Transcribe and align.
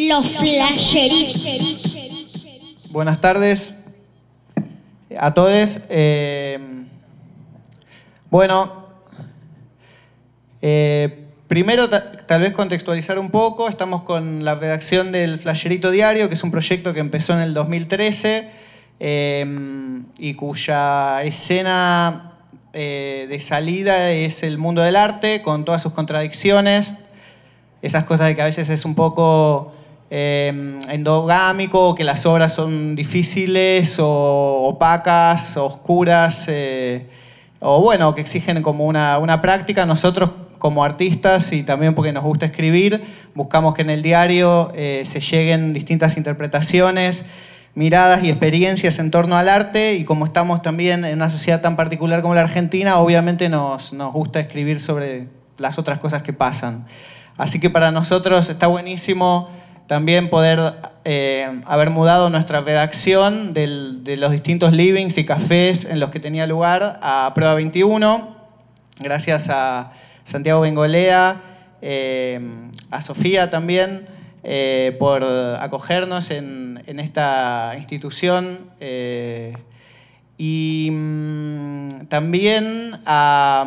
Los 0.00 0.28
flasheritos. 0.30 1.96
Buenas 2.90 3.20
tardes 3.20 3.74
a 5.18 5.34
todos. 5.34 5.80
Eh, 5.88 6.56
bueno, 8.30 8.86
eh, 10.62 11.24
primero 11.48 11.88
ta- 11.88 12.12
tal 12.12 12.42
vez 12.42 12.52
contextualizar 12.52 13.18
un 13.18 13.30
poco. 13.30 13.68
Estamos 13.68 14.02
con 14.02 14.44
la 14.44 14.54
redacción 14.54 15.10
del 15.10 15.36
Flasherito 15.40 15.90
Diario, 15.90 16.28
que 16.28 16.34
es 16.34 16.44
un 16.44 16.52
proyecto 16.52 16.94
que 16.94 17.00
empezó 17.00 17.32
en 17.32 17.40
el 17.40 17.52
2013 17.52 18.48
eh, 19.00 20.00
y 20.20 20.34
cuya 20.34 21.24
escena 21.24 22.24
de 22.72 23.38
salida 23.40 24.12
es 24.12 24.44
el 24.44 24.56
mundo 24.58 24.82
del 24.82 24.94
arte, 24.94 25.42
con 25.42 25.64
todas 25.64 25.82
sus 25.82 25.92
contradicciones, 25.92 26.94
esas 27.82 28.04
cosas 28.04 28.28
de 28.28 28.36
que 28.36 28.42
a 28.42 28.44
veces 28.44 28.68
es 28.68 28.84
un 28.84 28.94
poco 28.94 29.72
eh, 30.10 30.78
endogámico, 30.88 31.94
que 31.94 32.04
las 32.04 32.24
obras 32.26 32.54
son 32.54 32.96
difíciles 32.96 33.98
o 33.98 34.64
opacas, 34.68 35.56
oscuras, 35.56 36.46
eh, 36.48 37.06
o 37.60 37.80
bueno, 37.80 38.14
que 38.14 38.20
exigen 38.20 38.62
como 38.62 38.86
una, 38.86 39.18
una 39.18 39.42
práctica. 39.42 39.84
Nosotros 39.84 40.30
como 40.58 40.84
artistas 40.84 41.52
y 41.52 41.62
también 41.62 41.94
porque 41.94 42.12
nos 42.12 42.24
gusta 42.24 42.46
escribir, 42.46 43.02
buscamos 43.34 43.74
que 43.74 43.82
en 43.82 43.90
el 43.90 44.02
diario 44.02 44.72
eh, 44.74 45.02
se 45.04 45.20
lleguen 45.20 45.72
distintas 45.72 46.16
interpretaciones, 46.16 47.26
miradas 47.74 48.24
y 48.24 48.30
experiencias 48.30 48.98
en 48.98 49.10
torno 49.10 49.36
al 49.36 49.48
arte 49.48 49.94
y 49.94 50.04
como 50.04 50.24
estamos 50.24 50.62
también 50.62 51.04
en 51.04 51.14
una 51.14 51.30
sociedad 51.30 51.60
tan 51.60 51.76
particular 51.76 52.22
como 52.22 52.34
la 52.34 52.40
Argentina, 52.40 52.98
obviamente 52.98 53.48
nos, 53.48 53.92
nos 53.92 54.12
gusta 54.12 54.40
escribir 54.40 54.80
sobre 54.80 55.28
las 55.58 55.78
otras 55.78 55.98
cosas 55.98 56.22
que 56.22 56.32
pasan. 56.32 56.86
Así 57.36 57.60
que 57.60 57.70
para 57.70 57.92
nosotros 57.92 58.48
está 58.50 58.66
buenísimo 58.66 59.48
también 59.88 60.28
poder 60.28 60.74
eh, 61.04 61.60
haber 61.64 61.90
mudado 61.90 62.28
nuestra 62.30 62.60
redacción 62.60 63.54
de 63.54 64.16
los 64.18 64.30
distintos 64.30 64.72
livings 64.72 65.16
y 65.16 65.24
cafés 65.24 65.86
en 65.86 65.98
los 65.98 66.10
que 66.10 66.20
tenía 66.20 66.46
lugar 66.46 67.00
a 67.02 67.32
Prueba 67.34 67.54
21, 67.54 68.36
gracias 69.00 69.48
a 69.50 69.90
Santiago 70.24 70.60
Bengolea, 70.60 71.40
eh, 71.80 72.38
a 72.90 73.00
Sofía 73.00 73.48
también, 73.48 74.06
eh, 74.44 74.94
por 74.98 75.24
acogernos 75.24 76.30
en, 76.30 76.80
esta 76.86 77.72
institución. 77.76 78.58
y 80.36 80.90
mm, 80.92 82.06
también 82.08 83.00
a, 83.06 83.66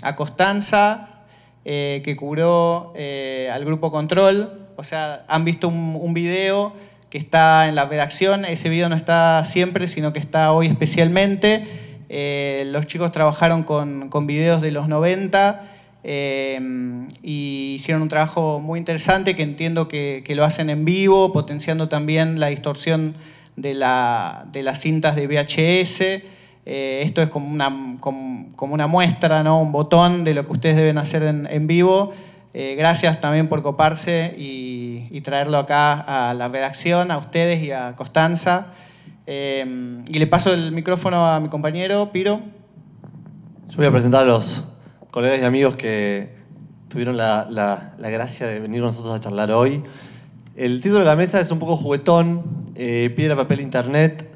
a 0.00 0.16
Constanza, 0.16 1.10
eh, 1.66 2.02
que 2.04 2.14
cubrió 2.14 2.92
eh, 2.94 3.48
al 3.50 3.64
grupo 3.64 3.90
Control. 3.90 4.63
O 4.76 4.84
sea, 4.84 5.24
han 5.28 5.44
visto 5.44 5.68
un, 5.68 5.96
un 6.00 6.14
video 6.14 6.72
que 7.10 7.18
está 7.18 7.68
en 7.68 7.74
la 7.74 7.86
redacción. 7.86 8.44
Ese 8.44 8.68
video 8.68 8.88
no 8.88 8.96
está 8.96 9.44
siempre, 9.44 9.86
sino 9.88 10.12
que 10.12 10.18
está 10.18 10.52
hoy 10.52 10.66
especialmente. 10.66 11.64
Eh, 12.08 12.64
los 12.68 12.86
chicos 12.86 13.12
trabajaron 13.12 13.62
con, 13.62 14.08
con 14.08 14.26
videos 14.26 14.60
de 14.62 14.70
los 14.72 14.88
90 14.88 15.62
eh, 16.02 16.60
y 17.22 17.74
hicieron 17.76 18.02
un 18.02 18.08
trabajo 18.08 18.60
muy 18.60 18.78
interesante 18.78 19.34
que 19.34 19.42
entiendo 19.42 19.88
que, 19.88 20.22
que 20.24 20.34
lo 20.34 20.44
hacen 20.44 20.70
en 20.70 20.84
vivo, 20.84 21.32
potenciando 21.32 21.88
también 21.88 22.38
la 22.40 22.48
distorsión 22.48 23.14
de, 23.56 23.74
la- 23.74 24.44
de 24.52 24.62
las 24.62 24.80
cintas 24.80 25.16
de 25.16 25.26
VHS. 25.26 26.00
Eh, 26.66 27.02
esto 27.04 27.22
es 27.22 27.28
como 27.28 27.48
una, 27.48 27.96
como, 28.00 28.46
como 28.56 28.74
una 28.74 28.86
muestra, 28.86 29.42
¿no? 29.42 29.60
un 29.60 29.72
botón 29.72 30.24
de 30.24 30.34
lo 30.34 30.46
que 30.46 30.52
ustedes 30.52 30.76
deben 30.76 30.98
hacer 30.98 31.22
en, 31.22 31.46
en 31.50 31.66
vivo. 31.66 32.12
Eh, 32.56 32.76
gracias 32.76 33.20
también 33.20 33.48
por 33.48 33.62
coparse 33.62 34.32
y, 34.38 35.20
traerlo 35.22 35.58
acá 35.58 36.28
a 36.28 36.34
la 36.34 36.46
redacción, 36.48 37.10
a 37.10 37.18
ustedes 37.18 37.62
y 37.64 37.72
a 37.72 37.96
Constanza. 37.96 38.66
Eh, 39.26 40.02
y 40.06 40.18
le 40.18 40.26
paso 40.28 40.52
el 40.52 40.70
micrófono 40.70 41.26
a 41.26 41.40
mi 41.40 41.48
compañero, 41.48 42.12
Piro. 42.12 42.40
Yo 43.68 43.76
voy 43.78 43.86
a 43.86 43.90
presentar 43.90 44.22
a 44.22 44.26
los 44.26 44.68
colegas 45.10 45.40
y 45.40 45.44
amigos 45.44 45.74
que 45.74 46.32
tuvieron 46.88 47.16
la, 47.16 47.48
la- 47.50 47.94
gracia 48.10 48.46
de 48.46 48.60
venir 48.60 48.82
nosotros 48.82 49.16
a 49.16 49.18
charlar 49.20 49.50
hoy. 49.50 49.82
El 50.54 50.80
título 50.80 51.00
de 51.00 51.06
la 51.06 51.16
mesa 51.16 51.40
es 51.40 51.50
un 51.50 51.58
poco 51.58 51.76
juguetón, 51.76 52.44
eh, 52.76 53.12
piedra, 53.16 53.34
papel, 53.34 53.62
internet. 53.62 54.30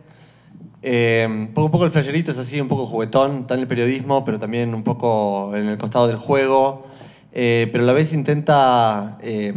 Eh, 0.82 1.24
un 1.28 1.48
poco- 1.48 1.66
un 1.66 1.70
poco 1.70 1.84
el 1.84 1.92
flasherito 1.92 2.32
es 2.32 2.38
así, 2.38 2.60
un 2.60 2.66
poco 2.66 2.84
juguetón, 2.84 3.40
está 3.42 3.54
en 3.54 3.60
el 3.60 3.68
periodismo, 3.68 4.24
pero 4.24 4.40
también 4.40 4.74
un 4.74 4.82
poco 4.82 5.54
en 5.54 5.68
el 5.68 5.78
costado 5.78 6.08
del 6.08 6.16
juego. 6.16 6.87
Eh, 7.32 7.68
pero 7.72 7.84
a 7.84 7.86
la 7.86 7.92
vez 7.92 8.12
intenta 8.12 9.18
eh, 9.22 9.52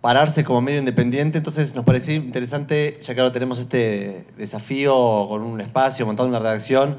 pararse 0.00 0.44
como 0.44 0.60
medio 0.60 0.78
independiente, 0.78 1.38
entonces 1.38 1.74
nos 1.74 1.84
parecía 1.84 2.14
interesante, 2.14 2.98
ya 3.00 3.14
que 3.14 3.20
ahora 3.20 3.32
tenemos 3.32 3.58
este 3.58 4.26
desafío 4.36 5.26
con 5.28 5.42
un 5.42 5.60
espacio, 5.60 6.04
montado 6.06 6.28
una 6.28 6.38
redacción, 6.38 6.96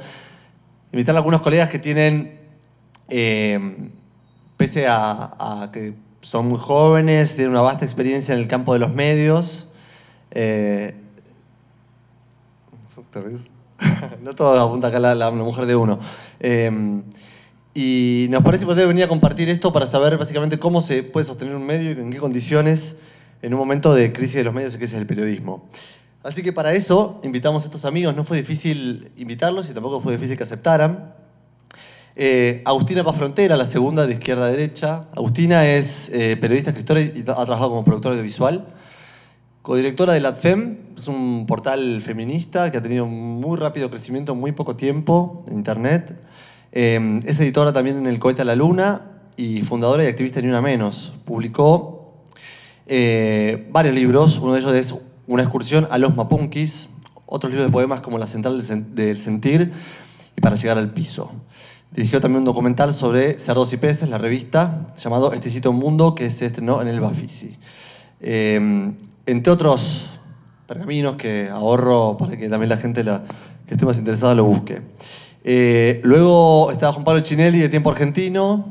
invitar 0.92 1.16
a 1.16 1.20
algunos 1.20 1.42
colegas 1.42 1.70
que 1.70 1.80
tienen, 1.80 2.40
eh, 3.10 3.90
pese 4.58 4.88
a, 4.88 5.32
a 5.64 5.70
que 5.72 5.94
son 6.22 6.48
muy 6.48 6.58
jóvenes, 6.60 7.36
tienen 7.36 7.52
una 7.52 7.62
vasta 7.62 7.84
experiencia 7.86 8.34
en 8.34 8.40
el 8.40 8.48
campo 8.48 8.74
de 8.74 8.80
los 8.80 8.94
medios. 8.94 9.68
no 14.22 14.34
todo 14.34 14.60
apunta 14.62 14.88
acá 14.88 15.00
la, 15.00 15.14
la- 15.16 15.30
la 15.30 15.44
mujer 15.44 15.66
de 15.66 15.76
uno. 15.76 16.00
Y 17.74 18.28
nos 18.30 18.44
parece 18.44 18.64
importante 18.64 18.88
venir 18.88 19.04
a 19.04 19.08
compartir 19.08 19.50
esto 19.50 19.74
para 19.74 19.88
saber 19.88 20.18
básicamente 20.18 20.60
cómo 20.60 20.82
se 20.82 21.02
puede 21.02 21.26
sostener 21.26 21.56
un 21.56 21.66
medio 21.66 21.92
y 21.92 22.00
en 22.00 22.12
qué 22.12 22.20
condiciones 22.20 22.98
en 23.42 23.54
un 23.54 23.60
momento 23.60 23.94
de 23.94 24.14
crisis 24.14 24.36
de 24.36 24.44
los 24.44 24.54
medios 24.54 24.78
que 24.78 24.86
es 24.86 24.94
el 24.94 25.08
periodismo. 25.08 25.68
Así 26.24 26.44
que 26.44 26.54
para 26.54 26.74
eso 26.74 27.20
invitamos 27.24 27.64
a 27.64 27.66
estos 27.66 27.84
amigos. 27.86 28.16
No 28.16 28.24
fue 28.24 28.38
difícil 28.38 29.12
invitarlos 29.18 29.70
y 29.70 29.74
tampoco 29.74 30.00
fue 30.02 30.14
difícil 30.14 30.38
que 30.38 30.44
aceptaran. 30.44 31.14
Eh, 32.16 32.62
Agustina 32.66 33.04
Pafrontera, 33.04 33.58
la 33.58 33.66
segunda 33.66 34.06
de 34.06 34.14
izquierda 34.14 34.46
a 34.46 34.50
derecha. 34.50 35.08
Agustina 35.16 35.66
es 35.66 36.10
eh, 36.14 36.38
periodista, 36.38 36.70
escritora 36.70 37.02
y 37.02 37.22
ha 37.22 37.24
trabajado 37.24 37.70
como 37.72 37.84
productora 37.84 38.14
audiovisual. 38.14 38.68
Codirectora 39.64 40.14
de 40.14 40.20
LATFEM, 40.20 40.78
es 40.98 41.08
un 41.08 41.46
portal 41.48 42.02
feminista 42.02 42.70
que 42.72 42.78
ha 42.78 42.82
tenido 42.84 43.06
muy 43.08 43.58
rápido 43.58 43.90
crecimiento 43.90 44.34
en 44.34 44.40
muy 44.40 44.52
poco 44.52 44.76
tiempo 44.76 45.44
en 45.48 45.56
Internet. 45.56 46.16
Eh, 46.76 47.20
es 47.26 47.40
editora 47.40 47.72
también 47.72 47.98
en 47.98 48.08
El 48.08 48.18
Cohete 48.18 48.42
a 48.42 48.46
la 48.46 48.56
Luna 48.56 49.12
y 49.38 49.62
fundadora 49.62 50.04
y 50.04 50.08
activista 50.08 50.38
de 50.38 50.48
Ni 50.48 50.50
Una 50.50 50.62
Menos. 50.62 51.14
Publicó 51.24 52.24
eh, 52.88 53.70
varios 53.72 53.94
libros, 53.94 54.40
uno 54.40 54.54
de 54.54 54.60
ellos 54.60 54.74
es 54.74 54.96
Una 55.28 55.44
excursión 55.44 55.88
a 55.92 55.98
los 56.00 56.16
Mapunkis, 56.16 56.90
otros 57.28 57.52
libros 57.52 57.68
de 57.68 57.72
poemas 57.72 58.02
como 58.02 58.18
La 58.18 58.28
Central 58.28 58.58
del 58.58 58.68
Sen- 58.68 58.94
del 58.96 59.18
Sentir 59.18 59.72
y 60.36 60.42
Para 60.42 60.56
llegar 60.56 60.80
al 60.80 60.92
piso. 60.94 61.32
Dirigió 61.92 62.20
también 62.20 62.40
un 62.40 62.46
documental 62.46 62.92
sobre 62.92 63.38
cerdos 63.38 63.72
y 63.72 63.78
peces, 63.78 64.10
la 64.10 64.18
revista, 64.18 64.88
llamado 64.98 65.32
Este 65.32 65.52
sitio 65.52 65.72
mundo, 65.74 66.16
que 66.16 66.32
se 66.32 66.48
estrenó 66.48 66.82
en 66.82 66.88
el 66.88 67.00
Bafisi. 67.00 67.56
Eh, 68.20 68.94
entre 69.28 69.54
otros 69.54 70.20
pergaminos 70.68 71.18
que 71.18 71.50
ahorro 71.50 72.18
para 72.18 72.36
que 72.36 72.50
también 72.50 72.70
la 72.70 72.78
gente 72.78 73.04
que 73.68 73.76
esté 73.76 73.86
más 73.86 73.98
interesada 74.00 74.34
lo 74.34 74.44
busque. 74.46 74.82
Eh, 75.44 76.00
luego 76.04 76.72
está 76.72 76.92
Juan 76.94 77.04
Pablo 77.04 77.22
Chinelli 77.22 77.60
de 77.60 77.70
Tiempo 77.70 77.90
Argentino. 77.90 78.66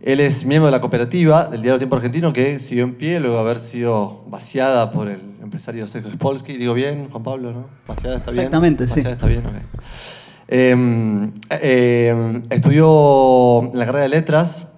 Él 0.00 0.20
es 0.20 0.44
miembro 0.46 0.66
de 0.66 0.72
la 0.72 0.80
cooperativa 0.80 1.46
del 1.48 1.62
diario 1.62 1.78
Tiempo 1.78 1.96
Argentino 1.96 2.32
que 2.32 2.58
siguió 2.58 2.84
en 2.84 2.94
pie 2.94 3.20
luego 3.20 3.36
de 3.36 3.42
haber 3.42 3.58
sido 3.58 4.24
vaciada 4.28 4.90
por 4.90 5.08
el 5.08 5.20
empresario 5.42 5.86
Sergio 5.88 6.10
Spolsky. 6.12 6.56
Digo 6.56 6.74
bien, 6.74 7.08
Juan 7.10 7.22
Pablo, 7.22 7.52
¿no? 7.52 7.66
Vaciada 7.86 8.16
está 8.16 8.30
bien. 8.30 8.44
Perfectamente, 8.44 8.86
sí. 8.86 8.94
Vaciada 8.94 9.12
está 9.12 9.26
bien, 9.26 9.46
ok. 9.46 9.54
Eh, 10.52 11.30
eh, 11.50 12.42
estudió 12.50 13.70
la 13.72 13.86
carrera 13.86 14.02
de 14.04 14.08
letras 14.08 14.68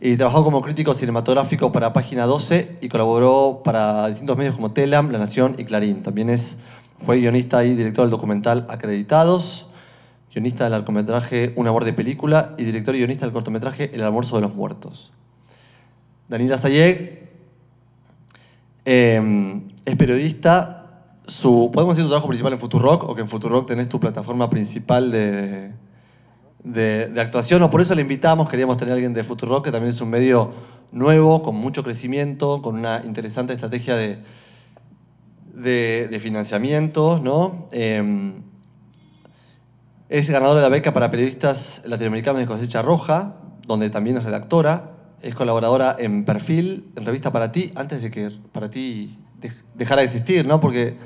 y 0.00 0.16
trabajó 0.16 0.42
como 0.42 0.60
crítico 0.62 0.94
cinematográfico 0.94 1.70
para 1.70 1.92
Página 1.92 2.26
12 2.26 2.78
y 2.80 2.88
colaboró 2.88 3.62
para 3.62 4.08
distintos 4.08 4.36
medios 4.36 4.56
como 4.56 4.72
Telam, 4.72 5.12
La 5.12 5.18
Nación 5.18 5.54
y 5.58 5.64
Clarín. 5.64 6.02
También 6.02 6.28
es, 6.28 6.58
fue 6.98 7.18
guionista 7.18 7.64
y 7.64 7.74
director 7.76 8.04
del 8.04 8.10
documental 8.10 8.66
Acreditados, 8.68 9.68
guionista 10.32 10.64
del 10.64 10.72
largometraje 10.72 11.52
Un 11.56 11.68
amor 11.68 11.84
de 11.84 11.92
película 11.92 12.54
y 12.58 12.64
director 12.64 12.94
y 12.94 12.98
guionista 12.98 13.26
del 13.26 13.32
cortometraje 13.32 13.90
El 13.94 14.02
almuerzo 14.02 14.36
de 14.36 14.42
los 14.42 14.54
muertos. 14.54 15.12
Daniela 16.28 16.56
Sayeg 16.56 17.22
eh, 18.84 19.62
es 19.84 19.96
periodista. 19.96 20.78
Su, 21.26 21.70
podemos 21.72 21.96
decir 21.96 22.06
tu 22.06 22.10
trabajo 22.10 22.28
principal 22.28 22.52
en 22.52 22.58
Futurock 22.58 23.04
o 23.04 23.14
que 23.14 23.20
en 23.20 23.28
Futurock 23.28 23.66
tenés 23.66 23.88
tu 23.88 24.00
plataforma 24.00 24.50
principal 24.50 25.12
de, 25.12 25.72
de, 26.64 27.20
actuación, 27.20 27.62
o 27.62 27.70
por 27.70 27.80
eso 27.80 27.94
le 27.94 28.02
invitamos, 28.02 28.48
queríamos 28.48 28.76
tener 28.76 28.92
a 28.92 28.94
alguien 28.94 29.14
de 29.14 29.22
Futurock, 29.22 29.64
que 29.64 29.70
también 29.70 29.90
es 29.90 30.00
un 30.00 30.10
medio 30.10 30.52
nuevo, 30.90 31.42
con 31.42 31.54
mucho 31.54 31.84
crecimiento, 31.84 32.60
con 32.60 32.76
una 32.76 33.02
interesante 33.04 33.52
estrategia 33.52 33.94
de, 33.94 34.18
de, 35.54 36.08
de 36.08 36.20
financiamiento, 36.20 37.20
¿no? 37.22 37.68
Eh, 37.70 38.32
es 40.12 40.28
ganadora 40.28 40.60
de 40.60 40.66
la 40.66 40.68
beca 40.68 40.92
para 40.92 41.10
periodistas 41.10 41.82
latinoamericanos 41.86 42.38
de 42.40 42.46
cosecha 42.46 42.82
roja, 42.82 43.36
donde 43.66 43.88
también 43.88 44.18
es 44.18 44.24
redactora. 44.24 44.90
es 45.22 45.34
colaboradora 45.34 45.96
en 45.98 46.24
Perfil, 46.24 46.92
en 46.96 47.06
Revista 47.06 47.32
Para 47.32 47.50
Ti, 47.52 47.72
antes 47.76 48.02
de 48.02 48.10
que 48.10 48.30
Para 48.52 48.68
Ti 48.68 49.18
dej- 49.40 49.62
dejara 49.74 50.00
de 50.02 50.06
existir, 50.06 50.44
¿no? 50.46 50.60
Porque 50.60 50.98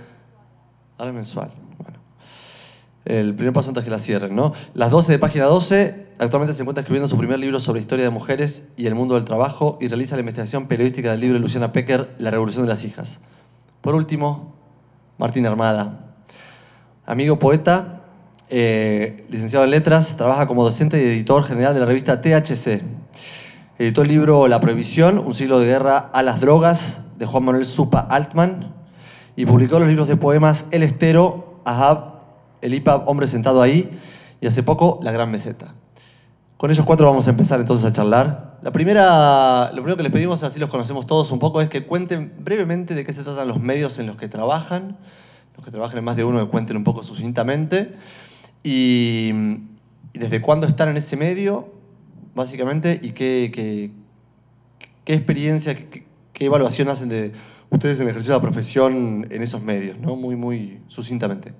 ahora 0.98 1.10
es 1.10 1.14
mensual. 1.14 1.50
Bueno. 1.78 2.00
El 3.04 3.34
primer 3.34 3.52
paso 3.52 3.68
antes 3.68 3.84
que 3.84 3.90
la 3.90 3.98
cierren, 4.00 4.34
¿no? 4.34 4.52
Las 4.74 4.90
12 4.90 5.12
de 5.12 5.18
página 5.20 5.44
12, 5.44 6.08
actualmente 6.18 6.54
se 6.54 6.62
encuentra 6.62 6.80
escribiendo 6.80 7.06
su 7.08 7.16
primer 7.18 7.38
libro 7.38 7.60
sobre 7.60 7.78
historia 7.80 8.04
de 8.06 8.10
mujeres 8.10 8.68
y 8.76 8.86
el 8.86 8.94
mundo 8.96 9.14
del 9.14 9.24
trabajo 9.24 9.78
y 9.80 9.86
realiza 9.88 10.16
la 10.16 10.20
investigación 10.20 10.66
periodística 10.66 11.12
del 11.12 11.20
libro 11.20 11.34
de 11.34 11.40
Luciana 11.40 11.70
Pecker, 11.70 12.12
La 12.18 12.30
Revolución 12.32 12.64
de 12.64 12.70
las 12.70 12.82
Hijas. 12.84 13.20
Por 13.82 13.94
último, 13.94 14.54
Martín 15.18 15.46
Armada, 15.46 16.14
amigo 17.04 17.38
poeta, 17.38 17.95
eh, 18.48 19.26
licenciado 19.28 19.64
en 19.64 19.72
letras, 19.72 20.16
trabaja 20.16 20.46
como 20.46 20.62
docente 20.62 20.98
y 20.98 21.04
editor 21.04 21.42
general 21.44 21.74
de 21.74 21.80
la 21.80 21.86
revista 21.86 22.20
THC. 22.20 22.80
Editó 23.78 24.02
el 24.02 24.08
libro 24.08 24.48
La 24.48 24.60
Prohibición, 24.60 25.18
un 25.18 25.34
siglo 25.34 25.58
de 25.58 25.66
guerra 25.66 25.98
a 25.98 26.22
las 26.22 26.40
drogas, 26.40 27.02
de 27.18 27.26
Juan 27.26 27.44
Manuel 27.44 27.66
Supa 27.66 28.00
Altman, 28.00 28.72
y 29.36 29.46
publicó 29.46 29.78
los 29.78 29.88
libros 29.88 30.08
de 30.08 30.16
poemas 30.16 30.66
El 30.70 30.82
Estero, 30.82 31.60
Ahab, 31.64 32.20
El 32.62 32.74
IPAB, 32.74 33.08
Hombre 33.08 33.26
Sentado 33.26 33.60
Ahí, 33.60 33.90
y 34.40 34.46
hace 34.46 34.62
poco 34.62 35.00
La 35.02 35.12
Gran 35.12 35.30
Meseta. 35.30 35.74
Con 36.56 36.70
ellos 36.70 36.86
cuatro 36.86 37.06
vamos 37.06 37.26
a 37.26 37.30
empezar 37.30 37.60
entonces 37.60 37.84
a 37.84 37.92
charlar. 37.92 38.58
La 38.62 38.72
primera, 38.72 39.66
lo 39.72 39.82
primero 39.82 39.96
que 39.96 40.02
les 40.02 40.12
pedimos, 40.12 40.42
así 40.42 40.58
los 40.58 40.70
conocemos 40.70 41.06
todos 41.06 41.30
un 41.30 41.38
poco, 41.38 41.60
es 41.60 41.68
que 41.68 41.84
cuenten 41.84 42.32
brevemente 42.38 42.94
de 42.94 43.04
qué 43.04 43.12
se 43.12 43.24
tratan 43.24 43.46
los 43.46 43.60
medios 43.60 43.98
en 43.98 44.06
los 44.06 44.16
que 44.16 44.28
trabajan, 44.28 44.96
los 45.54 45.64
que 45.64 45.70
trabajan 45.70 45.98
en 45.98 46.04
más 46.04 46.16
de 46.16 46.24
uno, 46.24 46.40
que 46.40 46.50
cuenten 46.50 46.78
un 46.78 46.84
poco 46.84 47.02
sucintamente, 47.02 47.94
y, 48.66 49.30
desde 50.12 50.42
cuándo 50.42 50.66
están 50.66 50.88
en 50.88 50.96
ese 50.96 51.16
medio, 51.16 51.72
básicamente, 52.34 52.98
y 53.00 53.10
qué, 53.10 53.52
qué, 55.04 55.14
experiencia, 55.14 55.76
qué, 55.76 56.04
evaluación 56.44 56.88
hacen 56.88 57.08
de 57.08 57.32
ustedes 57.70 57.98
en 57.98 58.02
el 58.02 58.08
ejercicio 58.08 58.34
de 58.34 58.40
la 58.40 58.42
profesión 58.42 59.24
en 59.30 59.42
esos 59.42 59.62
medios, 59.62 59.98
¿no? 60.00 60.16
Muy, 60.16 60.34
muy 60.34 60.80
sucintamente. 60.88 61.52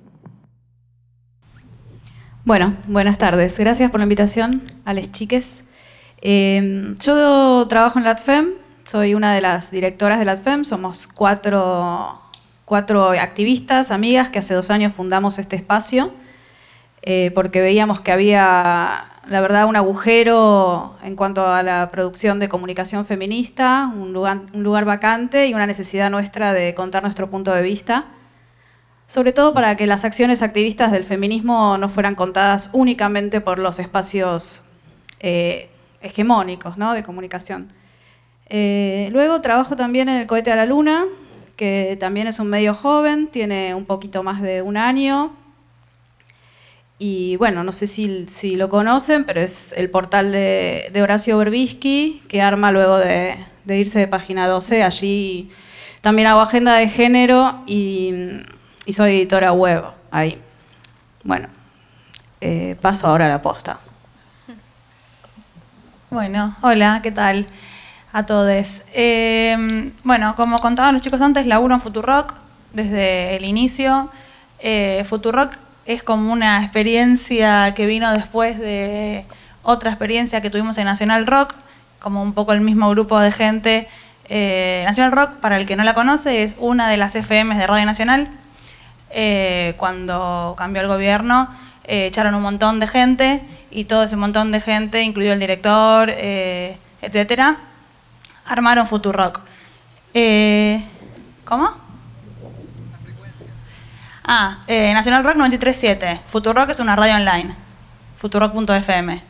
Bueno, 2.45 2.77
buenas 2.89 3.19
tardes. 3.19 3.57
Gracias 3.57 3.91
por 3.93 4.01
la 4.01 4.05
invitación 4.05 4.63
a 4.85 4.93
las 4.93 5.13
chiques. 5.13 5.63
Eh, 6.23 6.97
yo 6.99 7.67
trabajo 7.69 8.01
en 8.01 8.05
la 8.05 8.13
ATFEM, 8.13 8.55
soy 8.83 9.15
una 9.15 9.33
de 9.33 9.43
las 9.43 9.71
directoras 9.71 10.19
de 10.19 10.25
la 10.25 10.33
ATFEM, 10.33 10.65
somos 10.65 11.07
cuatro, 11.07 12.21
cuatro 12.65 13.11
activistas, 13.11 13.93
amigas, 13.93 14.31
que 14.31 14.41
hace 14.41 14.55
dos 14.55 14.71
años 14.71 14.93
fundamos 14.93 15.39
este 15.39 15.55
espacio, 15.55 16.13
eh, 17.07 17.33
porque 17.35 17.61
veíamos 17.63 18.03
que 18.03 18.13
había, 18.13 19.07
la 19.27 19.41
verdad, 19.41 19.65
un 19.65 19.77
agujero 19.77 20.97
en 21.03 21.17
cuanto 21.17 21.47
a 21.47 21.63
la 21.63 21.91
producción 21.91 22.39
de 22.39 22.51
comunicación 22.51 23.07
feminista, 23.07 23.91
un 23.95 24.13
lugar, 24.13 24.43
un 24.53 24.63
lugar 24.63 24.85
vacante 24.85 25.47
y 25.47 25.55
una 25.55 25.67
necesidad 25.67 26.11
nuestra 26.11 26.53
de 26.53 26.75
contar 26.75 27.03
nuestro 27.03 27.31
punto 27.31 27.55
de 27.55 27.63
vista 27.63 28.07
sobre 29.07 29.33
todo 29.33 29.55
para 29.55 29.77
que 29.77 29.87
las 29.87 30.05
acciones 30.05 30.43
activistas 30.43 30.91
del 30.91 31.05
feminismo 31.05 31.79
no 31.79 31.89
fueran 31.89 32.15
contadas 32.15 32.71
únicamente 32.73 33.41
por 33.41 33.59
los 33.59 33.79
espacios 33.79 34.65
eh, 35.21 35.71
hegemónicos 36.01 36.77
¿no? 36.77 36.93
de 36.93 37.03
comunicación. 37.03 37.73
Eh, 38.49 39.09
luego 39.13 39.41
trabajo 39.41 39.77
también 39.77 40.09
en 40.09 40.17
el 40.17 40.27
Cohete 40.27 40.53
a 40.53 40.57
la 40.57 40.67
Luna, 40.67 41.05
que 41.57 41.97
también 42.01 42.27
es 42.27 42.39
un 42.39 42.49
medio 42.49 42.75
joven, 42.75 43.29
tiene 43.29 43.75
un 43.75 43.87
poquito 43.87 44.23
más 44.23 44.43
de 44.43 44.63
un 44.63 44.77
año. 44.77 45.35
Y 46.99 47.37
bueno, 47.37 47.63
no 47.63 47.73
sé 47.73 47.87
si, 47.87 48.27
si 48.29 48.57
lo 48.57 48.69
conocen, 48.69 49.25
pero 49.25 49.41
es 49.41 49.73
el 49.77 49.91
portal 49.91 50.33
de, 50.33 50.89
de 50.93 51.03
Horacio 51.03 51.37
Berbisky, 51.39 52.23
que 52.29 52.41
arma 52.41 52.73
luego 52.73 52.99
de, 52.99 53.37
de 53.65 53.79
irse 53.79 53.99
de 53.99 54.09
página 54.09 54.47
12. 54.47 54.83
Allí 54.83 55.51
también 56.01 56.29
hago 56.29 56.41
agenda 56.41 56.75
de 56.77 56.89
género 56.89 57.63
y 57.67 58.41
y 58.87 58.93
soy 58.93 59.17
editora 59.17 59.53
web 59.53 59.85
ahí. 60.11 60.41
Bueno, 61.25 61.49
eh, 62.41 62.77
paso 62.81 63.09
ahora 63.09 63.27
a 63.27 63.29
la 63.29 63.43
posta. 63.43 63.81
Bueno, 66.09 66.57
hola, 66.63 67.01
¿qué 67.03 67.11
tal 67.11 67.47
a 68.13 68.25
todos? 68.25 68.85
Eh, 68.95 69.93
bueno, 70.05 70.35
como 70.37 70.61
contaban 70.61 70.95
los 70.95 71.03
chicos 71.03 71.21
antes, 71.21 71.47
laburo 71.47 71.75
en 71.75 71.81
Futurock 71.81 72.33
desde 72.73 73.37
el 73.37 73.45
inicio. 73.45 74.09
Eh, 74.61 75.05
Futurock 75.07 75.57
es 75.87 76.03
como 76.03 76.33
una 76.33 76.63
experiencia 76.63 77.73
que 77.75 77.87
vino 77.87 78.13
después 78.13 78.59
de 78.59 79.25
otra 79.63 79.91
experiencia 79.91 80.41
que 80.41 80.51
tuvimos 80.51 80.77
en 80.79 80.85
Nacional 80.85 81.27
Rock, 81.27 81.55
como 82.01 82.23
un 82.23 82.35
poco 82.35 82.53
el 82.53 82.61
mismo 82.61 82.91
grupo 82.91 83.19
de 83.19 83.33
gente. 83.33 83.89
Eh, 84.29 84.83
Nacional 84.87 85.13
Rock, 85.13 85.37
para 85.37 85.59
el 85.59 85.67
que 85.67 85.77
no 85.77 85.85
la 85.85 85.95
conoce, 85.95 86.43
es 86.43 86.57
una 86.59 86.89
de 86.89 86.97
las 86.97 87.15
FMs 87.15 87.59
de 87.59 87.67
Radio 87.67 87.87
Nacional. 87.87 88.29
Eh, 89.11 89.75
cuando 89.77 90.55
cambió 90.59 90.83
el 90.83 90.89
gobierno, 90.89 91.49
eh, 91.85 92.07
echaron 92.07 92.35
un 92.35 92.43
montón 92.43 92.81
de 92.81 92.89
gente 92.89 93.43
y 93.71 93.85
todo 93.85 94.03
ese 94.03 94.17
montón 94.17 94.51
de 94.51 94.61
gente, 94.61 95.03
incluido 95.03 95.33
el 95.33 95.41
director, 95.41 96.11
eh, 96.11 96.79
etcétera, 97.01 97.59
armaron 98.45 98.87
Futurock. 98.87 99.41
¿Cómo? 101.45 101.86
Ah, 104.29 104.59
eh, 104.67 104.93
Nacional 104.93 105.23
Rock 105.23 105.37
93.7. 105.37 106.19
Futurock 106.27 106.71
es 106.71 106.81
una 106.81 106.97
radio 106.97 107.15
online. 107.15 107.55
Futurock.fm. 108.17 109.23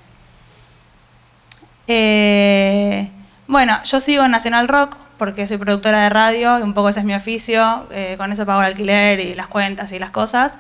Eh, 1.87 3.11
bueno, 3.47 3.79
yo 3.85 4.01
sigo 4.01 4.25
en 4.25 4.31
Nacional 4.31 4.69
Rock 4.69 4.97
porque 5.19 5.47
soy 5.47 5.59
productora 5.59 6.05
de 6.05 6.09
radio 6.09 6.59
y 6.59 6.63
un 6.63 6.73
poco 6.73 6.89
ese 6.89 7.01
es 7.01 7.07
mi 7.07 7.15
oficio. 7.15 7.87
eh, 7.91 8.15
con 8.17 8.33
eso 8.33 8.47
pago 8.47 8.61
el 8.61 8.69
alquiler 8.69 9.21
y 9.21 9.35
las 9.35 9.49
cuentas 9.49 9.93
y 9.93 9.99
las 9.99 10.11
cosas. 10.11 10.59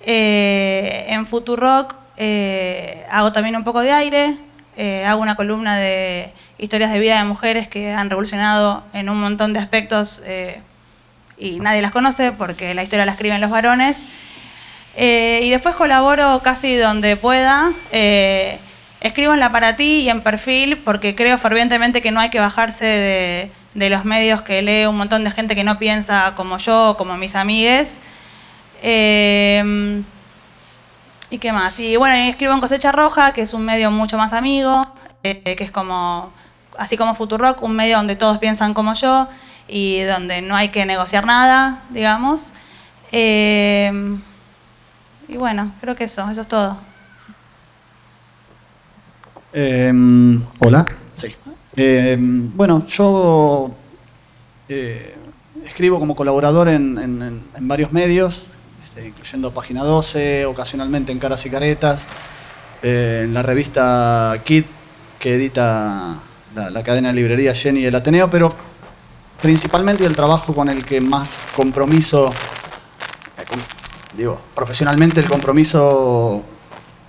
Eh, 0.00 1.06
en 1.10 1.24
Futurock 1.24 1.94
eh, 2.16 3.06
hago 3.12 3.30
también 3.30 3.54
un 3.54 3.62
poco 3.62 3.80
de 3.80 3.92
aire. 3.92 4.36
hago 5.06 5.22
una 5.22 5.36
columna 5.36 5.76
de 5.76 6.32
historias 6.58 6.90
de 6.92 6.98
vida 6.98 7.18
de 7.18 7.24
mujeres 7.24 7.68
que 7.68 7.92
han 7.92 8.10
revolucionado 8.10 8.82
en 8.92 9.08
un 9.08 9.20
montón 9.20 9.52
de 9.52 9.60
aspectos 9.60 10.20
y 11.38 11.60
nadie 11.60 11.82
las 11.82 11.92
conoce 11.92 12.32
porque 12.32 12.74
la 12.74 12.82
historia 12.82 13.06
la 13.06 13.12
escriben 13.12 13.40
los 13.40 13.50
varones. 13.50 14.06
Eh, 14.96 15.40
y 15.42 15.50
después 15.50 15.74
colaboro 15.74 16.40
casi 16.42 16.76
donde 16.76 17.16
pueda. 17.16 17.72
Eh, 17.92 18.58
escribo 19.00 19.32
en 19.34 19.40
la 19.40 19.52
para 19.52 19.76
ti 19.76 20.00
y 20.00 20.10
en 20.10 20.22
perfil 20.22 20.78
porque 20.78 21.14
creo 21.14 21.38
fervientemente 21.38 22.02
que 22.02 22.10
no 22.10 22.20
hay 22.20 22.30
que 22.30 22.40
bajarse 22.40 22.84
de, 22.84 23.52
de 23.74 23.90
los 23.90 24.04
medios 24.04 24.42
que 24.42 24.60
lee 24.62 24.86
un 24.86 24.96
montón 24.96 25.22
de 25.22 25.30
gente 25.30 25.54
que 25.54 25.62
no 25.62 25.78
piensa 25.78 26.32
como 26.34 26.58
yo 26.58 26.96
como 26.98 27.16
mis 27.16 27.34
amigues. 27.34 28.00
Eh, 28.82 30.02
¿Y 31.30 31.38
qué 31.38 31.52
más? 31.52 31.78
Y 31.78 31.96
bueno, 31.96 32.14
escribo 32.14 32.54
en 32.54 32.60
Cosecha 32.60 32.90
Roja, 32.90 33.32
que 33.32 33.42
es 33.42 33.52
un 33.52 33.62
medio 33.62 33.90
mucho 33.90 34.16
más 34.16 34.32
amigo, 34.32 34.86
eh, 35.22 35.54
que 35.56 35.62
es 35.62 35.70
como, 35.70 36.32
así 36.78 36.96
como 36.96 37.14
Futurock, 37.14 37.62
un 37.62 37.76
medio 37.76 37.98
donde 37.98 38.16
todos 38.16 38.38
piensan 38.38 38.72
como 38.72 38.94
yo 38.94 39.28
y 39.68 40.00
donde 40.02 40.40
no 40.42 40.56
hay 40.56 40.70
que 40.70 40.84
negociar 40.86 41.26
nada, 41.26 41.82
digamos. 41.90 42.52
Eh, 43.12 44.18
y 45.28 45.36
bueno, 45.36 45.72
creo 45.80 45.94
que 45.94 46.04
eso, 46.04 46.28
eso 46.30 46.40
es 46.40 46.48
todo. 46.48 46.78
Eh, 49.52 49.92
hola. 50.58 50.84
Sí. 51.16 51.34
Eh, 51.76 52.16
bueno, 52.18 52.86
yo 52.86 53.74
eh, 54.68 55.14
escribo 55.64 55.98
como 55.98 56.14
colaborador 56.16 56.68
en, 56.68 56.98
en- 56.98 57.22
en- 57.22 57.44
en 57.54 57.68
varios 57.68 57.92
medios, 57.92 58.44
este, 58.84 59.08
incluyendo 59.08 59.52
Página 59.54 59.82
12, 59.84 60.46
ocasionalmente 60.46 61.12
en 61.12 61.18
Caras 61.18 61.44
y 61.46 61.50
Caretas, 61.50 62.02
eh, 62.82 63.22
en 63.24 63.34
la 63.34 63.42
revista 63.42 64.34
Kid, 64.44 64.64
que 65.18 65.34
edita 65.34 66.16
la, 66.54 66.70
la 66.70 66.82
cadena 66.82 67.08
de 67.08 67.14
librería 67.14 67.54
Jenny 67.54 67.82
del 67.82 67.94
Ateneo, 67.94 68.30
pero 68.30 68.54
principalmente 69.40 70.04
el 70.04 70.14
trabajo 70.16 70.54
con 70.54 70.68
el 70.68 70.84
que 70.84 71.00
más 71.00 71.46
compromiso, 71.54 72.28
eh, 73.38 73.44
digo, 74.16 74.40
profesionalmente 74.54 75.20
el 75.20 75.28
compromiso 75.28 76.42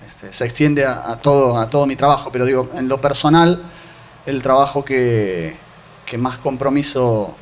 este, 0.06 0.32
se 0.32 0.44
extiende 0.44 0.84
a, 0.84 1.16
todo, 1.16 1.58
a 1.58 1.68
todo 1.68 1.86
mi 1.86 1.96
trabajo, 1.96 2.30
pero 2.32 2.44
digo, 2.46 2.70
en 2.74 2.88
lo 2.88 3.00
personal, 3.00 3.62
el 4.26 4.42
trabajo 4.42 4.84
que, 4.84 5.56
que 6.06 6.18
más 6.18 6.38
compromiso 6.38 7.34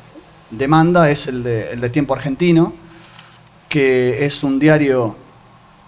demanda 0.49 1.09
es 1.09 1.27
el 1.27 1.43
de, 1.43 1.71
el 1.71 1.79
de 1.81 1.89
Tiempo 1.89 2.13
Argentino, 2.13 2.73
que 3.67 4.25
es 4.25 4.43
un 4.43 4.57
diario 4.57 5.15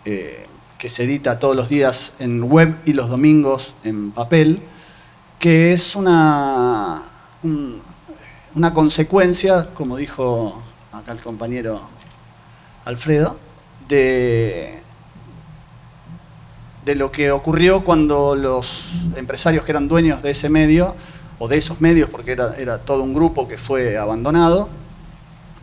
eh, 0.05 0.45
que 0.77 0.89
se 0.89 1.03
edita 1.03 1.39
todos 1.39 1.55
los 1.55 1.69
días 1.69 2.13
en 2.19 2.43
web 2.43 2.77
y 2.85 2.93
los 2.93 3.09
domingos 3.09 3.73
en 3.83 4.11
papel, 4.11 4.61
que 5.39 5.73
es 5.73 5.95
una, 5.95 7.01
un- 7.41 7.81
una 8.55 8.73
consecuencia, 8.73 9.69
como 9.73 9.97
dijo 9.97 10.61
acá 10.91 11.11
el 11.13 11.21
compañero 11.21 11.81
Alfredo, 12.85 13.37
de, 13.87 14.79
de 16.85 16.95
lo 16.95 17.11
que 17.11 17.31
ocurrió 17.31 17.83
cuando 17.83 18.35
los 18.35 18.91
empresarios 19.15 19.63
que 19.63 19.71
eran 19.71 19.87
dueños 19.87 20.21
de 20.21 20.31
ese 20.31 20.49
medio 20.49 20.95
o 21.39 21.47
de 21.47 21.57
esos 21.57 21.81
medios, 21.81 22.09
porque 22.09 22.31
era, 22.33 22.55
era 22.57 22.79
todo 22.79 23.03
un 23.03 23.13
grupo 23.13 23.47
que 23.47 23.57
fue 23.57 23.97
abandonado, 23.97 24.69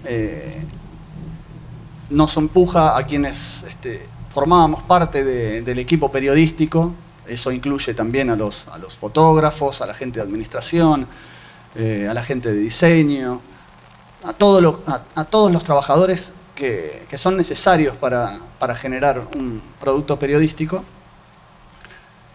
eh, 0.04 0.64
nos 2.10 2.36
empuja 2.36 2.96
a 2.96 3.02
quienes 3.04 3.64
este, 3.68 4.06
formábamos 4.32 4.82
parte 4.82 5.24
de- 5.24 5.62
del 5.62 5.78
equipo 5.78 6.10
periodístico, 6.10 6.94
eso 7.26 7.52
incluye 7.52 7.92
también 7.92 8.30
a 8.30 8.36
los, 8.36 8.66
a 8.72 8.78
los 8.78 8.96
fotógrafos, 8.96 9.82
a 9.82 9.86
la 9.86 9.92
gente 9.94 10.18
de 10.20 10.24
administración, 10.24 11.06
eh, 11.76 12.08
a 12.08 12.14
la 12.14 12.24
gente 12.24 12.50
de 12.50 12.58
diseño, 12.58 13.40
a, 14.24 14.32
todos 14.32 14.62
los 14.62 15.64
trabajadores 15.64 16.34
que, 16.54 17.06
son 17.16 17.36
necesarios 17.36 17.96
para, 17.96 18.40
generar 18.76 19.22
un 19.36 19.62
producto 19.78 20.18
periodístico, 20.18 20.82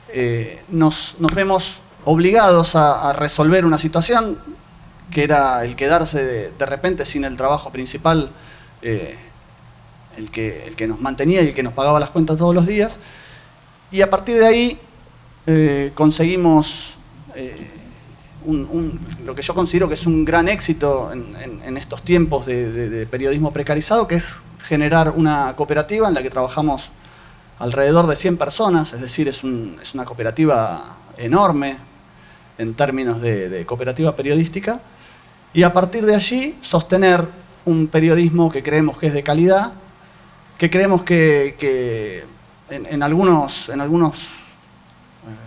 eh, 0.10 0.62
nos, 0.70 1.16
vemos 1.34 1.82
obligados 2.06 2.76
a, 2.76 3.12
resolver 3.14 3.66
una 3.66 3.80
situación 3.80 4.38
que 5.12 5.24
era 5.24 5.66
el 5.66 5.76
quedarse 5.76 6.52
de, 6.52 6.66
repente 6.66 7.06
sin 7.06 7.24
el 7.24 7.36
trabajo 7.36 7.72
principal, 7.72 8.32
eh, 8.82 9.18
el, 10.16 10.30
que, 10.30 10.86
nos 10.88 11.02
mantenía 11.02 11.42
y 11.42 11.48
el 11.48 11.56
que 11.56 11.64
nos 11.64 11.74
pagaba 11.74 12.00
las 12.00 12.12
cuentas 12.12 12.38
todos 12.38 12.54
los 12.54 12.68
días. 12.68 13.00
Y 13.92 14.02
a 14.02 14.10
partir 14.10 14.38
de 14.38 14.46
ahí 14.46 15.92
conseguimos 15.96 16.98
lo 19.26 19.36
que 19.36 19.42
yo 19.42 19.54
considero 19.54 19.88
que 19.88 19.94
es 19.94 20.06
un 20.06 20.26
gran 20.26 20.48
éxito 20.48 21.12
en, 21.12 21.78
estos 21.78 22.04
tiempos 22.04 22.46
de, 22.46 23.08
periodismo 23.10 23.52
precarizado, 23.52 24.08
que 24.08 24.16
es 24.16 24.42
generar 24.62 25.12
una 25.16 25.56
cooperativa 25.56 26.08
en 26.08 26.14
la 26.14 26.24
que 26.24 26.30
trabajamos 26.30 26.92
alrededor 27.60 28.08
de 28.08 28.16
100 28.16 28.38
personas, 28.38 28.94
es 28.94 29.02
decir, 29.02 29.28
es, 29.28 29.44
un- 29.44 29.78
es 29.82 29.94
una 29.94 30.06
cooperativa 30.06 30.98
enorme 31.18 31.78
en 32.58 32.74
términos 32.74 33.22
de, 33.22 33.66
cooperativa 33.66 34.16
periodística, 34.16 34.80
y 35.54 35.64
a 35.64 35.74
partir 35.74 36.06
de 36.06 36.16
allí 36.16 36.56
sostener 36.62 37.28
un 37.66 37.88
periodismo 37.88 38.50
que 38.52 38.64
creemos 38.64 38.98
que 38.98 39.08
es 39.08 39.14
de 39.14 39.24
calidad, 39.24 39.74
que 40.58 40.70
creemos 40.70 41.04
que, 41.04 41.56
que 41.60 42.24
en, 42.70 43.04
algunos, 43.04 43.70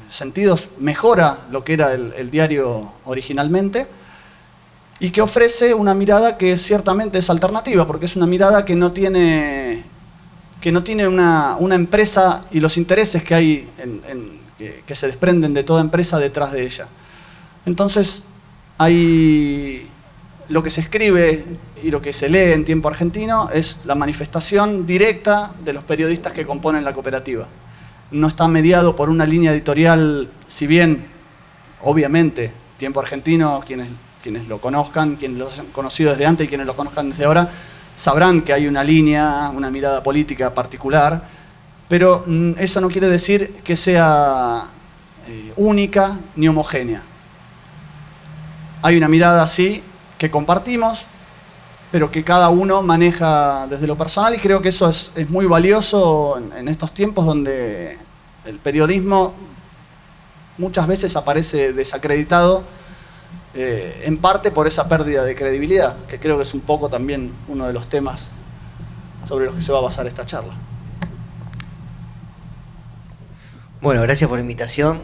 sentidos 0.09 0.69
mejora 0.79 1.47
lo 1.51 1.65
que 1.65 1.75
era 1.75 1.93
el, 1.93 2.31
diario 2.31 2.93
originalmente 3.05 3.87
y 4.99 5.11
que 5.11 5.21
ofrece 5.21 5.75
una 5.75 5.95
mirada 5.95 6.39
que 6.39 6.57
ciertamente 6.57 7.19
es 7.19 7.29
alternativa, 7.29 7.87
porque 7.87 8.07
es 8.07 8.17
una 8.17 8.27
mirada 8.27 8.65
que 8.65 8.77
no 8.77 8.93
tiene, 8.93 9.85
que 10.61 10.73
no 10.73 10.83
tiene 10.83 11.07
una, 11.07 11.57
una 11.59 11.75
empresa 11.75 12.45
y 12.51 12.61
los 12.61 12.77
intereses 12.77 13.23
que 13.23 13.35
hay 13.35 13.69
que, 14.57 14.83
que 14.87 14.95
se 14.95 15.07
desprenden 15.07 15.53
de 15.53 15.65
toda 15.65 15.81
empresa 15.83 16.19
detrás 16.19 16.53
de 16.53 16.65
ella. 16.65 16.89
Entonces, 17.67 18.23
hay 18.79 19.87
lo 20.49 20.63
que 20.63 20.71
se 20.71 20.81
escribe 20.81 21.45
y 21.83 21.91
lo 21.91 22.01
que 22.01 22.13
se 22.13 22.29
lee 22.29 22.53
en 22.53 22.65
tiempo 22.65 22.89
argentino 22.89 23.51
es 23.53 23.81
la 23.85 23.95
manifestación 23.95 24.87
directa 24.87 25.53
de 25.65 25.73
los 25.73 25.85
periodistas 25.85 26.33
que 26.33 26.47
componen 26.47 26.85
la 26.85 26.93
cooperativa. 26.93 27.47
No 28.11 28.29
está 28.29 28.49
mediado 28.49 28.95
por 28.95 29.11
una 29.11 29.27
línea 29.27 29.53
editorial, 29.53 30.29
si 30.47 30.67
bien, 30.67 31.07
obviamente, 31.83 32.53
tiempo 32.77 33.01
argentino, 33.01 33.63
quienes, 33.67 33.89
quienes 34.23 34.47
lo 34.49 34.61
conozcan, 34.61 35.17
quienes 35.17 35.39
lo 35.39 35.49
han 35.51 35.67
conocido 35.67 36.11
desde 36.11 36.27
antes 36.27 36.47
y 36.47 36.49
quienes 36.49 36.67
lo 36.67 36.75
conozcan 36.75 37.11
desde 37.11 37.25
ahora, 37.25 37.51
sabrán 37.95 38.43
que 38.43 38.53
hay 38.53 38.67
una 38.67 38.85
línea, 38.85 39.51
una 39.55 39.71
mirada 39.71 40.03
política 40.03 40.55
particular, 40.55 41.23
pero 41.89 42.25
mm, 42.27 42.53
eso 42.59 42.81
no 42.81 42.89
quiere 42.89 43.09
decir 43.09 43.55
que 43.65 43.77
sea 43.77 44.65
eh, 45.29 45.53
única 45.57 46.19
ni 46.37 46.47
homogénea. 46.49 47.03
Hay 48.83 48.97
una 48.97 49.09
mirada 49.09 49.43
así 49.43 49.83
que 50.19 50.31
compartimos, 50.31 51.07
pero 51.91 52.11
que 52.11 52.25
cada 52.25 52.49
uno 52.49 52.83
maneja 52.83 53.67
desde 53.69 53.87
lo 53.87 53.97
personal 53.97 54.35
y 54.35 54.39
creo 54.39 54.61
que 54.61 54.71
eso 54.71 54.89
es, 54.89 55.13
es 55.15 55.31
muy 55.31 55.47
valioso 55.47 56.39
en, 56.57 56.69
estos 56.69 56.93
tiempos 56.93 57.27
donde 57.27 57.97
el 58.45 58.59
periodismo 58.59 59.35
muchas 60.59 60.87
veces 60.87 61.15
aparece 61.17 61.73
desacreditado, 61.73 62.65
eh, 63.55 64.03
en 64.05 64.19
parte 64.19 64.51
por 64.51 64.67
esa 64.67 64.89
pérdida 64.89 65.25
de 65.25 65.35
credibilidad, 65.35 65.97
que 66.07 66.19
creo 66.19 66.37
que 66.37 66.43
es 66.43 66.55
un 66.55 66.61
poco 66.61 66.89
también 66.89 67.33
uno 67.49 67.67
de 67.67 67.73
los 67.73 67.89
temas 67.89 68.31
sobre 69.25 69.47
los 69.47 69.55
que 69.55 69.63
se 69.63 69.73
va 69.73 69.79
a 69.79 69.83
basar 69.83 70.07
esta 70.07 70.27
charla. 70.27 70.55
Bueno, 73.81 74.03
gracias 74.03 74.29
por 74.29 74.39
la 74.39 74.43
invitación. 74.43 75.03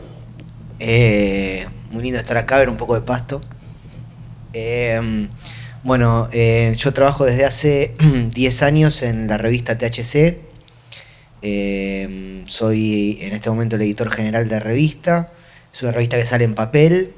Eh, 0.78 1.66
muy 1.90 2.02
lindo 2.02 2.18
estar 2.18 2.36
acá, 2.36 2.58
ver 2.58 2.68
un 2.68 2.76
poco 2.76 2.94
de 2.94 3.02
pasto. 3.02 3.40
Eh, 4.52 5.28
bueno, 5.84 6.28
eh, 6.32 6.72
yo 6.76 6.92
trabajo 6.92 7.24
desde 7.24 7.44
hace 7.44 7.94
10 8.34 8.62
años 8.62 9.02
en 9.02 9.26
la 9.26 9.36
revista 9.36 9.78
THC. 9.78 10.38
Eh, 11.42 12.42
soy 12.46 13.18
en 13.20 13.32
este 13.32 13.50
momento 13.50 13.74
el 13.76 13.82
editor 13.82 14.10
general 14.10 14.44
de 14.48 14.50
la 14.52 14.60
revista. 14.60 15.32
Es 15.72 15.82
una 15.82 15.90
revista 15.90 16.18
que 16.18 16.26
sale 16.26 16.44
en 16.44 16.54
papel, 16.54 17.14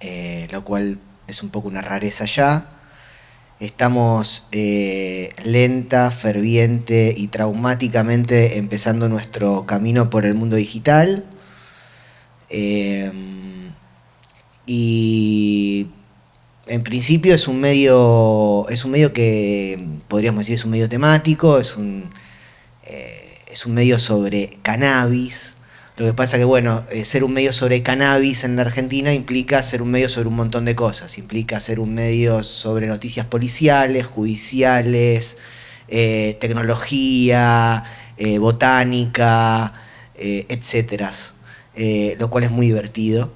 eh, 0.00 0.46
lo 0.52 0.64
cual 0.64 0.98
es 1.26 1.42
un 1.42 1.50
poco 1.50 1.66
una 1.66 1.82
rareza 1.82 2.24
ya. 2.24 2.68
Estamos 3.58 4.46
lenta, 4.52 6.10
ferviente 6.10 7.12
y 7.14 7.26
traumáticamente 7.28 8.56
empezando 8.58 9.08
nuestro 9.08 9.66
camino 9.66 10.08
por 10.08 10.24
el 10.24 10.34
mundo 10.34 10.56
digital. 10.56 11.24
Y 14.66 15.88
en 16.70 16.84
principio 16.84 17.34
es 17.34 17.48
un 17.48 17.60
medio. 17.60 18.66
Es 18.68 18.84
un 18.84 18.92
medio 18.92 19.12
que 19.12 19.84
podríamos 20.08 20.40
decir 20.40 20.54
es 20.54 20.64
un 20.64 20.70
medio 20.70 20.88
temático, 20.88 21.58
es 21.58 21.76
un, 21.76 22.08
eh, 22.84 23.38
es 23.50 23.66
un 23.66 23.74
medio 23.74 23.98
sobre 23.98 24.58
cannabis. 24.62 25.56
Lo 25.96 26.06
que 26.06 26.14
pasa 26.14 26.38
que, 26.38 26.44
bueno, 26.44 26.86
eh, 26.90 27.04
ser 27.04 27.24
un 27.24 27.32
medio 27.32 27.52
sobre 27.52 27.82
cannabis 27.82 28.44
en 28.44 28.54
la 28.56 28.62
Argentina 28.62 29.12
implica 29.12 29.62
ser 29.64 29.82
un 29.82 29.90
medio 29.90 30.08
sobre 30.08 30.28
un 30.28 30.36
montón 30.36 30.64
de 30.64 30.76
cosas. 30.76 31.18
Implica 31.18 31.58
ser 31.58 31.80
un 31.80 31.92
medio 31.92 32.44
sobre 32.44 32.86
noticias 32.86 33.26
policiales, 33.26 34.06
judiciales, 34.06 35.36
eh, 35.88 36.38
tecnología, 36.40 37.84
botánica, 38.38 39.72
etcétera. 40.14 41.10
Lo 42.18 42.30
cual 42.30 42.44
es 42.44 42.50
muy 42.50 42.66
divertido 42.66 43.32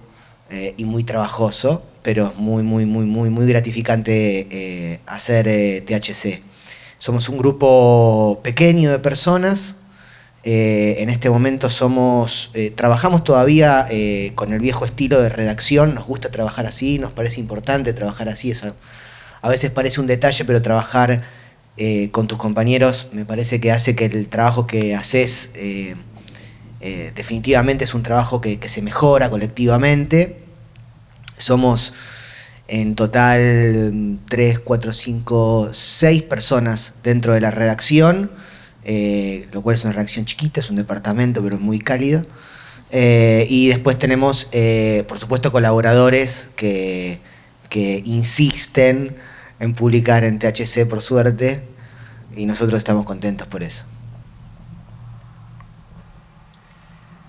y 0.76 0.85
muy 0.85 1.05
trabajoso, 1.05 1.83
pero 2.04 2.28
es 2.28 2.37
muy, 2.37 2.62
muy, 2.62 2.84
muy, 2.84 3.06
muy, 3.06 3.30
muy 3.30 3.46
gratificante 3.46 4.46
eh, 4.50 5.00
hacer 5.06 5.49
eh, 5.49 5.82
THC. 5.87 6.42
Somos 6.99 7.30
un 7.30 7.38
grupo 7.38 8.40
pequeño 8.44 8.92
de 8.92 8.99
personas. 9.00 9.76
eh, 10.44 10.96
en 10.99 11.08
este 11.08 11.30
momento 11.30 11.70
somos, 11.70 12.50
trabajamos 12.76 13.25
todavía 13.25 13.88
con 14.34 14.52
el 14.52 14.61
viejo 14.61 14.84
estilo 14.84 15.23
de 15.23 15.30
redacción. 15.30 15.94
Nos 15.94 16.04
gusta 16.06 16.30
trabajar 16.30 16.66
así, 16.66 16.99
nos 16.99 17.12
parece 17.12 17.40
importante 17.40 17.94
trabajar 17.94 18.28
así. 18.28 18.50
Eso 18.50 18.75
a 19.40 19.49
veces 19.49 19.70
parece 19.70 20.00
un 20.02 20.06
detalle, 20.06 20.44
pero 20.44 20.61
trabajar 20.61 21.23
con 22.12 22.26
tus 22.28 22.37
compañeros 22.38 23.08
me 23.12 23.25
parece 23.25 23.61
que 23.61 23.73
hace 23.73 23.96
que 23.96 24.04
el 24.04 24.28
trabajo 24.28 24.66
que 24.66 24.94
haces 24.94 25.50
definitivamente 27.14 27.84
es 27.84 27.94
un 27.94 28.02
trabajo 28.02 28.42
que 28.42 28.68
se 28.68 28.82
mejora 28.82 29.30
colectivamente. 29.30 30.43
Somos 31.37 31.93
en 32.69 32.95
total 32.95 34.19
3, 34.29 34.59
4, 34.59 34.93
5, 34.93 35.69
6 35.73 36.23
personas 36.23 36.95
dentro 37.03 37.35
de 37.35 37.41
la 37.41 37.50
redacción, 37.50 38.31
eh, 38.85 39.49
lo 39.53 39.62
cual 39.62 39.76
es 39.76 39.85
una 39.85 39.93
redacción 39.93 40.25
chiquita, 40.25 40.61
es 40.61 40.71
un 40.71 40.76
departamento, 40.76 41.43
pero 41.43 41.59
muy 41.59 41.79
cálido. 41.79 42.26
Eh, 42.91 43.47
y 43.50 43.69
después 43.69 43.99
tenemos, 43.99 44.49
eh, 44.53 45.05
por 45.09 45.19
supuesto, 45.19 45.50
colaboradores 45.50 46.50
que, 46.57 47.21
que 47.69 48.03
insisten 48.05 49.17
en 49.61 49.75
publicar 49.75 50.25
en 50.25 50.38
THC, 50.38 50.87
por 50.87 51.03
suerte, 51.03 51.64
y 52.37 52.47
nosotros 52.47 52.79
estamos 52.79 53.05
contentos 53.05 53.47
por 53.47 53.62
eso. 53.62 53.87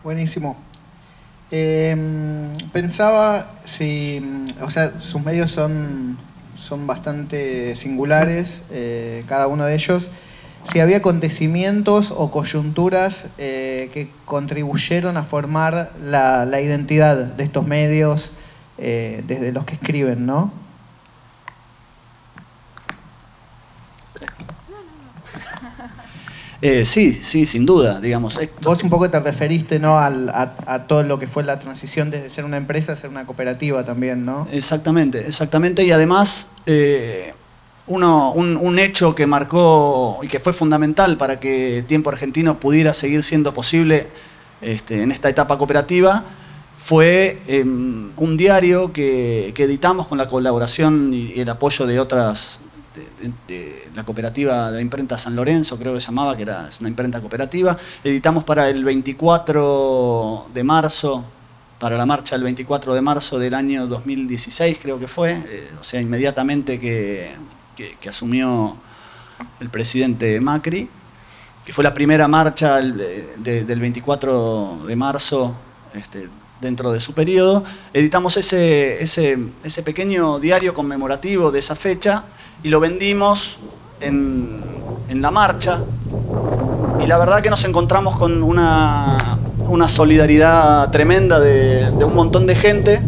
Buenísimo. 0.04 0.65
Eh, 1.52 1.96
pensaba 2.74 3.52
si, 3.64 4.22
o 4.62 4.70
sea, 4.70 5.00
sus 5.00 5.24
medios 5.24 5.52
son, 5.52 6.18
son 6.56 6.88
bastante 6.88 7.76
singulares, 7.76 8.62
eh, 8.72 9.24
cada 9.28 9.48
uno 9.48 9.66
de 9.66 9.76
ellos. 9.76 10.10
Si 10.64 10.80
había 10.80 10.98
acontecimientos 10.98 12.12
o 12.16 12.32
coyunturas 12.32 13.26
eh, 13.38 13.92
que 13.94 14.12
contribuyeron 14.26 15.16
a 15.16 15.24
formar 15.24 15.92
la, 16.00 16.46
la 16.46 16.60
identidad 16.60 17.18
de 17.18 17.44
estos 17.44 17.68
medios 17.68 18.32
eh, 18.78 19.24
desde 19.28 19.54
los 19.54 19.64
que 19.66 19.76
escriben, 19.76 20.26
¿no? 20.26 20.52
Eh, 26.62 26.86
sí, 26.86 27.14
sí, 27.14 27.46
sin 27.46 27.66
duda, 27.66 28.00
digamos. 28.00 28.38
Esto- 28.38 28.56
Vos 28.70 28.82
un 28.84 28.90
poco 28.90 29.10
te 29.10 29.20
referiste 29.20 29.80
¿no? 29.80 29.98
Al- 30.00 30.30
a, 30.30 30.56
a 30.66 30.84
todo 30.88 31.04
lo 31.04 31.20
que 31.20 31.28
fue 31.28 31.44
la 31.44 31.60
transición 31.60 32.10
desde 32.12 32.30
ser 32.30 32.46
una 32.46 32.58
empresa 32.58 32.94
a 32.94 32.96
ser 32.96 33.10
una 33.10 33.26
cooperativa 33.26 33.84
también, 33.84 34.26
¿no? 34.26 34.48
Exactamente, 34.52 35.28
exactamente. 35.28 35.84
Y 35.84 35.92
además, 35.92 36.48
eh, 36.66 37.34
uno, 37.88 38.32
un, 38.32 38.58
un 38.58 38.80
hecho 38.80 39.14
que 39.14 39.28
marcó 39.28 40.20
y 40.24 40.28
que 40.28 40.40
fue 40.40 40.54
fundamental 40.54 41.18
para 41.18 41.40
que 41.40 41.84
Tiempo 41.88 42.10
Argentino 42.10 42.60
pudiera 42.60 42.94
seguir 42.94 43.22
siendo 43.22 43.54
posible 43.54 44.08
este, 44.62 45.02
en 45.04 45.12
esta 45.12 45.30
etapa 45.30 45.58
cooperativa 45.58 46.24
fue 46.84 47.42
eh, 47.48 47.62
un 47.64 48.38
diario 48.38 48.94
que, 48.94 49.52
que 49.56 49.64
editamos 49.64 50.08
con 50.08 50.18
la 50.20 50.28
colaboración 50.28 51.14
y, 51.14 51.34
y 51.36 51.40
el 51.42 51.50
apoyo 51.50 51.86
de 51.88 52.00
otras, 52.00 52.60
de, 53.48 53.88
la 53.96 54.04
cooperativa 54.04 54.70
de 54.72 54.78
la 54.78 54.82
imprenta 54.82 55.18
San 55.18 55.36
Lorenzo, 55.36 55.78
creo 55.78 55.94
que 55.94 56.02
se 56.02 56.08
llamaba, 56.08 56.36
que 56.36 56.44
era 56.44 56.70
una 56.80 56.90
imprenta 56.90 57.20
cooperativa. 57.22 57.78
Editamos 58.04 58.44
para 58.44 58.70
el 58.70 58.84
24 58.84 60.48
de 60.54 60.64
marzo 60.64 61.26
para 61.80 61.98
la 61.98 62.06
marcha 62.06 62.36
el 62.36 62.44
24 62.44 62.94
de 62.94 63.02
marzo 63.02 63.38
del 63.38 63.54
año 63.54 63.86
2016, 63.86 64.80
creo 64.82 64.98
que 64.98 65.08
fue, 65.10 65.34
eh, 65.34 65.70
o 65.80 65.84
sea, 65.84 66.00
inmediatamente 66.00 66.80
que, 66.80 67.32
que- 67.76 68.10
asumió 68.10 68.78
el 69.60 69.70
presidente 69.70 70.40
Macri, 70.40 70.90
que 71.66 71.74
fue 71.74 71.84
la 71.84 71.94
primera 71.94 72.28
marcha 72.30 72.80
eh, 72.80 73.36
de- 73.38 73.66
del 73.66 73.80
24 73.82 74.86
de 74.88 74.96
marzo 74.96 75.54
este, 75.94 76.30
dentro 76.62 76.92
de 76.92 77.00
su 77.02 77.14
periodo. 77.14 77.64
Editamos 77.94 78.38
ese, 78.38 79.04
ese, 79.04 79.38
ese 79.64 79.84
pequeño 79.84 80.40
diario 80.40 80.74
conmemorativo 80.74 81.52
de 81.52 81.60
esa 81.60 81.76
fecha 81.76 82.24
y 82.66 82.70
lo 82.70 82.80
vendimos 82.80 83.60
en, 84.02 84.60
en 85.08 85.22
la 85.22 85.30
marcha, 85.30 85.84
y 87.00 87.06
la 87.06 87.20
verdad 87.20 87.42
que 87.42 87.52
nos 87.52 87.64
encontramos 87.64 88.16
con 88.18 88.42
una, 88.42 89.38
una 89.70 89.88
solidaridad 89.88 90.90
tremenda 90.90 91.40
de, 91.40 91.92
un 92.04 92.16
montón 92.16 92.48
de 92.48 92.56
gente 92.56 93.02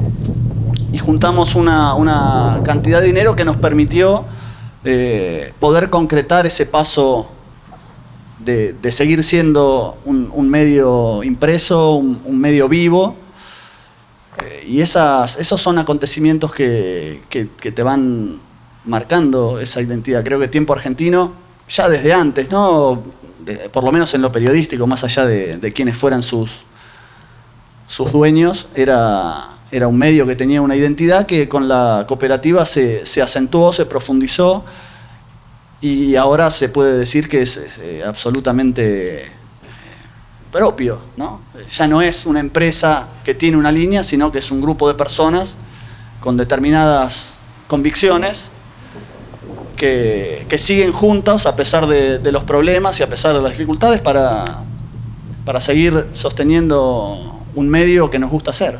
y 0.94 1.00
juntamos 1.00 1.56
una, 1.56 1.96
una 1.96 2.62
cantidad 2.64 3.00
de 3.00 3.08
dinero 3.08 3.36
que 3.36 3.46
nos 3.46 3.58
permitió 3.58 4.26
eh, 4.84 5.54
poder 5.60 5.90
concretar 5.90 6.46
ese 6.46 6.68
paso 6.68 7.28
de, 8.38 8.74
de 8.74 8.92
seguir 8.92 9.24
siendo 9.24 9.98
un, 10.06 10.50
medio 10.50 11.24
impreso, 11.24 11.96
un, 11.96 12.22
un 12.26 12.38
medio 12.40 12.70
vivo. 12.70 13.16
Eh, 14.40 14.66
y 14.68 14.82
esas, 14.82 15.38
esos 15.40 15.60
son 15.60 15.80
acontecimientos 15.80 16.54
que, 16.54 17.24
que- 17.28 17.50
que 17.60 17.72
te 17.72 17.82
van 17.82 18.40
marcando 18.88 19.60
esa 19.60 19.82
identidad. 19.82 20.24
Creo 20.24 20.40
que 20.40 20.48
Tiempo 20.48 20.74
Argentino, 20.74 21.34
ya 21.70 21.88
desde 21.90 22.14
antes, 22.14 22.50
¿no? 22.50 23.04
Por 23.72 23.84
lo 23.84 23.92
menos 23.92 24.14
en 24.14 24.22
lo 24.22 24.32
periodístico, 24.32 24.88
más 24.88 25.04
allá 25.04 25.26
de, 25.26 25.74
quienes 25.74 25.96
fueran 25.96 26.24
sus, 26.24 26.64
sus 27.86 28.12
dueños, 28.12 28.68
era, 28.76 29.50
era 29.72 29.88
un 29.88 29.98
medio 29.98 30.26
que 30.26 30.36
tenía 30.36 30.62
una 30.62 30.76
identidad 30.76 31.26
que 31.26 31.48
con 31.48 31.68
la 31.68 32.06
cooperativa 32.08 32.66
se, 32.66 33.06
se 33.06 33.22
acentuó, 33.22 33.72
se 33.72 33.86
profundizó 33.86 34.66
y 35.80 36.16
ahora 36.16 36.50
se 36.50 36.70
puede 36.70 36.98
decir 36.98 37.30
que 37.30 37.42
es, 37.42 37.56
es, 37.58 37.78
eh, 37.78 38.04
absolutamente 38.06 39.24
eh, 39.24 39.30
propio, 40.52 41.00
¿no? 41.16 41.42
Ya 41.72 41.88
no 41.88 42.02
es 42.02 42.26
una 42.26 42.40
empresa 42.40 43.08
que 43.24 43.34
tiene 43.34 43.58
una 43.58 43.72
línea, 43.72 44.04
sino 44.04 44.32
que 44.32 44.40
es 44.40 44.52
un 44.52 44.60
grupo 44.60 44.88
de 44.88 44.96
personas 44.96 45.56
con 46.20 46.36
determinadas 46.36 47.38
convicciones 47.68 48.52
que, 49.78 50.46
siguen 50.58 50.92
juntos 50.92 51.46
a 51.46 51.56
pesar 51.56 51.88
de, 51.88 52.32
los 52.32 52.44
problemas 52.44 53.00
y 53.00 53.04
a 53.04 53.08
pesar 53.08 53.34
de 53.34 53.42
las 53.42 53.52
dificultades 53.52 54.02
para, 54.02 54.64
para 55.46 55.62
seguir 55.62 56.08
sosteniendo 56.12 57.42
un 57.56 57.70
medio 57.70 58.10
que 58.10 58.20
nos 58.20 58.30
gusta 58.30 58.52
hacer. 58.52 58.80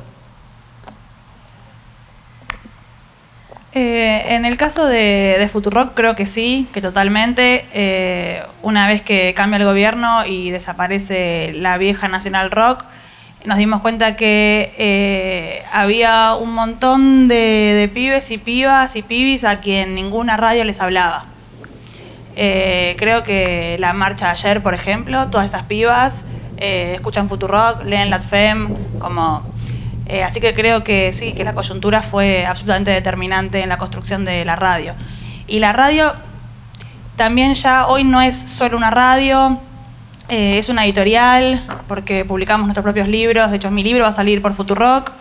Eh, 3.74 4.36
en 4.36 4.46
el 4.46 4.58
caso 4.58 4.88
de, 4.88 5.38
de 5.38 5.92
creo 5.94 6.16
que 6.16 6.26
sí, 6.26 6.68
que 6.74 6.82
totalmente. 6.82 7.66
Eh, 7.74 8.42
una 8.64 8.88
vez 8.88 9.04
que 9.04 9.34
cambia 9.36 9.58
el 9.58 9.66
gobierno 9.66 10.26
y 10.26 10.50
desaparece 10.50 11.54
la 11.54 11.78
vieja 11.78 12.08
Nacional 12.08 12.50
Rock, 12.50 12.86
nos 13.48 13.58
dimos 13.58 13.80
cuenta 13.80 14.18
que 14.18 14.74
eh, 14.78 15.64
había 15.72 16.36
un 16.36 16.54
montón 16.54 17.30
de, 17.30 17.90
pibes 17.94 18.30
y 18.30 18.38
pibas 18.38 18.98
y 18.98 19.02
pibis 19.02 19.46
a 19.46 19.62
quien 19.62 19.96
ninguna 19.96 20.36
radio 20.36 20.66
les 20.66 20.82
hablaba. 20.82 21.28
Eh, 22.36 22.96
creo 23.00 23.24
que 23.24 23.78
la 23.80 23.94
marcha 23.94 24.26
de 24.26 24.32
ayer, 24.32 24.62
por 24.62 24.74
ejemplo, 24.74 25.30
todas 25.30 25.46
esas 25.46 25.64
pibas 25.64 26.26
eh, 26.58 26.92
escuchan 26.96 27.30
Futurock, 27.30 27.86
leen 27.86 28.10
Latfem, 28.10 28.76
como 29.00 29.44
eh, 30.08 30.24
así 30.24 30.42
que 30.42 30.54
creo 30.54 30.84
que 30.84 31.14
sí, 31.14 31.32
que 31.32 31.46
la 31.46 31.54
coyuntura 31.54 32.02
fue 32.02 32.46
absolutamente 32.46 32.92
determinante 32.92 33.62
en 33.62 33.70
la 33.70 33.78
construcción 33.78 34.26
de 34.26 34.44
la 34.44 34.58
radio. 34.58 34.94
Y 35.48 35.60
la 35.60 35.72
radio 35.72 36.14
también 37.16 37.54
ya 37.54 37.88
hoy 37.88 38.04
no 38.04 38.22
es 38.22 38.36
solo 38.36 38.76
una 38.76 38.92
radio, 38.92 39.62
eh, 40.30 40.58
es 40.58 40.68
una 40.68 40.84
editorial, 40.84 41.64
porque 41.88 42.26
publicamos 42.26 42.68
nuestros 42.68 42.84
propios 42.84 43.08
libros. 43.08 43.50
De 43.50 43.58
hecho, 43.58 43.72
mi 43.72 43.84
libro 43.84 44.04
va 44.04 44.10
a 44.10 44.14
salir 44.14 44.42
por 44.42 44.54
Futurock. 44.56 45.12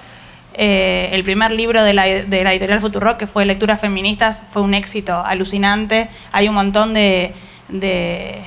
Eh, 0.54 1.10
el 1.12 1.22
primer 1.22 1.52
libro 1.52 1.82
de 1.84 1.92
la, 1.92 2.08
editorial 2.08 2.80
Futurock, 2.80 3.16
que 3.16 3.26
fue 3.28 3.44
Lecturas 3.44 3.80
Feministas, 3.80 4.42
fue 4.50 4.62
un 4.62 4.74
éxito 4.74 5.14
alucinante. 5.14 6.08
Hay 6.32 6.48
un 6.48 6.56
montón 6.56 6.92
de, 6.92 7.34
de, 7.68 8.44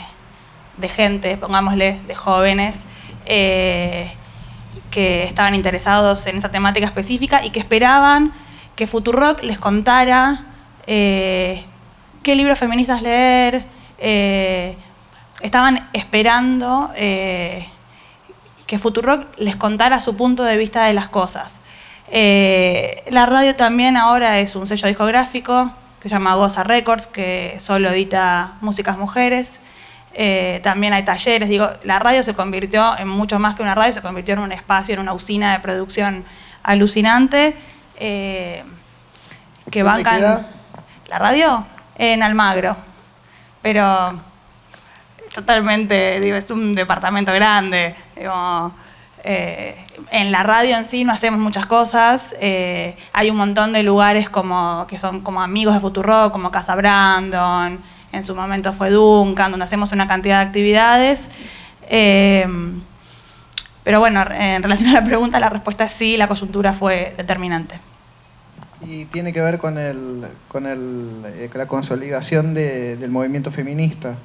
gente, 0.90 1.38
pongámosle, 1.38 2.00
de 2.08 2.16
jóvenes. 2.16 2.86
eh, 3.26 4.12
que 4.92 5.24
estaban 5.24 5.54
interesados 5.54 6.26
en 6.26 6.38
esa 6.38 6.50
temática 6.50 6.88
específica 6.88 7.46
y 7.46 7.52
que 7.52 7.60
esperaban 7.60 8.34
que 8.76 8.88
Futurock 8.88 9.44
les 9.44 9.60
contara 9.60 10.46
qué 10.88 11.66
libros 12.26 12.58
feministas 12.58 13.04
leer. 13.04 13.66
Estaban 15.42 15.90
esperando 15.94 16.92
eh, 16.96 17.68
que 18.68 18.80
Futurock 18.80 19.38
les 19.40 19.56
contara 19.56 20.00
su 20.00 20.16
punto 20.16 20.44
de 20.44 20.58
vista 20.58 20.86
de 20.86 20.94
las 20.94 21.08
cosas. 21.10 21.62
Eh, 22.12 23.04
la 23.10 23.26
radio 23.26 23.56
también 23.56 23.98
ahora 23.98 24.40
es 24.40 24.56
un 24.56 24.68
sello 24.68 24.88
discográfico 24.88 25.72
que 26.00 26.10
se 26.10 26.16
llama 26.16 26.36
Goza 26.36 26.64
Records, 26.64 27.08
que 27.08 27.56
solo 27.60 27.90
edita 27.90 28.54
músicas 28.62 28.98
mujeres. 28.98 29.62
Eh, 30.14 30.60
también 30.64 30.94
hay 30.94 31.04
talleres, 31.04 31.50
digo, 31.50 31.70
la 31.84 32.00
radio 32.00 32.24
se 32.24 32.34
convirtió 32.34 32.98
en 32.98 33.08
mucho 33.08 33.38
más 33.38 33.56
que 33.56 33.62
una 33.62 33.76
radio, 33.76 33.94
se 33.94 34.02
convirtió 34.02 34.34
en 34.34 34.40
un 34.40 34.52
espacio, 34.52 34.94
en 34.94 35.02
una 35.02 35.14
usina 35.14 35.54
de 35.54 35.60
producción 35.60 36.24
alucinante. 36.64 37.56
eh, 37.98 38.64
que 39.70 39.84
¿Dónde 39.84 40.04
bancan. 40.04 40.18
queda? 40.18 40.48
¿La 41.10 41.20
radio? 41.20 41.66
En 41.96 42.24
Almagro. 42.24 42.76
Pero 43.62 44.20
totalmente, 45.40 46.20
digo, 46.20 46.36
es 46.36 46.50
un 46.52 46.76
departamento 46.76 47.32
grande. 47.34 47.96
digo, 48.16 48.72
eh, 49.24 49.76
en 50.12 50.32
la 50.32 50.44
radio 50.44 50.78
en 50.78 50.86
sí 50.86 51.04
no 51.04 51.14
hacemos 51.14 51.40
muchas 51.40 51.66
cosas. 51.66 52.36
eh, 52.40 52.96
hay 53.14 53.30
un 53.30 53.38
montón 53.38 53.72
de 53.74 53.84
lugares 53.84 54.30
como, 54.30 54.86
que 54.88 54.98
son 54.98 55.22
como 55.22 55.42
amigos 55.42 55.74
de 55.74 55.80
Futurock, 55.80 56.32
como 56.32 56.52
Casa 56.52 56.76
Brandon, 56.76 57.80
en 58.12 58.24
su 58.24 58.36
momento 58.36 58.74
fue 58.74 58.90
Duncan, 58.90 59.52
donde 59.52 59.64
hacemos 59.66 59.92
una 59.92 60.08
cantidad 60.08 60.40
de 60.42 60.46
actividades. 60.48 61.30
Eh, 61.90 62.46
pero 63.84 64.00
bueno, 64.00 64.24
en 64.32 64.62
relación 64.62 64.90
a 64.90 64.94
la 64.94 65.04
pregunta, 65.04 65.40
la 65.40 65.50
respuesta 65.50 65.86
es 65.86 65.94
sí, 65.94 66.18
la 66.18 66.28
coyuntura 66.28 66.74
fue 66.74 67.14
determinante. 67.18 67.80
Y 68.82 69.06
tiene 69.06 69.34
que 69.34 69.42
ver 69.42 69.58
con, 69.60 69.78
el, 69.78 70.26
con 70.48 70.66
el, 70.66 71.50
la 71.54 71.66
consolidación 71.66 72.54
de- 72.54 72.96
del 72.98 73.12
movimiento 73.12 73.52
feminista. 73.52 74.16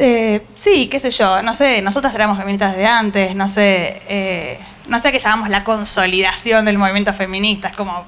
Eh, 0.00 0.46
sí, 0.54 0.86
qué 0.86 1.00
sé 1.00 1.10
yo, 1.10 1.42
no 1.42 1.54
sé, 1.54 1.82
nosotras 1.82 2.14
éramos 2.14 2.38
feministas 2.38 2.72
desde 2.72 2.86
antes, 2.86 3.34
no 3.34 3.48
sé, 3.48 4.00
eh, 4.08 4.60
no 4.86 5.00
sé 5.00 5.10
qué 5.10 5.18
llamamos 5.18 5.48
la 5.48 5.64
consolidación 5.64 6.64
del 6.64 6.78
movimiento 6.78 7.12
feminista, 7.12 7.66
es 7.66 7.76
como, 7.76 8.04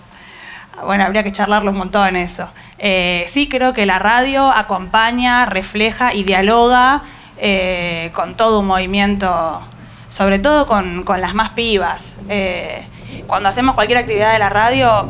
bueno, 0.85 1.05
habría 1.05 1.25
que 1.25 1.33
charlarlo 1.33 1.73
un 1.73 1.79
montón 1.79 2.15
eso. 2.15 2.49
Eh, 2.79 3.25
sí 3.27 3.49
creo 3.49 3.73
que 3.73 3.87
la 3.87 3.99
radio 3.99 4.51
acompaña, 4.51 5.47
refleja 5.47 6.15
y 6.15 6.23
dialoga 6.23 7.03
con 8.13 8.37
todo 8.37 8.61
un 8.61 8.67
movimiento, 8.67 9.61
sobre 10.09 10.39
todo 10.39 10.67
con, 10.67 11.05
con 11.05 11.21
las 11.21 11.35
más 11.35 11.51
pibas. 11.51 12.19
Cuando 13.27 13.49
hacemos 13.49 13.75
cualquier 13.75 13.99
actividad 13.99 14.35
de 14.35 14.39
la 14.39 14.51
radio, 14.51 15.09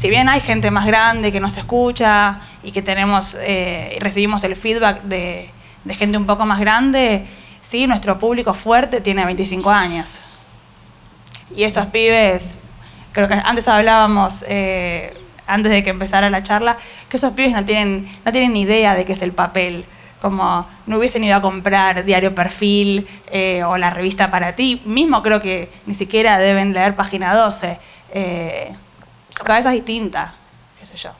si 0.00 0.08
bien 0.08 0.30
hay 0.30 0.40
gente 0.40 0.70
más 0.70 0.86
grande 0.86 1.30
que 1.30 1.40
nos 1.40 1.58
escucha 1.58 2.40
y 2.62 2.72
que 2.72 2.80
tenemos 2.80 3.36
eh, 3.38 3.98
recibimos 4.00 4.42
el 4.44 4.56
feedback 4.56 5.02
de, 5.02 5.50
gente 5.90 6.16
un 6.16 6.24
poco 6.24 6.46
más 6.46 6.58
grande, 6.58 7.26
sí, 7.60 7.86
nuestro 7.86 8.18
público 8.18 8.54
fuerte 8.54 9.02
tiene 9.02 9.26
25 9.26 9.70
años. 9.70 10.22
Y 11.54 11.64
esos 11.64 11.84
pibes, 11.86 12.54
creo 13.12 13.28
que 13.28 13.34
antes 13.34 13.68
hablábamos, 13.68 14.42
eh, 14.48 15.12
antes 15.46 15.70
de 15.70 15.84
que 15.84 15.90
empezara 15.90 16.30
la 16.30 16.42
charla, 16.42 16.78
que 17.10 17.18
esos 17.18 17.34
pibes 17.34 17.52
no 17.52 17.62
tienen, 17.66 18.08
no 18.24 18.32
tienen 18.32 18.56
idea 18.56 18.94
de 18.94 19.04
qué 19.04 19.12
es 19.12 19.20
el 19.20 19.32
papel. 19.32 19.84
Como 20.22 20.66
no 20.86 20.96
hubiesen 20.96 21.24
ido 21.24 21.36
a 21.36 21.42
comprar 21.42 22.06
Diario 22.06 22.34
Perfil 22.34 23.06
eh, 23.30 23.64
o 23.64 23.76
la 23.76 23.90
revista 23.90 24.30
para 24.30 24.54
ti. 24.54 24.80
Mismo 24.86 25.22
creo 25.22 25.42
que 25.42 25.70
ni 25.84 25.92
siquiera 25.92 26.38
deben 26.38 26.72
leer 26.72 26.96
página 26.96 27.34
12. 27.34 27.78
Eh, 29.30 29.34
su 29.36 29.44
cabeza 29.44 29.70
es 29.70 29.76
distinta, 29.76 30.34
qué 30.78 30.86
sé 30.86 30.96
yo. 30.96 31.10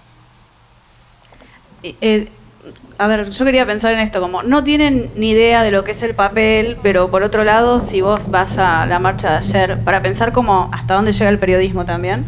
Eh, 1.82 2.28
a 2.98 3.06
ver, 3.06 3.30
yo 3.30 3.44
quería 3.44 3.66
pensar 3.66 3.94
en 3.94 4.00
esto, 4.00 4.20
como 4.20 4.42
no 4.42 4.62
tienen 4.62 5.10
ni 5.16 5.30
idea 5.30 5.62
de 5.62 5.70
lo 5.70 5.82
que 5.84 5.92
es 5.92 6.02
el 6.02 6.14
papel, 6.14 6.76
pero 6.82 7.10
por 7.10 7.22
otro 7.22 7.44
lado, 7.44 7.80
si 7.80 8.02
vos 8.02 8.30
vas 8.30 8.58
a 8.58 8.84
la 8.86 8.98
marcha 8.98 9.30
de 9.30 9.36
ayer, 9.38 9.78
para 9.82 10.02
pensar 10.02 10.32
como 10.32 10.68
hasta 10.72 10.94
dónde 10.94 11.12
llega 11.12 11.30
el 11.30 11.38
periodismo 11.38 11.84
también, 11.86 12.26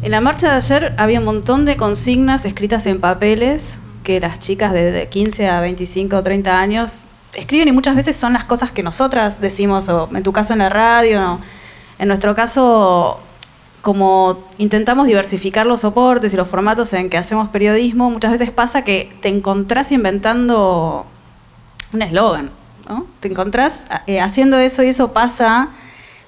en 0.00 0.10
la 0.10 0.20
marcha 0.20 0.50
de 0.50 0.56
ayer 0.56 0.94
había 0.96 1.18
un 1.18 1.26
montón 1.26 1.64
de 1.64 1.76
consignas 1.76 2.44
escritas 2.44 2.86
en 2.86 3.00
papeles 3.00 3.80
que 4.04 4.20
las 4.20 4.40
chicas 4.40 4.72
de 4.72 5.08
15 5.10 5.48
a 5.48 5.60
25 5.60 6.16
o 6.16 6.22
30 6.22 6.58
años 6.58 7.02
escriben 7.34 7.68
y 7.68 7.72
muchas 7.72 7.94
veces 7.94 8.16
son 8.16 8.32
las 8.32 8.44
cosas 8.44 8.70
que 8.70 8.82
nosotras 8.82 9.40
decimos, 9.40 9.88
o 9.90 10.08
en 10.14 10.22
tu 10.22 10.32
caso 10.32 10.54
en 10.54 10.60
la 10.60 10.70
radio, 10.70 11.40
en 11.98 12.08
nuestro 12.08 12.34
caso 12.34 13.20
como 13.88 14.44
intentamos 14.58 15.06
diversificar 15.06 15.64
los 15.64 15.80
soportes 15.80 16.34
y 16.34 16.36
los 16.36 16.46
formatos 16.46 16.92
en 16.92 17.08
que 17.08 17.16
hacemos 17.16 17.48
periodismo, 17.48 18.10
muchas 18.10 18.32
veces 18.32 18.50
pasa 18.50 18.84
que 18.84 19.16
te 19.22 19.28
encontrás 19.30 19.92
inventando 19.92 21.06
un 21.94 22.02
eslogan, 22.02 22.50
¿no? 22.86 23.06
Te 23.20 23.28
encontrás 23.28 23.84
eh, 24.06 24.20
haciendo 24.20 24.58
eso 24.58 24.82
y 24.82 24.88
eso 24.88 25.14
pasa 25.14 25.70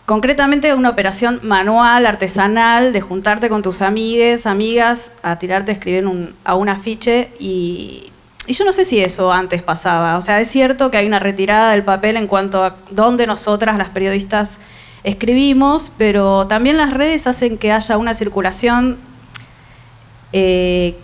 concretamente 0.07 0.73
una 0.73 0.89
operación 0.89 1.41
manual, 1.43 2.07
artesanal, 2.07 2.95
de 2.95 3.03
juntarte 3.03 3.51
con 3.51 3.61
tus 3.61 3.83
amigues, 3.83 4.47
amigas, 4.47 5.13
a 5.23 5.39
tirarte 5.39 5.73
a 5.73 5.75
escribir 5.75 6.09
a 6.45 6.55
un 6.55 6.69
afiche 6.71 7.29
y, 7.39 8.11
y 8.47 8.55
yo 8.55 8.65
no 8.65 8.73
sé 8.73 8.87
si 8.87 9.01
eso 9.01 9.35
antes 9.35 9.63
pasaba. 9.63 10.17
O 10.17 10.23
sea, 10.23 10.41
es 10.41 10.49
cierto 10.49 10.91
que 10.91 10.97
hay 10.97 11.07
una 11.07 11.19
retirada 11.19 11.73
del 11.73 11.85
papel 11.85 12.17
en 12.17 12.27
cuanto 12.27 12.65
a 12.65 12.77
dónde 12.91 13.27
nosotras, 13.27 13.77
las 13.77 13.91
periodistas, 13.91 14.57
escribimos, 15.05 15.93
pero 15.97 16.47
también 16.47 16.77
las 16.77 16.93
redes 16.93 17.27
hacen 17.27 17.59
que 17.59 17.73
haya 17.73 17.97
una 17.97 18.15
circulación 18.15 18.99
eh, 20.33 20.97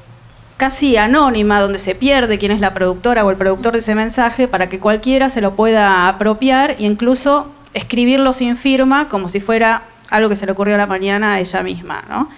casi 0.56 0.96
anónima, 0.96 1.60
donde 1.60 1.78
se 1.78 1.94
pierde 1.94 2.38
quién 2.38 2.52
es 2.52 2.60
la 2.60 2.74
productora 2.74 3.24
o 3.24 3.30
el 3.30 3.36
productor 3.36 3.72
de 3.72 3.80
ese 3.80 3.94
mensaje, 3.94 4.48
para 4.48 4.68
que 4.68 4.78
cualquiera 4.78 5.28
se 5.28 5.40
lo 5.40 5.54
pueda 5.54 6.08
apropiar 6.08 6.72
e 6.72 6.84
incluso 6.84 7.52
escribirlo 7.74 8.32
sin 8.32 8.56
firma, 8.56 9.08
como 9.08 9.28
si 9.28 9.40
fuera 9.40 9.82
algo 10.10 10.28
que 10.28 10.36
se 10.36 10.46
le 10.46 10.52
ocurrió 10.52 10.76
a 10.76 10.78
la 10.78 10.86
mañana 10.86 11.34
a 11.34 11.40
ella 11.40 11.62
misma. 11.62 12.04
¿no? 12.08 12.30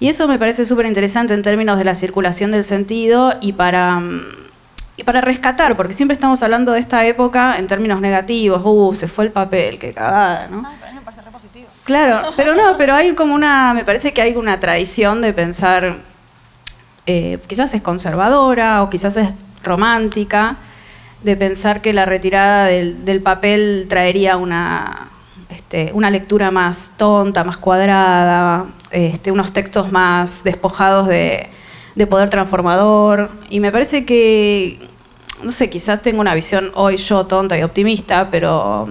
Y 0.00 0.08
eso 0.08 0.28
me 0.28 0.38
parece 0.38 0.64
súper 0.64 0.86
interesante 0.86 1.32
en 1.32 1.42
términos 1.42 1.78
de 1.78 1.84
la 1.84 1.94
circulación 1.94 2.50
del 2.50 2.64
sentido 2.64 3.34
y 3.40 3.52
para, 3.52 4.00
mm, 4.00 4.20
y 4.98 5.04
para 5.04 5.20
rescatar, 5.20 5.76
porque 5.76 5.94
siempre 5.94 6.12
estamos 6.12 6.42
hablando 6.42 6.72
de 6.72 6.80
esta 6.80 7.06
época 7.06 7.56
en 7.58 7.66
términos 7.66 8.00
negativos, 8.00 8.60
uh, 8.64 8.94
se 8.94 9.08
fue 9.08 9.26
el 9.26 9.30
papel, 9.30 9.78
qué 9.78 9.92
cagada, 9.92 10.48
¿no? 10.48 10.66
Claro, 11.84 12.30
pero 12.36 12.54
no, 12.54 12.76
pero 12.76 12.94
hay 12.94 13.14
como 13.14 13.34
una, 13.34 13.74
me 13.74 13.84
parece 13.84 14.12
que 14.12 14.22
hay 14.22 14.36
una 14.36 14.60
tradición 14.60 15.20
de 15.20 15.32
pensar, 15.32 15.98
eh, 17.06 17.38
quizás 17.46 17.74
es 17.74 17.82
conservadora 17.82 18.82
o 18.82 18.90
quizás 18.90 19.16
es 19.16 19.44
romántica, 19.62 20.56
de 21.22 21.36
pensar 21.36 21.80
que 21.80 21.92
la 21.92 22.04
retirada 22.04 22.66
del, 22.66 23.20
papel 23.22 23.86
traería 23.88 24.36
una, 24.36 25.10
este, 25.50 25.90
una 25.94 26.10
lectura 26.10 26.50
más 26.50 26.94
tonta, 26.96 27.44
más 27.44 27.58
cuadrada, 27.58 28.66
este, 28.90 29.30
unos 29.30 29.52
textos 29.52 29.92
más 29.92 30.42
despojados 30.42 31.06
de, 31.06 31.48
de 31.94 32.06
poder 32.06 32.28
transformador. 32.28 33.30
Y 33.50 33.60
me 33.60 33.70
parece 33.70 34.04
que, 34.04 34.80
no 35.44 35.52
sé, 35.52 35.70
quizás 35.70 36.02
tengo 36.02 36.20
una 36.20 36.34
visión 36.34 36.72
hoy 36.74 36.96
yo 36.96 37.26
tonta 37.26 37.56
y 37.56 37.62
optimista, 37.62 38.28
pero 38.30 38.88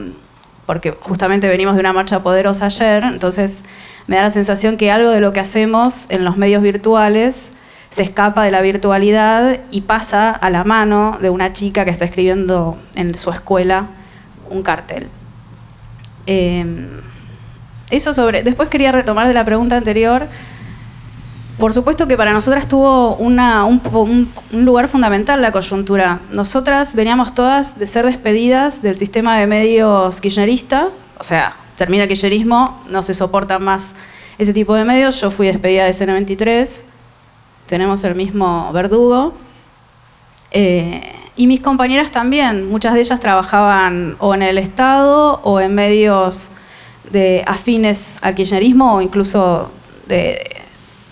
porque 0.65 0.91
justamente 0.91 1.47
venimos 1.47 1.75
de 1.75 1.79
una 1.79 1.93
marcha 1.93 2.21
poderosa 2.21 2.67
ayer, 2.67 3.03
entonces 3.03 3.63
me 4.07 4.15
da 4.15 4.23
la 4.23 4.31
sensación 4.31 4.77
que 4.77 4.91
algo 4.91 5.09
de 5.09 5.19
lo 5.19 5.33
que 5.33 5.39
hacemos 5.39 6.05
en 6.09 6.23
los 6.23 6.37
medios 6.37 6.61
virtuales 6.61 7.51
se 7.89 8.03
escapa 8.03 8.43
de 8.43 8.51
la 8.51 8.61
virtualidad 8.61 9.59
y 9.69 9.81
pasa 9.81 10.31
a 10.31 10.49
la 10.49 10.63
mano 10.63 11.17
de 11.21 11.29
una 11.29 11.51
chica 11.51 11.83
que 11.83 11.91
está 11.91 12.05
escribiendo 12.05 12.77
en 12.95 13.15
su 13.15 13.31
escuela 13.31 13.87
un 14.49 14.63
cartel. 14.63 15.09
Em, 16.25 17.01
eso 17.89 18.13
sobre. 18.13 18.43
Después 18.43 18.69
quería 18.69 18.91
retomar 18.93 19.27
de 19.27 19.33
la 19.33 19.43
pregunta 19.43 19.75
anterior 19.75 20.27
por 21.57 21.73
supuesto 21.73 22.07
que 22.07 22.17
para 22.17 22.33
nosotras 22.33 22.67
tuvo 22.67 23.15
un, 23.15 24.31
lugar 24.51 24.87
fundamental 24.87 25.41
la 25.41 25.51
coyuntura. 25.51 26.19
Nosotras 26.31 26.95
veníamos 26.95 27.35
todas 27.35 27.77
de 27.77 27.85
ser 27.87 28.05
despedidas 28.05 28.81
del 28.81 28.95
sistema 28.95 29.37
de 29.37 29.47
medios 29.47 30.21
kirchnerista, 30.21 30.89
o 31.19 31.23
sea, 31.23 31.55
termina 31.75 32.03
el 32.03 32.09
kirchnerismo, 32.09 32.81
no 32.89 33.03
se 33.03 33.13
soporta 33.13 33.59
más 33.59 33.95
ese 34.37 34.53
tipo 34.53 34.73
de 34.73 34.85
medios. 34.85 35.21
Yo 35.21 35.29
fui 35.29 35.47
despedida 35.47 35.85
de 35.85 35.91
CN23, 35.91 36.81
tenemos 37.67 38.03
el 38.03 38.15
mismo 38.15 38.71
verdugo. 38.73 39.33
Eh, 40.51 41.13
y 41.35 41.47
mis 41.47 41.61
compañeras 41.61 42.11
también, 42.11 42.69
muchas 42.69 42.93
de 42.93 43.01
ellas 43.01 43.19
trabajaban 43.19 44.15
o 44.19 44.33
en 44.33 44.41
el 44.41 44.57
Estado 44.57 45.39
o 45.43 45.59
en 45.59 45.75
medios 45.75 46.49
de 47.11 47.43
afines 47.45 48.19
al 48.21 48.35
kirchnerismo 48.35 48.95
o 48.95 49.01
incluso 49.01 49.71
de, 50.07 50.60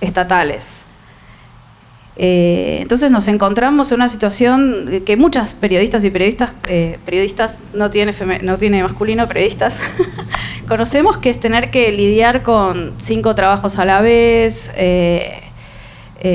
estatales. 0.01 0.85
Eh, 2.21 2.79
entonces 2.81 3.11
nos 3.11 3.29
encontramos 3.29 3.93
en 3.93 3.95
una 3.95 4.09
situación 4.09 5.03
que 5.05 5.15
muchas 5.15 5.55
periodistas 5.55 6.03
y 6.03 6.09
periodistas, 6.09 6.53
eh, 6.67 6.99
periodistas 7.05 7.59
no 7.73 7.89
tiene, 7.89 8.13
no 8.43 8.57
tiene 8.57 8.83
masculino, 8.83 9.25
periodistas, 9.25 9.79
conocemos 10.67 11.17
que 11.17 11.29
es 11.29 11.39
tener 11.39 11.71
que 11.71 11.93
lidiar 11.93 12.43
con 12.43 12.95
cinco 12.97 13.35
trabajos 13.35 13.79
a 13.79 13.85
la 13.85 14.01
vez, 14.01 14.73
eh, 14.75 15.43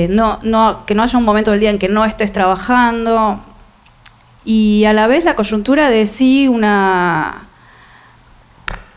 no, 0.09 0.39
no, 0.41 0.87
que 0.87 0.95
no 0.95 1.03
haya 1.03 1.19
un 1.19 1.23
momento 1.23 1.51
del 1.51 1.59
día 1.59 1.69
en 1.69 1.77
que 1.77 1.87
no 1.87 2.03
estés 2.03 2.31
trabajando, 2.31 3.39
y 4.43 4.85
a 4.85 4.93
la 4.93 5.05
vez 5.05 5.23
la 5.23 5.35
coyuntura 5.35 5.91
de 5.91 6.07
sí 6.07 6.47
una 6.47 7.44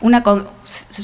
una, 0.01 0.23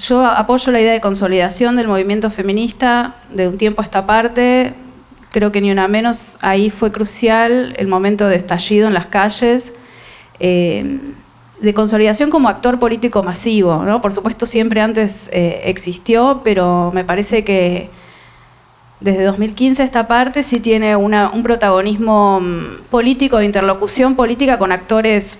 yo 0.07 0.25
apoyo 0.25 0.71
la 0.71 0.79
idea 0.79 0.93
de 0.93 1.01
consolidación 1.01 1.75
del 1.75 1.87
movimiento 1.87 2.29
feminista 2.29 3.15
de 3.33 3.47
un 3.47 3.57
tiempo 3.57 3.81
a 3.81 3.85
esta 3.85 4.05
parte. 4.05 4.73
Creo 5.31 5.51
que 5.51 5.59
ni 5.59 5.71
una 5.71 5.87
menos 5.87 6.37
ahí 6.41 6.69
fue 6.69 6.91
crucial 6.91 7.73
el 7.77 7.87
momento 7.87 8.27
de 8.27 8.37
estallido 8.37 8.87
en 8.87 8.93
las 8.93 9.07
calles, 9.07 9.73
eh, 10.39 10.99
de 11.59 11.73
consolidación 11.73 12.29
como 12.29 12.47
actor 12.47 12.79
político 12.79 13.21
masivo. 13.21 13.83
¿no? 13.83 14.01
Por 14.01 14.13
supuesto, 14.13 14.45
siempre 14.45 14.79
antes 14.79 15.29
eh, 15.33 15.63
existió, 15.65 16.41
pero 16.43 16.91
me 16.93 17.03
parece 17.03 17.43
que 17.43 17.89
desde 19.01 19.25
2015 19.25 19.83
esta 19.83 20.07
parte 20.07 20.41
sí 20.41 20.61
tiene 20.61 20.95
un 20.95 21.43
protagonismo 21.43 22.39
mm, 22.39 22.83
político, 22.89 23.37
de 23.37 23.45
interlocución 23.45 24.15
política 24.15 24.57
con 24.57 24.71
actores 24.71 25.37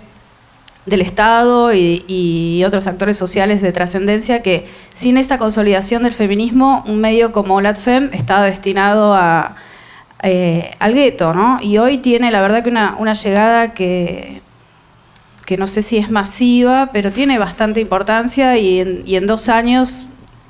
del 0.86 1.02
Estado 1.02 1.74
y, 1.74 2.62
otros 2.66 2.86
actores 2.86 3.16
sociales 3.16 3.60
de 3.60 3.72
trascendencia 3.72 4.42
que 4.42 4.66
sin 4.94 5.18
esta 5.18 5.38
consolidación 5.38 6.02
del 6.02 6.12
feminismo, 6.12 6.84
un 6.86 7.00
medio 7.00 7.32
como 7.32 7.60
LATFEM 7.60 8.10
estaba 8.12 8.46
destinado 8.46 9.14
a, 9.14 9.56
eh, 10.22 10.74
al 10.78 10.94
gueto, 10.94 11.34
¿no? 11.34 11.58
Y 11.60 11.78
hoy 11.78 11.98
tiene 11.98 12.30
la 12.30 12.40
verdad 12.40 12.64
que 12.64 12.70
una, 12.70 13.12
llegada 13.12 13.74
que, 13.74 14.40
que 15.44 15.56
no 15.56 15.66
sé 15.66 15.82
si 15.82 15.98
es 15.98 16.10
masiva, 16.10 16.90
pero 16.92 17.12
tiene 17.12 17.38
bastante 17.38 17.80
importancia 17.80 18.56
y 18.56 18.80
en, 18.80 19.26
dos 19.26 19.48
años 19.48 20.06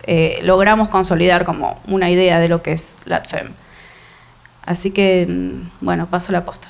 eh, 0.07 0.38
logramos 0.42 0.88
consolidar 0.88 1.44
como 1.44 1.81
una 1.88 2.11
idea 2.11 2.38
de 2.38 2.49
lo 2.49 2.62
que 2.62 2.72
es 2.72 2.96
LATFEM. 3.05 3.49
Así 4.64 4.90
que, 4.90 5.27
mm, 5.29 5.85
bueno, 5.85 6.07
paso 6.07 6.33
la 6.33 6.44
posta. 6.44 6.68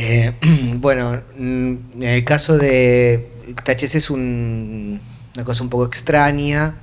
Eh, 0.00 0.32
bueno, 0.76 1.22
mm, 1.36 1.74
en 1.96 2.02
el 2.02 2.24
caso 2.24 2.56
de 2.56 3.32
THC 3.64 3.96
es 3.96 4.10
una 4.10 5.00
cosa 5.44 5.64
un 5.64 5.70
poco 5.70 5.86
extraña. 5.86 6.76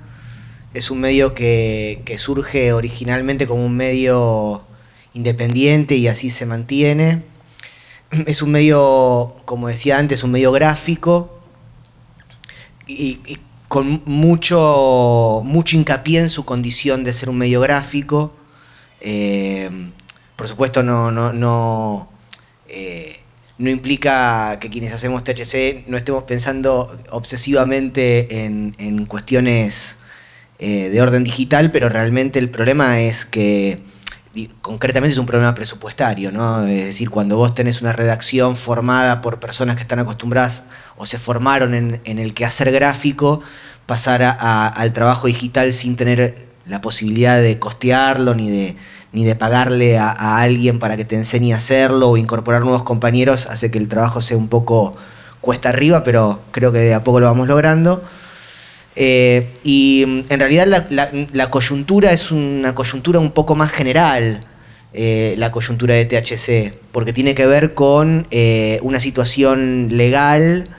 Es 0.73 0.91
un 0.91 0.99
medio 0.99 1.33
que, 1.33 2.03
surge 2.17 2.73
originalmente 2.73 3.47
como 3.47 3.65
un 3.65 3.77
medio 3.77 4.65
independiente 5.13 5.95
y 5.95 6.09
así 6.09 6.29
se 6.29 6.45
mantiene. 6.45 7.23
Es 8.27 8.41
un 8.41 8.51
medio, 8.51 9.35
como 9.45 9.67
decía 9.69 9.97
antes, 9.97 10.23
un 10.23 10.31
medio 10.31 10.51
gráfico 10.51 11.39
y, 12.87 13.19
con 13.69 14.03
mucho, 14.05 15.41
mucho 15.43 15.75
hincapié 15.75 16.19
en 16.19 16.29
su 16.29 16.45
condición 16.45 17.03
de 17.03 17.13
ser 17.13 17.29
un 17.29 17.37
medio 17.37 17.61
gráfico. 17.61 18.33
Eh, 19.01 19.69
por 20.35 20.47
supuesto, 20.47 20.83
no, 20.83 21.11
no, 21.11 21.33
no 21.33 22.14
eh, 22.75 23.19
no 23.57 23.69
implica 23.69 24.57
que 24.59 24.69
quienes 24.69 24.91
hacemos 24.93 25.23
THC 25.23 25.87
no 25.87 25.95
estemos 25.95 26.25
pensando 26.25 26.93
obsesivamente 27.09 28.43
en, 28.43 29.05
cuestiones 29.05 29.95
eh, 30.59 30.89
de 30.89 31.01
orden 31.01 31.23
digital, 31.23 31.71
pero 31.71 31.87
realmente 31.87 32.37
el 32.37 32.49
problema 32.49 32.99
es 32.99 33.25
que 33.25 33.79
concretamente 34.61 35.13
es 35.13 35.17
un 35.17 35.25
problema 35.25 35.55
presupuestario, 35.55 36.33
¿no? 36.33 36.65
Es 36.67 36.83
decir, 36.83 37.09
cuando 37.09 37.37
vos 37.37 37.55
tenés 37.55 37.81
una 37.81 37.93
redacción 37.93 38.57
formada 38.57 39.21
por 39.21 39.39
personas 39.39 39.77
que 39.77 39.83
están 39.83 39.99
acostumbradas 39.99 40.65
o 40.97 41.05
se 41.05 41.17
formaron 41.17 41.73
en, 41.73 42.01
en 42.03 42.19
el 42.19 42.33
quehacer 42.33 42.69
gráfico, 42.73 43.41
pasar 43.85 44.21
al 44.21 44.91
trabajo 44.91 45.27
digital 45.27 45.71
sin 45.71 45.95
tener 45.95 46.47
la 46.65 46.81
posibilidad 46.81 47.41
de 47.41 47.57
costearlo 47.57 48.35
ni 48.35 48.49
de, 48.49 48.75
ni 49.15 49.23
de 49.23 49.33
pagarle 49.33 49.97
a, 49.97 50.11
alguien 50.41 50.77
para 50.77 50.97
que 50.97 51.05
te 51.05 51.15
enseñe 51.15 51.53
a 51.53 51.55
hacerlo 51.55 52.09
o 52.09 52.17
incorporar 52.17 52.63
nuevos 52.63 52.83
compañeros, 52.83 53.47
hace 53.49 53.71
que 53.71 53.77
el 53.77 53.87
trabajo 53.87 54.21
sea 54.21 54.35
un 54.35 54.49
poco 54.49 54.93
cuesta 55.39 55.69
arriba, 55.69 56.03
pero 56.03 56.41
creo 56.51 56.73
que 56.73 56.79
de 56.79 56.93
a 56.93 57.03
poco 57.05 57.21
lo 57.21 57.27
vamos 57.27 57.47
logrando. 57.47 58.03
Eh, 58.97 59.53
y 59.63 60.03
mm, 60.05 60.21
en 60.27 60.39
realidad 60.39 60.85
la, 60.89 61.49
coyuntura 61.49 62.11
es 62.11 62.29
una 62.29 62.75
coyuntura 62.75 63.19
un 63.19 63.31
poco 63.31 63.55
más 63.55 63.71
general, 63.71 64.43
eh, 64.93 65.35
la 65.37 65.49
coyuntura 65.49 65.95
de 65.95 66.03
THC, 66.03 66.77
porque 66.91 67.13
tiene 67.13 67.35
que 67.35 67.45
ver 67.45 67.73
con 67.73 68.27
eh, 68.31 68.79
una 68.81 68.99
situación 68.99 69.89
legal, 69.93 70.69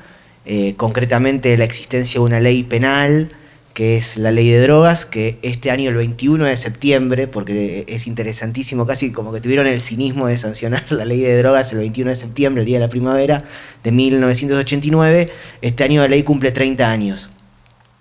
concretamente 0.76 1.56
la 1.56 1.64
existencia 1.64 2.20
de 2.20 2.24
una 2.24 2.38
ley 2.38 2.62
penal, 2.62 3.32
que 3.76 3.98
es 3.98 4.16
la 4.16 4.30
ley 4.30 4.48
de 4.48 4.58
drogas, 4.62 5.04
que 5.04 5.38
este 5.42 5.70
año, 5.70 5.90
el 5.90 5.96
21 5.96 6.46
de 6.46 6.56
septiembre, 6.56 7.28
porque 7.28 7.84
es 7.86 8.06
interesantísimo, 8.06 8.86
casi 8.86 9.12
como 9.12 9.34
que 9.34 9.42
tuvieron 9.42 9.66
el 9.66 9.82
cinismo 9.82 10.28
de 10.28 10.38
sancionar 10.38 10.90
la 10.90 11.04
ley 11.04 11.20
de 11.20 11.36
drogas 11.36 11.72
el 11.72 11.80
21 11.80 12.08
de 12.08 12.16
septiembre, 12.16 12.62
el 12.62 12.66
día 12.66 12.78
de 12.78 12.86
la 12.86 12.88
primavera 12.88 13.44
de 13.84 13.92
1989, 13.92 15.30
este 15.60 15.84
año 15.84 16.00
la 16.00 16.08
ley 16.08 16.22
cumple 16.22 16.52
30 16.52 16.90
años. 16.90 17.28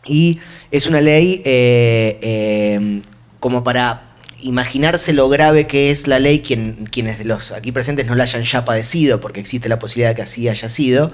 Y 0.05 0.39
es 0.71 0.88
una 0.88 1.01
ley 1.01 1.41
eh, 1.43 2.19
eh, 2.21 3.01
como 3.41 3.65
para 3.65 4.15
imaginarse 4.43 5.11
lo 5.11 5.27
grave 5.27 5.67
que 5.67 5.91
es 5.91 6.07
la 6.07 6.19
ley, 6.19 6.39
quien, 6.39 6.88
quienes 6.89 7.17
de 7.17 7.25
los 7.25 7.51
aquí 7.51 7.73
presentes 7.73 8.05
no 8.05 8.15
la 8.15 8.23
hayan 8.23 8.43
ya 8.43 8.63
padecido, 8.63 9.19
porque 9.19 9.41
existe 9.41 9.67
la 9.67 9.77
posibilidad 9.77 10.11
de 10.11 10.15
que 10.15 10.21
así 10.21 10.47
haya 10.47 10.69
sido. 10.69 11.11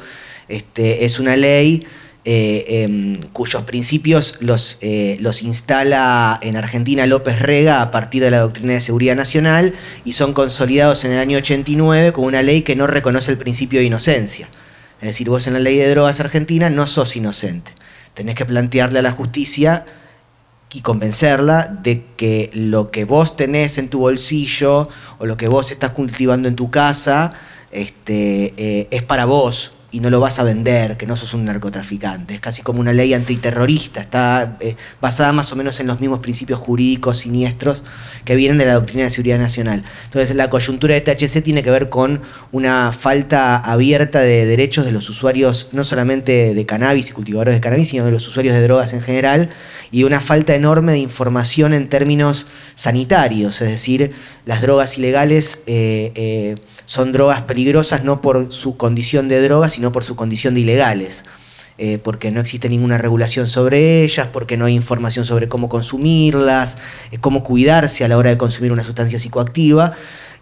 Este, 0.49 1.03
es 1.05 1.17
una 1.17 1.35
ley 1.35 1.87
eh, 2.23 2.83
em, 2.83 3.15
cuyos 3.33 3.63
principios 3.63 4.35
los, 4.41 4.77
eh, 4.81 5.17
los 5.21 5.41
instala 5.41 6.39
en 6.43 6.55
Argentina 6.55 7.07
López 7.07 7.39
Rega 7.39 7.81
a 7.81 7.89
partir 7.89 8.21
de 8.21 8.29
la 8.29 8.41
doctrina 8.41 8.73
de 8.73 8.81
seguridad 8.81 9.15
nacional 9.15 9.73
y 10.05 10.13
son 10.13 10.33
consolidados 10.33 11.03
en 11.03 11.13
el 11.13 11.19
año 11.19 11.39
89 11.39 12.13
con 12.13 12.25
una 12.25 12.43
ley 12.43 12.61
que 12.61 12.75
no 12.75 12.85
reconoce 12.85 13.31
el 13.31 13.39
principio 13.39 13.79
de 13.79 13.85
inocencia. 13.85 14.49
Es 15.01 15.07
decir, 15.07 15.29
vos 15.29 15.47
en 15.47 15.53
la 15.53 15.59
ley 15.59 15.77
de 15.77 15.89
drogas 15.89 16.19
argentina 16.19 16.69
no 16.69 16.85
sos 16.85 17.15
inocente. 17.15 17.73
Tenés 18.13 18.35
que 18.35 18.45
plantearle 18.45 18.99
a 18.99 19.01
la 19.01 19.11
justicia 19.11 19.85
y 20.71 20.81
convencerla 20.81 21.75
de 21.81 22.05
que 22.17 22.51
lo 22.53 22.91
que 22.91 23.03
vos 23.03 23.35
tenés 23.35 23.79
en 23.79 23.89
tu 23.89 23.99
bolsillo 23.99 24.89
o 25.17 25.25
lo 25.25 25.37
que 25.37 25.47
vos 25.47 25.71
estás 25.71 25.89
cultivando 25.89 26.47
en 26.47 26.55
tu 26.55 26.69
casa 26.69 27.33
este, 27.71 28.53
eh, 28.57 28.87
es 28.91 29.01
para 29.01 29.25
vos 29.25 29.71
y 29.91 29.99
no 29.99 30.09
lo 30.09 30.21
vas 30.21 30.39
a 30.39 30.43
vender, 30.43 30.95
que 30.95 31.05
no 31.05 31.17
sos 31.17 31.33
un 31.33 31.43
narcotraficante. 31.43 32.33
Es 32.33 32.39
casi 32.39 32.61
como 32.61 32.79
una 32.79 32.93
ley 32.93 33.13
antiterrorista, 33.13 33.99
está 33.99 34.57
eh, 34.61 34.77
basada 35.01 35.33
más 35.33 35.51
o 35.51 35.55
menos 35.57 35.79
en 35.81 35.87
los 35.87 35.99
mismos 35.99 36.19
principios 36.19 36.59
jurídicos 36.59 37.19
siniestros 37.19 37.83
que 38.23 38.35
vienen 38.35 38.57
de 38.57 38.65
la 38.65 38.75
doctrina 38.75 39.03
de 39.03 39.09
seguridad 39.09 39.37
nacional. 39.37 39.83
Entonces 40.05 40.35
la 40.35 40.49
coyuntura 40.49 40.95
de 40.95 41.01
THC 41.01 41.43
tiene 41.43 41.61
que 41.61 41.71
ver 41.71 41.89
con 41.89 42.21
una 42.53 42.93
falta 42.93 43.57
abierta 43.57 44.21
de 44.21 44.45
derechos 44.45 44.85
de 44.85 44.91
los 44.93 45.09
usuarios, 45.09 45.67
no 45.73 45.83
solamente 45.83 46.53
de 46.53 46.65
cannabis 46.65 47.09
y 47.09 47.11
cultivadores 47.11 47.53
de 47.53 47.59
cannabis, 47.61 47.89
sino 47.89 48.05
de 48.05 48.11
los 48.11 48.25
usuarios 48.27 48.55
de 48.55 48.61
drogas 48.61 48.93
en 48.93 49.01
general, 49.01 49.49
y 49.91 50.03
una 50.03 50.21
falta 50.21 50.55
enorme 50.55 50.93
de 50.93 50.99
información 50.99 51.73
en 51.73 51.89
términos 51.89 52.47
sanitarios, 52.75 53.61
es 53.61 53.69
decir, 53.69 54.11
las 54.45 54.61
drogas 54.61 54.97
ilegales 54.97 55.59
eh, 55.67 56.11
eh, 56.15 56.55
son 56.91 57.13
drogas 57.13 57.43
peligrosas 57.43 58.03
no 58.03 58.19
por 58.19 58.51
su 58.51 58.75
condición 58.75 59.29
de 59.29 59.41
drogas, 59.41 59.71
sino 59.71 59.93
por 59.93 60.03
su 60.03 60.17
condición 60.17 60.55
de 60.55 60.59
ilegales. 60.59 61.23
Eh, 61.77 61.99
porque 61.99 62.31
no 62.31 62.41
existe 62.41 62.67
ninguna 62.67 62.97
regulación 62.97 63.47
sobre 63.47 64.03
ellas, 64.03 64.27
porque 64.27 64.57
no 64.57 64.65
hay 64.65 64.75
información 64.75 65.23
sobre 65.23 65.47
cómo 65.47 65.69
consumirlas, 65.69 66.77
eh, 67.11 67.17
cómo 67.21 67.43
cuidarse 67.43 68.03
a 68.03 68.09
la 68.09 68.17
hora 68.17 68.31
de 68.31 68.37
consumir 68.37 68.73
una 68.73 68.83
sustancia 68.83 69.19
psicoactiva. 69.19 69.93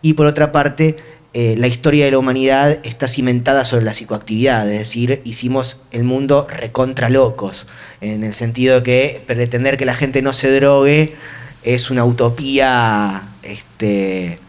Y 0.02 0.14
por 0.14 0.26
otra 0.26 0.52
parte, 0.52 0.96
eh, 1.36 1.54
la 1.56 1.68
historia 1.68 2.06
de 2.06 2.12
la 2.12 2.18
humanidad 2.18 2.80
está 2.84 3.08
cimentada 3.08 3.64
sobre 3.64 3.86
la 3.86 3.94
psicoactividad, 3.94 4.68
es 4.72 4.80
decir, 4.80 5.22
hicimos 5.26 5.84
el 5.92 6.04
mundo 6.04 6.48
recontra 6.50 7.12
locos, 7.12 7.68
en 8.02 8.24
el 8.24 8.34
sentido 8.34 8.78
de 8.78 8.84
que 8.84 9.24
pretender 9.28 9.78
que 9.78 9.86
la 9.86 9.94
gente 9.94 10.24
no 10.24 10.34
se 10.34 10.52
drogue 10.52 11.14
es 11.62 11.92
una 11.92 12.06
utopía 12.06 13.36
este, 13.44 14.40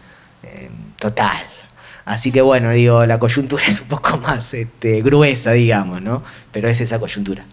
total. 0.97 1.50
Así 2.11 2.29
que 2.33 2.41
bueno, 2.41 2.71
digo, 2.71 3.05
la 3.05 3.19
coyuntura 3.19 3.63
es 3.67 3.79
un 3.79 3.87
poco 3.87 4.17
más 4.17 4.53
este, 4.53 5.01
gruesa, 5.01 5.51
digamos, 5.51 6.01
¿no? 6.01 6.21
Pero 6.51 6.67
es 6.67 6.81
esa 6.81 6.99
coyuntura. 6.99 7.45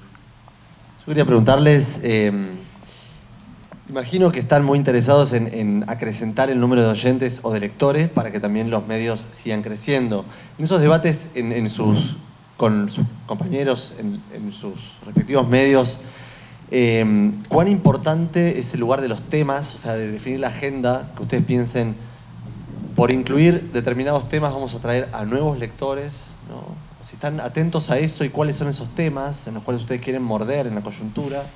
Yo 0.98 1.06
quería 1.06 1.24
preguntarles, 1.24 2.00
eh, 2.02 2.32
imagino 3.88 4.32
que 4.32 4.40
están 4.40 4.64
muy 4.64 4.76
interesados 4.76 5.32
en, 5.32 5.46
en 5.54 5.84
acrecentar 5.86 6.50
el 6.50 6.58
número 6.58 6.82
de 6.82 6.88
oyentes 6.88 7.38
o 7.44 7.52
de 7.52 7.60
lectores 7.60 8.08
para 8.08 8.32
que 8.32 8.40
también 8.40 8.68
los 8.68 8.84
medios 8.88 9.26
sigan 9.30 9.62
creciendo. 9.62 10.24
En 10.58 10.64
esos 10.64 10.80
debates 10.80 11.30
en, 11.36 11.70
sus, 11.70 12.16
con 12.56 12.88
sus 12.88 13.06
compañeros, 13.26 13.94
en, 14.00 14.50
sus 14.50 14.98
respectivos 15.06 15.46
medios, 15.48 16.00
eh, 16.72 17.30
¿cuán 17.48 17.68
importante 17.68 18.58
es 18.58 18.74
el 18.74 18.80
lugar 18.80 19.02
de 19.02 19.08
los 19.08 19.22
temas, 19.22 19.72
o 19.76 19.78
sea, 19.78 19.92
de 19.92 20.10
definir 20.10 20.40
la 20.40 20.48
agenda, 20.48 21.12
que 21.14 21.22
ustedes 21.22 21.44
piensen, 21.44 21.94
por 22.98 23.12
incluir 23.12 23.70
determinados 23.70 24.28
temas 24.28 24.52
vamos 24.52 24.74
a 24.74 24.80
traer 24.80 25.08
a 25.12 25.24
nuevos 25.24 25.56
lectores, 25.56 26.34
¿no? 26.48 26.64
si 27.00 27.14
están 27.14 27.38
atentos 27.38 27.90
a 27.90 27.98
eso 28.00 28.24
y 28.24 28.28
cuáles 28.28 28.56
son 28.56 28.66
esos 28.66 28.92
temas 28.92 29.46
en 29.46 29.54
los 29.54 29.62
cuales 29.62 29.82
ustedes 29.82 30.00
quieren 30.00 30.20
morder 30.20 30.66
en 30.66 30.74
la 30.74 30.80
coyuntura. 30.80 31.46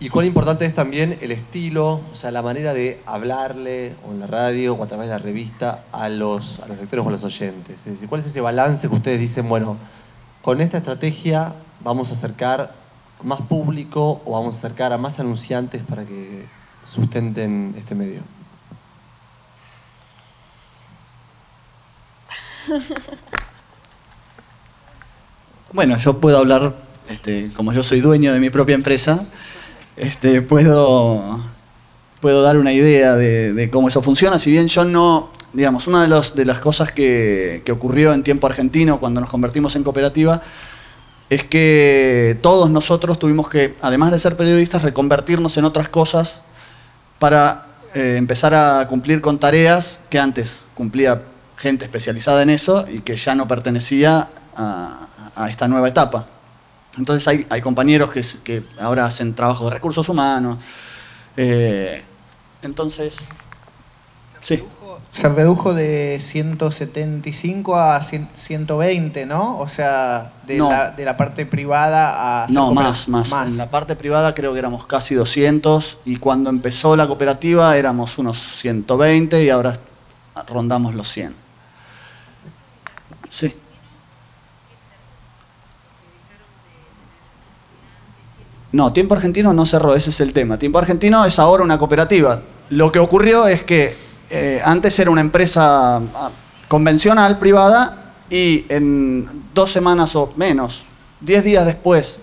Y 0.00 0.10
cuán 0.10 0.26
importante 0.26 0.66
es 0.66 0.74
también 0.74 1.16
el 1.22 1.32
estilo, 1.32 2.02
o 2.12 2.14
sea, 2.14 2.30
la 2.32 2.42
manera 2.42 2.74
de 2.74 3.00
hablarle 3.06 3.96
o 4.06 4.12
en 4.12 4.20
la 4.20 4.26
radio 4.26 4.74
o 4.74 4.84
a 4.84 4.86
través 4.86 5.06
de 5.06 5.14
la 5.14 5.18
revista 5.18 5.84
a 5.90 6.10
los, 6.10 6.60
a 6.60 6.68
los 6.68 6.76
lectores 6.76 7.02
o 7.02 7.08
a 7.08 7.12
los 7.12 7.24
oyentes. 7.24 7.86
Es 7.86 7.94
decir, 7.94 8.06
cuál 8.06 8.20
es 8.20 8.26
ese 8.26 8.42
balance 8.42 8.86
que 8.86 8.94
ustedes 8.94 9.18
dicen, 9.18 9.48
bueno, 9.48 9.78
con 10.42 10.60
esta 10.60 10.76
estrategia 10.76 11.54
vamos 11.82 12.10
a 12.10 12.12
acercar 12.12 12.74
más 13.22 13.40
público 13.40 14.20
o 14.26 14.32
vamos 14.32 14.56
a 14.56 14.58
acercar 14.58 14.92
a 14.92 14.98
más 14.98 15.18
anunciantes 15.18 15.82
para 15.82 16.04
que 16.04 16.44
sustenten 16.84 17.74
este 17.78 17.94
medio. 17.94 18.20
Bueno, 25.72 25.98
yo 25.98 26.20
puedo 26.20 26.38
hablar, 26.38 26.76
este, 27.08 27.50
como 27.56 27.72
yo 27.72 27.82
soy 27.82 28.00
dueño 28.00 28.32
de 28.32 28.38
mi 28.38 28.48
propia 28.48 28.76
empresa, 28.76 29.24
este, 29.96 30.40
puedo, 30.40 31.40
puedo 32.20 32.42
dar 32.42 32.58
una 32.58 32.72
idea 32.72 33.16
de, 33.16 33.68
cómo 33.72 33.88
eso 33.88 34.00
funciona. 34.00 34.38
Si 34.38 34.52
bien 34.52 34.68
yo 34.68 34.84
no, 34.84 35.30
digamos, 35.52 35.88
una 35.88 36.02
de, 36.02 36.06
los, 36.06 36.36
de 36.36 36.44
las 36.44 36.60
cosas 36.60 36.92
que, 36.92 37.62
que 37.64 37.72
ocurrió 37.72 38.12
en 38.12 38.22
tiempo 38.22 38.46
argentino 38.46 39.00
cuando 39.00 39.20
nos 39.20 39.28
convertimos 39.28 39.74
en 39.74 39.82
cooperativa 39.82 40.42
es 41.28 41.42
que 41.42 42.38
todos 42.40 42.70
nosotros 42.70 43.18
tuvimos 43.18 43.48
que, 43.48 43.74
además 43.80 44.12
de 44.12 44.20
ser 44.20 44.36
periodistas, 44.36 44.82
reconvertirnos 44.82 45.56
en 45.56 45.64
otras 45.64 45.88
cosas 45.88 46.42
para 47.18 47.62
eh, 47.94 48.14
empezar 48.16 48.54
a 48.54 48.86
cumplir 48.86 49.20
con 49.20 49.40
tareas 49.40 50.00
que 50.10 50.18
antes 50.18 50.68
cumplía 50.74 51.22
gente 51.56 51.84
especializada 51.84 52.42
en 52.42 52.50
eso 52.50 52.86
y 52.88 53.00
que 53.00 53.16
ya 53.16 53.34
no 53.34 53.46
pertenecía 53.48 54.28
a, 54.56 55.06
a 55.36 55.50
esta 55.50 55.68
nueva 55.68 55.88
etapa. 55.88 56.26
Entonces 56.96 57.26
hay, 57.26 57.46
hay 57.50 57.60
compañeros 57.60 58.10
que, 58.10 58.64
ahora 58.80 59.06
hacen 59.06 59.34
trabajo 59.34 59.64
de 59.64 59.70
recursos 59.70 60.08
humanos. 60.08 60.58
eh, 61.36 62.02
entonces, 62.62 63.28
sí. 64.40 64.62
Se 65.10 65.28
redujo 65.28 65.74
de 65.74 66.18
175 66.20 67.76
a 67.76 68.00
100 68.00 68.28
120, 68.34 69.26
¿no? 69.26 69.58
O 69.58 69.68
sea, 69.68 70.32
de, 70.46 70.56
No. 70.56 70.70
la, 70.70 70.90
de 70.90 71.04
la 71.04 71.16
parte 71.16 71.46
privada 71.46 72.44
a... 72.44 72.46
No, 72.48 72.72
más, 72.72 73.08
más, 73.08 73.32
En 73.46 73.58
la 73.58 73.70
parte 73.70 73.96
privada 73.96 74.34
creo 74.34 74.52
que 74.52 74.58
éramos 74.58 74.86
casi 74.86 75.14
200 75.14 75.98
y 76.04 76.16
cuando 76.16 76.50
empezó 76.50 76.96
la 76.96 77.06
cooperativa 77.06 77.76
éramos 77.76 78.18
unos 78.18 78.38
120 78.38 79.44
y 79.44 79.50
ahora 79.50 79.78
rondamos 80.48 80.94
los 80.94 81.08
100. 81.08 81.43
Sí. 83.28 83.54
No, 88.72 88.92
Tiempo 88.92 89.14
Argentino 89.14 89.52
no 89.52 89.66
cerró, 89.66 89.94
ese 89.94 90.10
es 90.10 90.20
el 90.20 90.32
tema. 90.32 90.58
Tiempo 90.58 90.78
Argentino 90.78 91.24
es 91.24 91.38
ahora 91.38 91.62
una 91.62 91.78
cooperativa. 91.78 92.42
Lo 92.70 92.90
que 92.90 92.98
ocurrió 92.98 93.46
es 93.46 93.62
que 93.62 93.96
eh, 94.30 94.60
antes 94.64 94.98
era 94.98 95.10
una 95.10 95.20
empresa 95.20 95.96
ah, 95.96 96.30
convencional, 96.66 97.38
privada, 97.38 98.14
y 98.28 98.64
en 98.68 99.44
dos 99.54 99.70
semanas 99.70 100.16
o 100.16 100.32
menos, 100.34 100.84
diez 101.20 101.44
días 101.44 101.64
después 101.66 102.20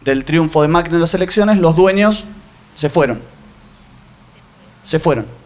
del 0.00 0.24
triunfo 0.24 0.62
de 0.62 0.68
Macri 0.68 0.94
en 0.94 1.00
las 1.00 1.14
elecciones, 1.14 1.58
los 1.58 1.76
dueños 1.76 2.26
se 2.74 2.88
fueron. 2.88 3.20
Se 4.82 4.98
fueron. 4.98 5.37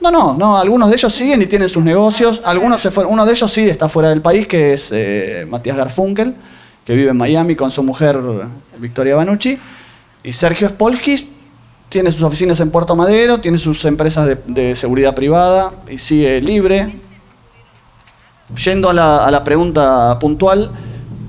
No, 0.00 0.10
no, 0.10 0.34
no, 0.34 0.56
algunos 0.56 0.88
de 0.90 0.94
ellos 0.94 1.12
siguen 1.12 1.42
y 1.42 1.46
tienen 1.46 1.68
sus 1.68 1.82
negocios, 1.82 2.40
algunos 2.44 2.80
se 2.80 2.90
fueron, 2.90 3.12
uno 3.12 3.26
de 3.26 3.32
ellos 3.32 3.50
sí 3.50 3.62
está 3.62 3.88
fuera 3.88 4.10
del 4.10 4.22
país, 4.22 4.46
que 4.46 4.72
es 4.72 4.90
eh, 4.92 5.44
Matías 5.48 5.76
Garfunkel, 5.76 6.36
que 6.84 6.94
vive 6.94 7.10
en 7.10 7.16
Miami 7.16 7.56
con 7.56 7.70
su 7.70 7.82
mujer 7.82 8.16
Victoria 8.78 9.16
Banucci, 9.16 9.58
y 10.22 10.32
Sergio 10.32 10.68
Spolsky 10.68 11.34
tiene 11.88 12.12
sus 12.12 12.22
oficinas 12.22 12.60
en 12.60 12.70
Puerto 12.70 12.94
Madero, 12.94 13.40
tiene 13.40 13.58
sus 13.58 13.84
empresas 13.86 14.26
de, 14.26 14.38
de 14.46 14.76
seguridad 14.76 15.14
privada 15.14 15.72
y 15.90 15.98
sigue 15.98 16.40
libre. 16.40 17.00
Yendo 18.64 18.88
a 18.88 18.94
la, 18.94 19.26
a 19.26 19.30
la 19.30 19.44
pregunta 19.44 20.18
puntual, 20.18 20.70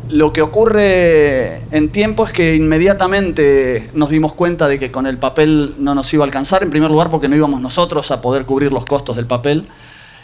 lo 0.10 0.34
que 0.34 0.42
ocurre 0.42 1.62
en 1.72 1.90
tiempo 1.90 2.26
es 2.26 2.32
que 2.32 2.56
inmediatamente 2.56 3.92
nos 3.94 4.10
dimos 4.10 4.34
cuenta 4.34 4.68
de 4.68 4.80
que 4.80 4.92
con 4.92 5.06
el 5.06 5.18
papel 5.18 5.76
no 5.78 5.94
nos 5.94 6.12
iba 6.14 6.24
a 6.24 6.26
alcanzar, 6.26 6.64
en 6.64 6.72
primer 6.72 6.90
lugar 6.90 7.12
porque 7.12 7.28
no 7.28 7.36
íbamos 7.36 7.62
nosotros 7.62 8.10
a 8.10 8.20
poder 8.20 8.46
cubrir 8.46 8.74
los 8.74 8.86
costos 8.86 9.16
del 9.16 9.28
papel, 9.28 9.68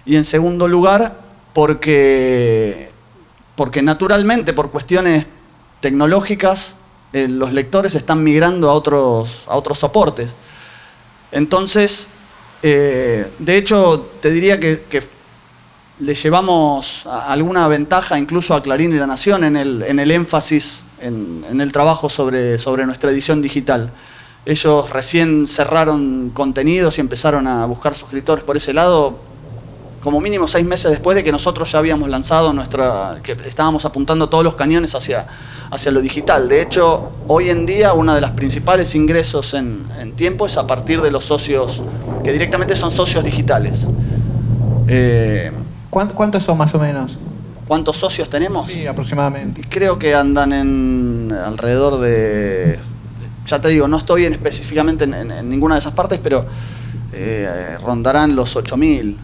y 0.05 0.15
en 0.15 0.23
segundo 0.23 0.67
lugar 0.67 1.17
porque, 1.53 2.89
porque 3.55 3.81
naturalmente, 3.83 4.53
por 4.53 4.71
cuestiones 4.71 5.27
tecnológicas, 5.81 6.77
eh, 7.13 7.27
los 7.29 7.53
lectores 7.53 7.93
están 7.95 8.23
migrando 8.23 8.69
a 8.69 8.73
otros, 8.73 9.43
a 9.47 9.55
otros 9.55 9.79
soportes. 9.79 10.35
Entonces, 11.31 12.09
eh, 12.63 13.27
de 13.37 13.57
hecho, 13.57 14.09
te 14.19 14.31
diría 14.31 14.59
que, 14.59 14.81
que 14.89 15.01
le 15.99 16.13
llevamos 16.13 17.05
alguna 17.05 17.67
ventaja 17.67 18.17
incluso 18.19 18.53
a 18.53 18.61
Clarín 18.61 18.93
y 18.93 18.97
La 18.97 19.07
Nación 19.07 19.43
en 19.45 19.55
el, 19.55 19.83
en 19.83 19.99
el 19.99 20.11
énfasis 20.11 20.85
en, 20.99 21.45
el 21.61 21.71
trabajo 21.71 22.09
sobre, 22.09 22.57
sobre 22.57 22.85
nuestra 22.85 23.11
edición 23.11 23.41
digital. 23.41 23.91
Ellos 24.45 24.89
recién 24.89 25.47
cerraron 25.47 26.31
contenidos 26.33 26.97
y 26.97 27.01
empezaron 27.01 27.47
a 27.47 27.65
buscar 27.65 27.95
suscriptores 27.95 28.43
por 28.43 28.57
ese 28.57 28.73
lado, 28.73 29.17
como 30.03 30.21
mínimo 30.21 30.47
seis 30.47 30.65
meses 30.65 30.91
después 30.91 31.15
de 31.15 31.23
que 31.23 31.31
nosotros 31.31 31.71
ya 31.71 31.79
habíamos 31.79 32.09
lanzado 32.09 32.53
nuestra, 32.53 33.19
que 33.23 33.31
estábamos 33.45 33.85
apuntando 33.85 34.29
todos 34.29 34.43
los 34.43 34.55
cañones 34.55 34.93
hacia, 34.93 35.25
hacia 35.71 35.91
lo 35.91 36.01
digital. 36.01 36.47
De 36.49 36.61
hecho, 36.61 37.09
hoy 37.27 37.49
en 37.49 37.65
día 37.65 37.93
uno 37.93 38.13
de 38.13 38.21
los 38.21 38.31
principales 38.31 38.93
ingresos 38.93 39.53
en, 39.55 39.87
en 39.99 40.11
tiempo 40.11 40.45
es 40.45 40.57
a 40.57 40.67
partir 40.67 41.01
de 41.01 41.09
los 41.09 41.23
socios, 41.23 41.81
que 42.23 42.31
directamente 42.33 42.75
son 42.75 42.91
socios 42.91 43.23
digitales. 43.23 43.87
Eh, 44.87 45.51
¿Cuán- 45.51 45.65
¿Cuántos 45.95 46.43
son 46.43 46.57
más 46.57 46.73
o 46.75 46.79
menos? 46.79 47.17
¿Cuántos 47.67 47.95
socios 47.97 48.29
tenemos? 48.29 48.67
Sí, 48.67 48.85
aproximadamente. 48.85 49.61
Creo 49.69 49.97
que 49.97 50.13
andan 50.13 50.51
en 50.53 51.31
alrededor 51.31 51.99
de. 51.99 52.77
Ya 53.47 53.61
te 53.61 53.69
digo, 53.69 53.87
no 53.87 53.97
estoy 53.97 54.25
en- 54.25 54.33
específicamente 54.33 55.05
en, 55.05 55.13
en- 55.13 55.31
en 55.31 55.49
ninguna 55.49 55.75
de 55.75 55.79
esas 55.79 55.93
partes, 55.93 56.19
pero 56.21 56.45
eh, 57.13 57.77
rondarán 57.81 58.35
los 58.35 58.55
8000. 58.55 59.17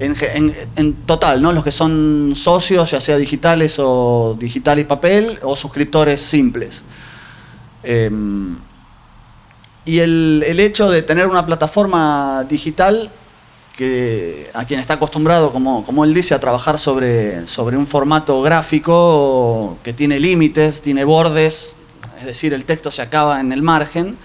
En, 0.00 0.14
en- 0.34 0.54
en 0.76 0.94
total, 1.06 1.40
¿no? 1.40 1.52
Los 1.52 1.64
que 1.64 1.72
son 1.72 2.32
socios, 2.34 2.90
ya 2.90 3.00
sea 3.00 3.16
digitales 3.16 3.76
o 3.78 4.36
digital 4.38 4.78
y 4.80 4.84
papel, 4.84 5.38
o 5.42 5.54
suscriptores 5.56 6.20
simples. 6.20 6.82
Em, 7.82 8.56
y 9.84 9.98
el, 10.00 10.44
el 10.46 10.60
hecho 10.60 10.90
de 10.90 11.02
tener 11.02 11.26
una 11.26 11.46
plataforma 11.46 12.44
digital 12.48 13.10
que 13.78 14.50
a 14.54 14.64
quien 14.64 14.80
está 14.80 14.94
acostumbrado, 14.94 15.52
como, 15.52 15.84
como 15.84 16.04
él 16.04 16.12
dice, 16.12 16.34
a 16.34 16.40
trabajar 16.40 16.80
sobre, 16.80 17.46
sobre 17.46 17.76
un 17.76 17.86
formato 17.86 18.42
gráfico 18.42 19.78
que 19.84 19.92
tiene 19.92 20.18
límites, 20.18 20.82
tiene 20.82 21.04
bordes, 21.04 21.76
es 22.18 22.26
decir, 22.26 22.52
el 22.52 22.64
texto 22.64 22.90
se 22.90 23.02
acaba 23.02 23.38
en 23.38 23.52
el 23.52 23.62
margen, 23.62 24.16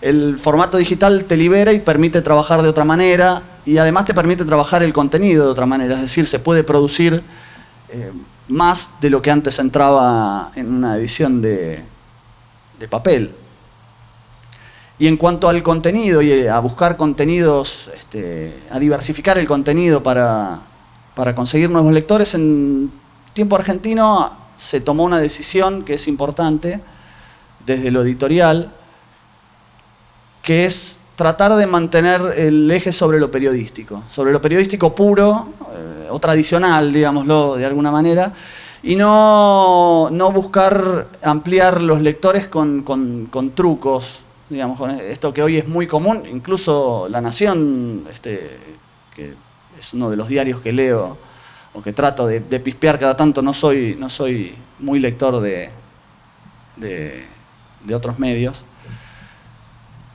el 0.00 0.38
formato 0.38 0.78
digital 0.78 1.26
te 1.26 1.36
libera 1.36 1.74
y 1.74 1.80
permite 1.80 2.22
trabajar 2.22 2.62
de 2.62 2.70
otra 2.70 2.86
manera 2.86 3.42
y 3.66 3.76
además 3.76 4.06
te 4.06 4.14
permite 4.14 4.46
trabajar 4.46 4.82
el 4.82 4.94
contenido 4.94 5.44
de 5.44 5.50
otra 5.50 5.66
manera, 5.66 5.96
es 5.96 6.00
decir, 6.00 6.26
se 6.26 6.38
puede 6.38 6.64
producir 6.64 7.22
eh, 7.90 8.12
más 8.48 8.92
de 9.02 9.10
lo 9.10 9.20
que 9.20 9.30
antes 9.30 9.58
entraba 9.58 10.52
en 10.54 10.72
una 10.72 10.96
edición 10.96 11.42
de, 11.42 11.84
de 12.80 12.88
papel. 12.88 13.30
Y 14.98 15.08
en 15.08 15.16
cuanto 15.18 15.48
al 15.48 15.62
contenido 15.62 16.22
y 16.22 16.32
eh, 16.32 16.50
a 16.50 16.58
buscar 16.60 16.96
contenidos, 16.96 17.90
este, 17.94 18.58
a 18.70 18.78
diversificar 18.78 19.36
el 19.36 19.46
contenido 19.46 20.02
para, 20.02 20.60
para 21.14 21.34
conseguir 21.34 21.68
nuevos 21.70 21.92
lectores, 21.92 22.34
en 22.34 22.90
tiempo 23.34 23.56
argentino 23.56 24.30
se 24.56 24.80
tomó 24.80 25.04
una 25.04 25.18
decisión 25.18 25.84
que 25.84 25.94
es 25.94 26.08
importante 26.08 26.80
desde 27.66 27.90
lo 27.90 28.02
editorial, 28.02 28.72
que 30.42 30.64
es 30.64 30.98
tratar 31.16 31.54
de 31.56 31.66
mantener 31.66 32.20
el 32.36 32.70
eje 32.70 32.92
sobre 32.92 33.18
lo 33.20 33.30
periodístico, 33.30 34.02
sobre 34.10 34.32
lo 34.32 34.40
periodístico 34.40 34.94
puro 34.94 35.48
eh, 35.74 36.08
o 36.10 36.18
tradicional, 36.18 36.92
digámoslo 36.92 37.56
de 37.56 37.66
alguna 37.66 37.90
manera, 37.90 38.32
y 38.82 38.96
no, 38.96 40.08
no 40.10 40.30
buscar 40.32 41.08
ampliar 41.22 41.82
los 41.82 42.00
lectores 42.00 42.46
con, 42.46 42.82
con- 42.82 43.26
con 43.26 43.50
trucos, 43.50 44.22
digamos, 44.48 44.78
con 44.78 44.90
esto 44.90 45.32
que 45.34 45.42
hoy 45.42 45.58
es 45.58 45.68
muy 45.68 45.86
común, 45.86 46.22
incluso 46.30 47.08
La 47.10 47.20
Nación, 47.20 48.04
este, 48.10 48.50
que 49.14 49.34
es 49.78 49.92
uno 49.92 50.10
de 50.10 50.16
los 50.16 50.28
diarios 50.28 50.60
que 50.60 50.72
leo 50.72 51.16
o 51.74 51.82
que 51.82 51.92
trato 51.92 52.26
de, 52.26 52.40
pispear 52.40 52.98
cada 52.98 53.16
tanto, 53.16 53.42
no 53.42 53.52
soy, 53.52 53.96
no 53.98 54.08
soy 54.08 54.54
muy 54.78 54.98
lector 54.98 55.40
de, 55.40 55.70
de, 56.76 57.24
otros 57.94 58.18
medios 58.18 58.64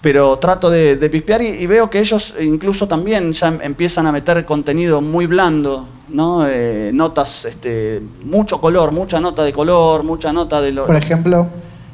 pero 0.02 0.38
trato 0.40 0.72
de, 0.72 0.98
pispear 1.12 1.44
y, 1.44 1.48
y 1.50 1.68
veo 1.68 1.88
que 1.90 2.00
ellos 2.00 2.34
incluso 2.42 2.88
también 2.88 3.32
ya 3.34 3.50
em- 3.50 3.60
empiezan 3.62 4.08
a 4.08 4.12
meter 4.12 4.44
contenido 4.46 5.00
muy 5.00 5.28
blando, 5.28 5.88
¿no? 6.10 6.48
Eh, 6.48 6.90
notas, 6.92 7.46
este, 7.46 8.02
mucho 8.24 8.60
color, 8.60 8.92
mucha 8.92 9.20
nota 9.20 9.44
de 9.44 9.54
color, 9.54 10.04
mucha 10.04 10.34
nota 10.34 10.60
de 10.60 10.72
lo, 10.72 10.88
Por 10.88 10.96
ejemplo, 10.96 11.48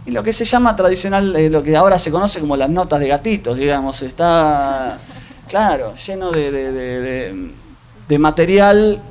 y 0.07 0.11
lo 0.11 0.23
que 0.23 0.31
se 0.31 0.45
llama 0.45 0.73
tradicional, 0.73 1.35
eh, 1.35 1.49
lo 1.49 1.61
que 1.61 1.75
ahora 1.75 1.99
se 1.99 2.11
conoce 2.11 2.39
como 2.39 2.55
las 2.55 2.69
notas 2.69 3.01
de 3.01 3.09
gatitos, 3.09 3.57
digamos, 3.57 4.01
está, 4.01 4.97
claro, 5.49 5.95
lleno 5.95 6.31
de, 6.31 7.51
material 8.17 9.01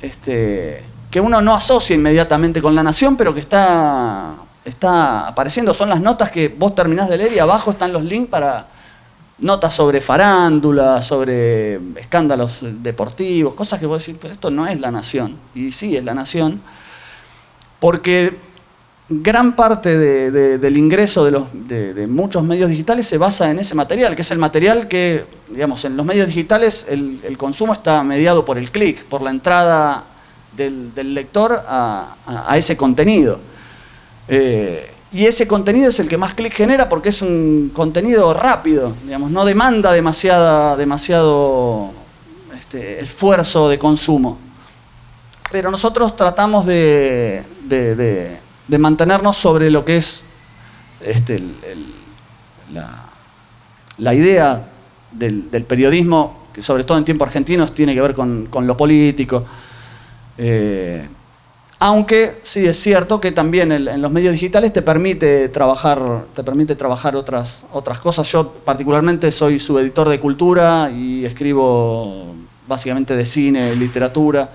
este, 0.00 0.82
que 1.10 1.20
uno 1.20 1.42
no 1.42 1.54
asocia 1.54 1.94
inmediatamente 1.94 2.62
con 2.62 2.74
la 2.74 2.82
nación, 2.82 3.18
pero 3.18 3.34
que 3.34 3.40
está, 3.40 4.36
está 4.64 5.28
apareciendo. 5.28 5.74
Son 5.74 5.90
las 5.90 6.00
notas 6.00 6.30
que 6.30 6.48
vos 6.48 6.74
terminás 6.74 7.10
de 7.10 7.18
leer 7.18 7.34
y 7.34 7.38
abajo 7.38 7.72
están 7.72 7.92
los 7.92 8.02
links 8.02 8.30
para 8.30 8.66
notas 9.40 9.74
sobre 9.74 10.00
farándula, 10.00 11.02
sobre 11.02 11.74
escándalos 11.96 12.60
deportivos, 12.62 13.52
cosas 13.54 13.78
que 13.78 13.84
vos 13.84 14.06
decís, 14.06 14.18
pero 14.18 14.32
esto 14.32 14.50
no 14.50 14.66
es 14.66 14.80
la 14.80 14.90
nación. 14.90 15.36
Y 15.54 15.70
sí, 15.72 15.98
es 15.98 16.04
la 16.04 16.14
nación. 16.14 16.62
Porque 17.78 18.49
gran 19.10 19.56
parte 19.56 19.98
de- 19.98 20.30
de- 20.30 20.58
del 20.58 20.76
ingreso 20.78 21.24
de, 21.24 21.30
los, 21.32 21.44
de, 21.52 22.06
muchos 22.06 22.42
medios 22.44 22.70
digitales 22.70 23.06
se 23.06 23.18
basa 23.18 23.50
en 23.50 23.58
ese 23.58 23.74
material, 23.74 24.14
que 24.14 24.22
es 24.22 24.30
el 24.30 24.38
material 24.38 24.88
que, 24.88 25.24
digamos, 25.48 25.84
en 25.84 25.96
los 25.96 26.06
medios 26.06 26.28
digitales 26.28 26.86
el, 26.88 27.36
consumo 27.36 27.72
está 27.72 28.02
mediado 28.02 28.44
por 28.44 28.56
el 28.56 28.70
clic, 28.70 29.04
por 29.04 29.20
la 29.20 29.30
entrada 29.30 30.04
del, 30.56 30.92
lector 31.14 31.60
a 31.66 32.54
ese 32.56 32.76
contenido. 32.76 33.40
Eh, 34.32 34.88
y 35.12 35.26
ese 35.26 35.48
contenido 35.48 35.90
es 35.90 35.98
el 35.98 36.06
que 36.08 36.16
más 36.16 36.34
clic 36.34 36.52
genera 36.52 36.88
porque 36.88 37.08
es 37.08 37.20
un 37.20 37.72
contenido 37.74 38.32
rápido, 38.32 38.94
digamos, 39.04 39.32
no 39.32 39.44
demanda 39.44 39.92
demasiada, 39.92 40.76
demasiado 40.76 41.90
este, 42.56 43.00
esfuerzo 43.00 43.68
de 43.68 43.76
consumo. 43.76 44.38
Pero 45.50 45.72
nosotros 45.72 46.14
tratamos 46.14 46.64
de, 46.64 47.42
de- 48.70 48.78
mantenernos 48.78 49.36
sobre 49.36 49.70
lo 49.70 49.84
que 49.84 49.96
es 49.96 50.24
este, 51.04 51.42
la, 53.98 54.14
idea 54.14 54.68
del, 55.12 55.64
periodismo, 55.66 56.46
que 56.52 56.62
sobre 56.62 56.84
todo 56.84 56.98
en 56.98 57.04
tiempos 57.04 57.26
argentinos 57.26 57.74
tiene 57.74 57.94
que 57.94 58.00
ver 58.00 58.14
con, 58.14 58.46
con 58.46 58.66
lo 58.66 58.76
político. 58.76 59.44
Eh, 60.38 61.06
aunque 61.82 62.40
sí 62.42 62.66
es 62.66 62.78
cierto 62.78 63.22
que 63.22 63.32
también 63.32 63.72
en 63.72 64.02
los 64.02 64.10
medios 64.12 64.34
digitales 64.34 64.70
te 64.70 64.82
permite 64.82 65.48
trabajar, 65.48 66.26
te 66.34 66.44
permite 66.44 66.76
trabajar 66.76 67.16
otras, 67.16 67.64
otras 67.72 67.98
cosas. 68.00 68.30
Yo 68.30 68.52
particularmente 68.52 69.32
soy 69.32 69.58
subeditor 69.58 70.10
de 70.10 70.20
cultura 70.20 70.90
y 70.90 71.24
escribo 71.24 72.34
básicamente 72.68 73.16
de 73.16 73.24
cine, 73.24 73.74
literatura. 73.74 74.50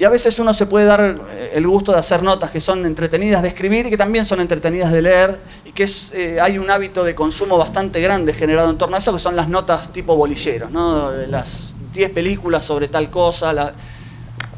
Y 0.00 0.04
a 0.04 0.08
veces 0.08 0.38
uno 0.38 0.54
se 0.54 0.64
puede 0.64 0.86
dar 0.86 1.18
eh, 1.30 1.50
el 1.52 1.66
gusto 1.66 1.92
de 1.92 1.98
hacer 1.98 2.22
notas 2.22 2.50
que 2.50 2.58
son 2.58 2.86
entretenidas 2.86 3.42
de 3.42 3.48
escribir 3.48 3.84
y 3.84 3.90
que 3.90 3.98
también 3.98 4.24
son 4.24 4.40
entretenidas 4.40 4.90
de 4.92 5.02
leer 5.02 5.38
y 5.62 5.72
que 5.72 5.86
eh, 6.14 6.40
hay 6.40 6.56
un 6.56 6.70
hábito 6.70 7.04
de 7.04 7.14
consumo 7.14 7.58
bastante 7.58 8.00
grande 8.00 8.32
generado 8.32 8.70
en 8.70 8.78
torno 8.78 8.96
a 8.96 8.98
eso, 8.98 9.12
que 9.12 9.18
son 9.18 9.36
las 9.36 9.50
notas 9.50 9.92
tipo 9.92 10.16
bolilleros, 10.16 10.70
¿no? 10.70 11.10
Las 11.10 11.74
10 11.92 12.12
películas 12.12 12.64
sobre 12.64 12.88
tal 12.88 13.10
cosa. 13.10 13.74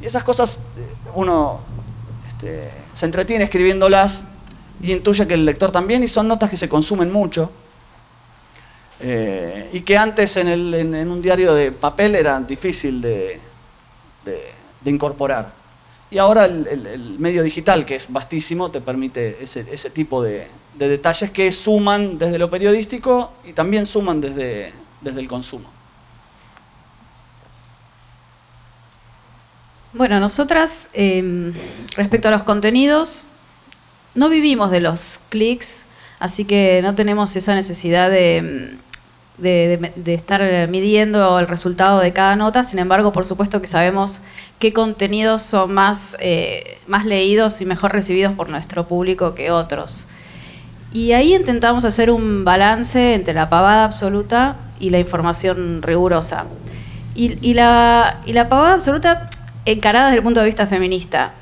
Y 0.01 0.07
esas 0.07 0.23
cosas 0.23 0.61
eh, 0.79 0.95
uno 1.17 1.59
este, 2.29 2.71
se 2.93 3.07
entretiene 3.07 3.43
escribiéndolas 3.43 4.23
y 4.81 4.93
intuye 4.93 5.27
que 5.27 5.35
el 5.35 5.45
lector 5.45 5.73
también, 5.73 6.05
y 6.05 6.09
son 6.09 6.29
notas 6.29 6.51
que 6.51 6.57
se 6.57 6.69
consumen 6.69 7.11
mucho. 7.11 7.51
Eh, 9.01 9.71
y 9.73 9.81
que 9.81 9.99
antes 9.99 10.37
en, 10.37 10.47
un 11.11 11.21
diario 11.21 11.53
de 11.53 11.73
papel 11.73 12.15
era 12.15 12.39
difícil 12.39 13.01
de- 13.03 13.41
de 14.85 14.91
incorporar. 14.91 15.53
Y 16.11 16.19
ahora 16.19 16.45
el, 16.45 17.17
medio 17.19 17.43
digital, 17.43 17.87
que 17.87 17.97
es 17.97 18.13
vastísimo, 18.13 18.71
te 18.71 18.81
permite 18.81 19.43
ese, 19.43 19.67
ese 19.73 19.89
tipo 19.91 20.23
de, 20.23 20.47
de 20.75 20.89
detalles 20.89 21.31
que 21.31 21.51
suman 21.53 22.19
desde 22.19 22.39
lo 22.39 22.51
periodístico 22.51 23.33
y 23.45 23.53
también 23.55 23.87
suman 23.87 24.21
desde, 24.21 24.73
desde 25.01 25.21
el 25.21 25.29
consumo. 25.29 25.71
Bueno, 29.95 30.21
nosotras, 30.21 30.89
eh, 30.95 31.53
respecto 31.97 32.29
a 32.29 32.31
los 32.31 32.43
contenidos, 32.45 33.27
no 34.15 34.29
vivimos 34.31 34.71
de 34.71 34.81
los 34.81 35.21
clics, 35.29 35.87
así 36.19 36.45
que 36.45 36.81
no 36.83 36.95
tenemos 36.95 37.37
esa 37.37 37.55
necesidad 37.55 38.11
de- 38.11 38.77
de- 39.39 39.93
de 39.97 40.15
estar 40.15 40.69
midiendo 40.69 41.39
el 41.39 41.47
resultado 41.49 42.01
de 42.01 42.13
cada 42.13 42.37
nota. 42.37 42.63
Sin 42.63 42.79
embargo, 42.79 43.13
por 43.13 43.27
supuesto 43.27 43.61
que 43.61 43.67
sabemos 43.67 44.21
qué 44.63 44.73
contenidos 44.73 45.43
son 45.43 45.75
más, 45.75 46.17
eh, 46.21 46.79
más 46.87 47.05
leídos 47.05 47.61
y 47.61 47.67
mejor 47.67 47.91
recibidos 47.91 48.33
por 48.35 48.49
nuestro 48.49 48.87
público 48.87 49.35
que 49.35 49.51
otros. 49.51 50.07
Y 50.93 51.11
ahí 51.11 51.35
intentamos 51.35 51.85
hacer 51.85 52.13
un 52.13 52.45
balance 52.45 53.15
entre 53.15 53.35
la 53.35 53.51
pavada 53.51 53.85
absoluta 53.85 54.55
y 54.79 54.91
la 54.91 55.01
información 55.01 55.83
rigurosa. 55.83 56.47
Y, 57.17 57.45
y 57.45 57.55
la, 57.55 58.21
y 58.25 58.35
la 58.35 58.49
pavada 58.49 58.75
absoluta 58.75 59.29
encarada 59.65 60.07
desde 60.07 60.19
el 60.19 60.23
punto 60.23 60.39
de 60.39 60.47
vista 60.47 60.69
feminista. 60.69 61.33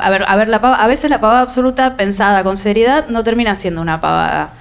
A 0.00 0.10
ver, 0.10 0.24
a, 0.28 0.36
ver 0.36 0.46
la 0.46 0.62
pava- 0.62 0.78
a 0.78 0.86
veces 0.86 1.10
la 1.10 1.20
pavada 1.20 1.40
absoluta 1.40 1.96
pensada 1.96 2.44
con 2.44 2.56
seriedad 2.56 3.08
no 3.08 3.24
termina 3.24 3.56
siendo 3.56 3.80
una 3.80 4.00
pavada. 4.00 4.52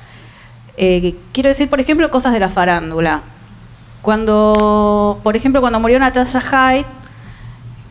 Eh, 0.78 1.16
quiero 1.32 1.50
decir, 1.50 1.70
por 1.70 1.80
ejemplo, 1.80 2.10
cosas 2.10 2.34
de 2.34 2.40
la 2.40 2.50
farándula. 2.50 3.22
Cuando, 4.02 5.20
por 5.22 5.36
ejemplo, 5.36 5.62
cuando 5.62 5.80
murió 5.80 6.00
Natasha 6.00 6.42
Hyde, 6.42 6.88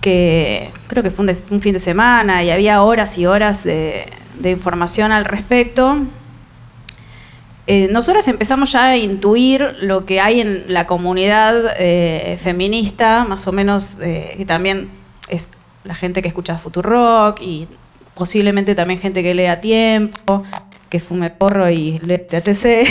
que 0.09 0.71
creo 0.87 1.03
que 1.03 1.11
fue 1.11 1.23
un, 1.25 1.27
de- 1.27 1.43
un 1.51 1.61
fin 1.61 1.75
de 1.75 1.79
semana 1.79 2.43
y 2.43 2.51
había 2.51 2.83
horas 2.83 3.19
y 3.19 3.27
horas 3.27 3.63
de, 3.63 4.07
de 4.41 4.51
información 4.51 5.13
al 5.13 5.25
respecto, 5.27 6.07
eh, 7.67 7.89
nosotras 7.93 8.27
empezamos 8.29 8.73
ya 8.73 8.87
a 8.87 8.97
intuir 8.97 9.77
lo 9.83 10.07
que 10.07 10.21
hay 10.21 10.41
en 10.41 10.65
la 10.69 10.87
comunidad 10.87 11.55
eh, 11.79 12.39
feminista, 12.43 13.27
más 13.29 13.47
o 13.47 13.53
menos, 13.53 13.99
eh, 14.03 14.35
que 14.39 14.47
también 14.47 14.89
es 15.29 15.51
la 15.85 15.95
gente 15.95 16.23
que 16.23 16.29
escucha 16.29 16.57
Futurock 16.59 17.41
y 17.43 17.69
posiblemente 18.15 18.75
también 18.75 18.99
gente 18.99 19.23
que 19.23 19.35
lee 19.35 19.47
a 19.47 19.61
tiempo, 19.61 20.45
que 20.89 21.01
fume 21.01 21.29
porro 21.29 21.69
y 21.69 21.99
lee 21.99 22.17
TTC. 22.19 22.89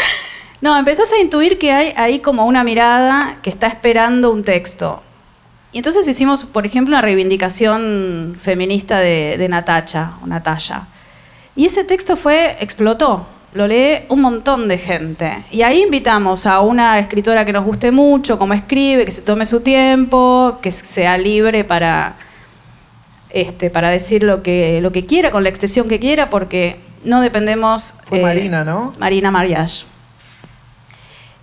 no, 0.60 0.76
empezás 0.76 1.12
a 1.12 1.18
intuir 1.18 1.58
que 1.58 1.72
hay 1.72 1.92
ahí 1.96 2.20
como 2.20 2.46
una 2.46 2.62
mirada 2.62 3.38
que 3.42 3.50
está 3.50 3.66
esperando 3.66 4.30
un 4.32 4.44
texto. 4.44 5.02
Y 5.72 5.78
entonces 5.78 6.06
hicimos, 6.08 6.44
por 6.44 6.66
ejemplo, 6.66 6.94
una 6.94 7.02
reivindicación 7.02 8.36
feminista 8.40 8.98
de, 8.98 9.36
de 9.38 9.48
Natacha, 9.48 10.14
o 10.22 10.26
Natalia. 10.26 10.88
Y 11.54 11.66
ese 11.66 11.84
texto 11.84 12.16
fue, 12.16 12.56
explotó, 12.60 13.26
lo 13.54 13.66
lee 13.66 14.04
un 14.08 14.20
montón 14.20 14.68
de 14.68 14.78
gente. 14.78 15.44
Y 15.50 15.62
ahí 15.62 15.82
invitamos 15.82 16.46
a 16.46 16.60
una 16.60 16.98
escritora 16.98 17.44
que 17.44 17.52
nos 17.52 17.64
guste 17.64 17.90
mucho, 17.90 18.38
cómo 18.38 18.54
escribe, 18.54 19.04
que 19.04 19.12
se 19.12 19.22
tome 19.22 19.46
su 19.46 19.60
tiempo, 19.60 20.58
que 20.62 20.72
sea 20.72 21.16
libre 21.18 21.64
para, 21.64 22.16
este, 23.30 23.70
para 23.70 23.90
decir 23.90 24.22
lo 24.22 24.42
que, 24.42 24.80
lo 24.80 24.90
que 24.90 25.06
quiera, 25.06 25.30
con 25.30 25.42
la 25.42 25.48
extensión 25.48 25.88
que 25.88 25.98
quiera, 26.00 26.30
porque 26.30 26.80
no 27.04 27.20
dependemos... 27.20 27.94
Fue 28.04 28.20
eh, 28.20 28.22
Marina, 28.22 28.64
¿no? 28.64 28.92
Marina 28.98 29.30
Mariage. 29.30 29.84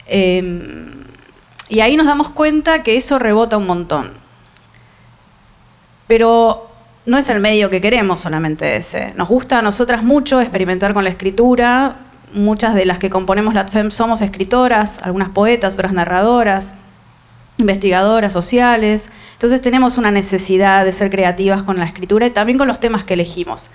Eh, 0.08 1.06
y 1.70 1.82
ahí 1.82 1.98
nos 1.98 2.06
damos 2.06 2.32
cuenta 2.32 2.84
que 2.84 2.96
eso 2.96 3.20
rebota 3.20 3.58
un 3.58 3.68
montón. 3.68 4.12
Pero 6.08 6.70
no 7.06 7.18
es 7.18 7.30
el 7.30 7.40
medio 7.40 7.70
que 7.70 7.82
queremos 7.82 8.22
solamente 8.22 8.78
ese. 8.78 9.14
Nos 9.16 9.28
gusta 9.28 9.60
a 9.60 9.62
nosotras 9.62 10.04
mucho 10.04 10.40
experimentar 10.40 10.94
con 10.94 11.04
la 11.04 11.10
escritura. 11.10 11.98
Muchas 12.34 12.74
de 12.76 12.86
las 12.86 13.00
que 13.00 13.10
componemos 13.10 13.54
la 13.54 13.68
FEM 13.68 13.92
somos 13.92 14.22
escritoras, 14.22 15.00
algunas 15.02 15.30
poetas, 15.30 15.76
otras 15.76 15.94
narradoras, 15.94 16.76
investigadoras 17.58 18.34
sociales. 18.34 19.10
Entonces 19.34 19.62
tenemos 19.62 19.98
una 19.98 20.12
necesidad 20.12 20.86
de 20.86 20.92
ser 20.92 21.10
creativas 21.10 21.64
con 21.64 21.78
la 21.78 21.86
escritura 21.86 22.28
y 22.28 22.32
también 22.32 22.58
con 22.58 22.68
los 22.68 22.80
temas 22.80 23.04
que 23.04 23.14
elegimos. 23.14 23.70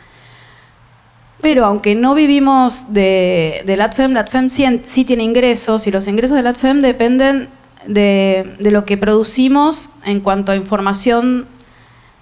Pero 1.40 1.64
aunque 1.64 1.94
no 1.94 2.14
vivimos 2.14 2.92
de, 2.92 3.62
de 3.66 3.76
LATFEM, 3.76 4.12
LATFEM 4.12 4.48
sí, 4.48 4.80
sí 4.84 5.04
tiene 5.04 5.24
ingresos 5.24 5.86
y 5.86 5.90
los 5.90 6.06
ingresos 6.06 6.36
de 6.36 6.42
LATFEM 6.42 6.82
dependen 6.82 7.48
de, 7.86 8.56
lo 8.60 8.84
que 8.84 8.96
producimos 8.96 9.90
en 10.04 10.20
cuanto 10.20 10.52
a 10.52 10.56
información 10.56 11.46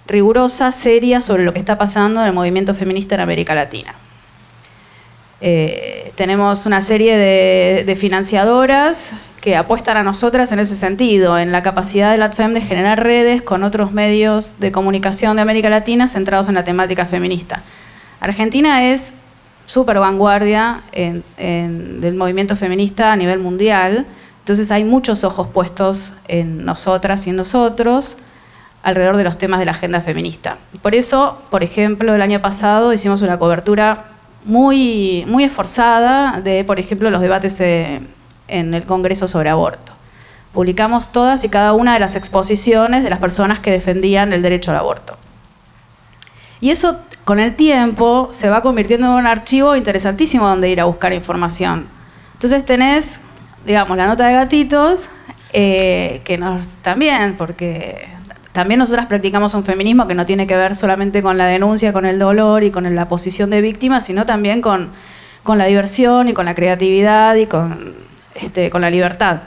rigurosa, 0.07 0.73
seria 0.73 1.21
sobre 1.21 1.45
lo 1.45 1.53
que 1.53 1.59
está 1.59 1.79
pasando 1.79 2.21
en 2.21 2.27
el 2.27 2.33
movimiento 2.33 2.75
feminista 2.75 3.15
en 3.15 3.21
América 3.21 3.55
Latina. 3.55 3.95
Eh, 5.41 6.13
tenemos 6.17 6.67
una 6.67 6.83
serie 6.83 7.17
de, 7.17 7.97
financiadoras 7.97 9.15
que 9.41 9.57
apuestan 9.57 9.97
a 9.97 10.03
nosotras 10.03 10.53
en 10.53 10.59
ese 10.59 10.77
sentido, 10.77 11.39
en 11.39 11.51
la 11.53 11.63
capacidad 11.63 12.11
de 12.11 12.19
LATFEM 12.19 12.53
de 12.53 12.61
generar 12.61 13.03
redes 13.03 13.41
con 13.41 13.63
otros 13.63 13.93
medios 13.93 14.61
de 14.61 14.71
comunicación 14.71 15.37
de 15.37 15.43
América 15.43 15.71
Latina 15.71 16.09
centrados 16.09 16.49
en 16.49 16.57
la 16.57 16.65
temática 16.65 17.07
feminista. 17.07 17.63
Argentina 18.21 18.91
es 18.91 19.15
súper 19.65 19.99
vanguardia 19.99 20.83
del 20.93 22.15
movimiento 22.17 22.57
feminista 22.57 23.13
a 23.13 23.17
nivel 23.17 23.39
mundial, 23.39 24.05
entonces 24.51 24.73
hay 24.73 24.83
muchos 24.83 25.23
ojos 25.23 25.47
puestos 25.47 26.15
en 26.27 26.65
nosotras 26.65 27.25
y 27.29 27.31
en 27.31 27.37
nosotros 27.37 28.17
alrededor 28.83 29.17
de 29.17 29.23
los 29.23 29.39
temas 29.39 29.61
de 29.61 29.65
la 29.65 29.71
agenda 29.71 30.01
feminista. 30.01 30.59
Por 30.83 30.97
eso, 30.97 31.41
por 31.51 31.63
ejemplo, 31.63 32.13
el 32.17 32.21
año 32.21 32.43
pasado 32.43 32.93
hicimos 32.93 33.23
una 33.23 33.39
cobertura 33.39 34.07
muy, 34.45 35.25
muy 35.29 35.45
esforzada 35.45 36.41
de, 36.41 36.65
por 36.65 36.81
ejemplo, 36.81 37.11
los 37.11 37.21
debates 37.21 37.61
en 37.61 38.75
el 38.75 38.85
Congreso 38.87 39.29
sobre 39.29 39.51
aborto. 39.51 39.93
Publicamos 40.53 41.13
todas 41.13 41.45
y 41.45 41.49
cada 41.49 41.73
una 41.73 41.95
de 41.95 42.01
las 42.01 42.17
exposiciones 42.17 43.05
de 43.05 43.11
las 43.11 43.21
personas 43.21 43.61
que 43.61 43.71
defendían 43.71 44.33
el 44.33 44.43
derecho 44.43 44.73
al 44.73 44.79
aborto. 44.79 45.17
Y 46.61 46.71
eso 46.71 46.99
con 47.25 47.39
el 47.39 47.55
tiempo 47.55 48.31
se 48.33 48.49
va 48.49 48.63
convirtiendo 48.63 49.07
en 49.07 49.13
un 49.13 49.27
archivo 49.29 49.77
interesantísimo 49.77 50.49
donde 50.49 50.71
ir 50.71 50.81
a 50.81 50.87
buscar 50.87 51.13
información. 51.13 51.87
Entonces 52.33 52.65
tenés, 52.65 53.21
digamos, 53.65 53.97
la 53.97 54.07
nota 54.07 54.27
de 54.27 54.35
gatitos, 54.35 55.09
eh, 55.53 56.21
que 56.25 56.39
nos 56.39 56.77
también, 56.79 57.37
porque 57.37 58.09
también 58.53 58.79
nosotras 58.79 59.07
practicamos 59.07 59.55
un 59.55 59.65
feminismo 59.65 60.09
que 60.09 60.15
no 60.15 60.27
tiene 60.27 60.47
que 60.47 60.57
ver 60.57 60.75
solamente 60.75 61.23
con 61.23 61.39
la 61.39 61.47
denuncia, 61.47 61.93
con 61.93 62.07
el 62.07 62.19
dolor 62.19 62.65
y 62.65 62.71
con 62.71 62.95
la 62.95 63.09
posición 63.09 63.51
de 63.51 63.61
víctima, 63.61 64.01
sino 64.01 64.27
también 64.27 64.61
con, 64.61 64.91
con 65.43 65.59
la 65.59 65.67
diversión 65.67 66.29
y 66.29 66.33
con 66.33 66.47
la 66.47 66.55
creatividad 66.55 67.35
y 67.37 67.47
con, 67.47 67.95
este, 68.35 68.71
con 68.71 68.81
la 68.81 68.91
libertad. 68.91 69.43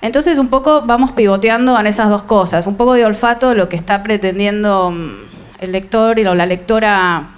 Entonces 0.00 0.38
un 0.38 0.48
poco 0.48 0.82
vamos 0.82 1.12
pivoteando 1.12 1.78
en 1.78 1.86
esas 1.86 2.08
dos 2.08 2.22
cosas, 2.22 2.66
un 2.66 2.76
poco 2.76 2.94
de 2.94 3.04
olfato, 3.04 3.54
lo 3.54 3.68
que 3.68 3.76
está 3.76 4.02
pretendiendo 4.02 4.90
mm, 4.90 5.10
el 5.60 5.72
lector 5.72 6.18
y 6.18 6.24
la, 6.24 6.34
la 6.34 6.46
lectora 6.46 7.30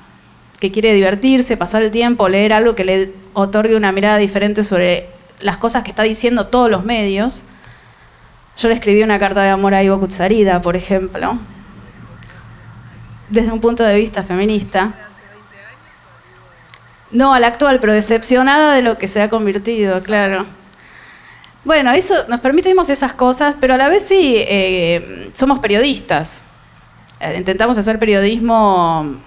que 0.58 0.70
quiere 0.70 0.92
divertirse, 0.92 1.56
pasar 1.56 1.82
el 1.82 1.90
tiempo, 1.90 2.28
leer 2.28 2.52
algo 2.52 2.74
que 2.74 2.84
le 2.84 3.12
otorgue 3.32 3.76
una 3.76 3.92
mirada 3.92 4.18
diferente 4.18 4.62
sobre 4.62 5.19
las 5.40 5.56
cosas 5.56 5.82
que 5.82 5.90
está 5.90 6.02
diciendo 6.02 6.46
todos 6.46 6.70
los 6.70 6.84
medios. 6.84 7.44
Yo 8.56 8.68
le 8.68 8.74
escribí 8.74 9.02
una 9.02 9.18
carta 9.18 9.42
de 9.42 9.50
amor 9.50 9.74
a 9.74 9.82
Ivo 9.82 9.98
Kutsarida, 9.98 10.60
por 10.60 10.76
ejemplo, 10.76 11.38
desde 13.28 13.52
un 13.52 13.60
punto 13.60 13.84
de 13.84 13.96
vista 13.96 14.22
feminista. 14.22 14.92
No, 17.10 17.34
a 17.34 17.40
la 17.40 17.48
actual, 17.48 17.80
pero 17.80 17.92
decepcionada 17.92 18.74
de 18.74 18.82
lo 18.82 18.98
que 18.98 19.08
se 19.08 19.20
ha 19.22 19.28
convertido, 19.28 20.02
claro. 20.02 20.46
Bueno, 21.64 21.92
eso 21.92 22.14
nos 22.28 22.40
permitimos 22.40 22.88
esas 22.88 23.12
cosas, 23.12 23.56
pero 23.60 23.74
a 23.74 23.76
la 23.76 23.88
vez 23.88 24.04
sí 24.06 24.36
eh, 24.38 25.30
somos 25.34 25.58
periodistas. 25.58 26.44
Eh, 27.20 27.34
intentamos 27.36 27.76
hacer 27.76 27.98
periodismo 27.98 29.20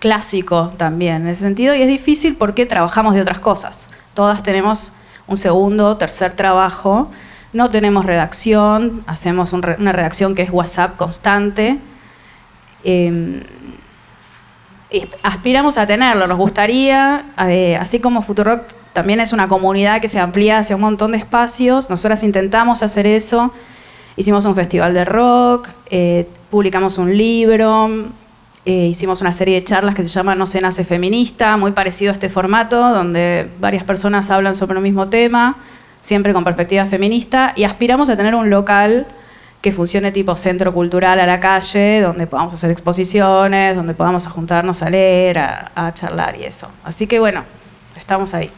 clásico 0.00 0.72
también 0.76 1.22
en 1.22 1.28
ese 1.28 1.42
sentido 1.42 1.74
y 1.76 1.82
es 1.82 1.86
difícil 1.86 2.34
porque 2.34 2.66
trabajamos 2.66 3.14
de 3.14 3.20
otras 3.20 3.38
cosas. 3.38 3.88
Todas 4.14 4.42
tenemos 4.42 4.94
un 5.32 5.36
segundo, 5.36 5.96
tercer 5.96 6.34
trabajo, 6.34 7.10
no 7.52 7.70
tenemos 7.70 8.06
redacción, 8.06 9.02
hacemos 9.06 9.52
una 9.52 9.92
redacción 9.92 10.34
que 10.34 10.42
es 10.42 10.50
WhatsApp 10.50 10.96
constante. 10.96 11.78
Y 12.84 13.10
aspiramos 15.22 15.78
a 15.78 15.86
tenerlo, 15.86 16.26
nos 16.26 16.36
gustaría, 16.38 17.24
eh, 17.48 17.76
así 17.76 17.98
como 17.98 18.22
Futurock 18.22 18.64
también 18.92 19.20
es 19.20 19.32
una 19.32 19.48
comunidad 19.48 20.02
que 20.02 20.08
se 20.08 20.18
amplía 20.18 20.58
hacia 20.58 20.76
un 20.76 20.82
montón 20.82 21.12
de 21.12 21.18
espacios, 21.18 21.88
nosotras 21.88 22.22
intentamos 22.22 22.82
hacer 22.82 23.06
eso, 23.06 23.52
hicimos 24.16 24.44
un 24.44 24.54
festival 24.54 24.92
de 24.92 25.06
rock, 25.06 25.70
eh, 25.88 26.28
publicamos 26.50 26.98
un 26.98 27.16
libro, 27.16 27.88
eh, 28.64 28.86
hicimos 28.86 29.20
una 29.20 29.32
serie 29.32 29.56
de 29.56 29.64
charlas 29.64 29.94
que 29.94 30.04
se 30.04 30.10
llama 30.10 30.34
No 30.34 30.46
se 30.46 30.60
nace 30.60 30.84
feminista, 30.84 31.56
muy 31.56 31.72
parecido 31.72 32.10
a 32.10 32.14
este 32.14 32.28
formato, 32.28 32.78
donde 32.90 33.50
varias 33.58 33.84
personas 33.84 34.30
hablan 34.30 34.54
sobre 34.54 34.76
el 34.76 34.82
mismo 34.82 35.08
tema, 35.08 35.56
siempre 36.00 36.32
con 36.32 36.44
perspectiva 36.44 36.86
feminista, 36.86 37.52
y 37.56 37.64
aspiramos 37.64 38.08
a 38.08 38.16
tener 38.16 38.34
un 38.34 38.50
local 38.50 39.06
que 39.60 39.72
funcione 39.72 40.12
tipo 40.12 40.36
centro 40.36 40.72
cultural 40.72 41.20
a 41.20 41.26
la 41.26 41.40
calle, 41.40 42.00
donde 42.00 42.26
podamos 42.26 42.54
hacer 42.54 42.70
exposiciones, 42.70 43.76
donde 43.76 43.94
podamos 43.94 44.26
juntarnos 44.26 44.82
a 44.82 44.90
leer, 44.90 45.38
a, 45.38 45.72
a 45.74 45.94
charlar 45.94 46.36
y 46.36 46.44
eso. 46.44 46.68
Así 46.84 47.06
que 47.06 47.18
bueno, 47.20 47.44
estamos 47.96 48.34
ahí. 48.34 48.50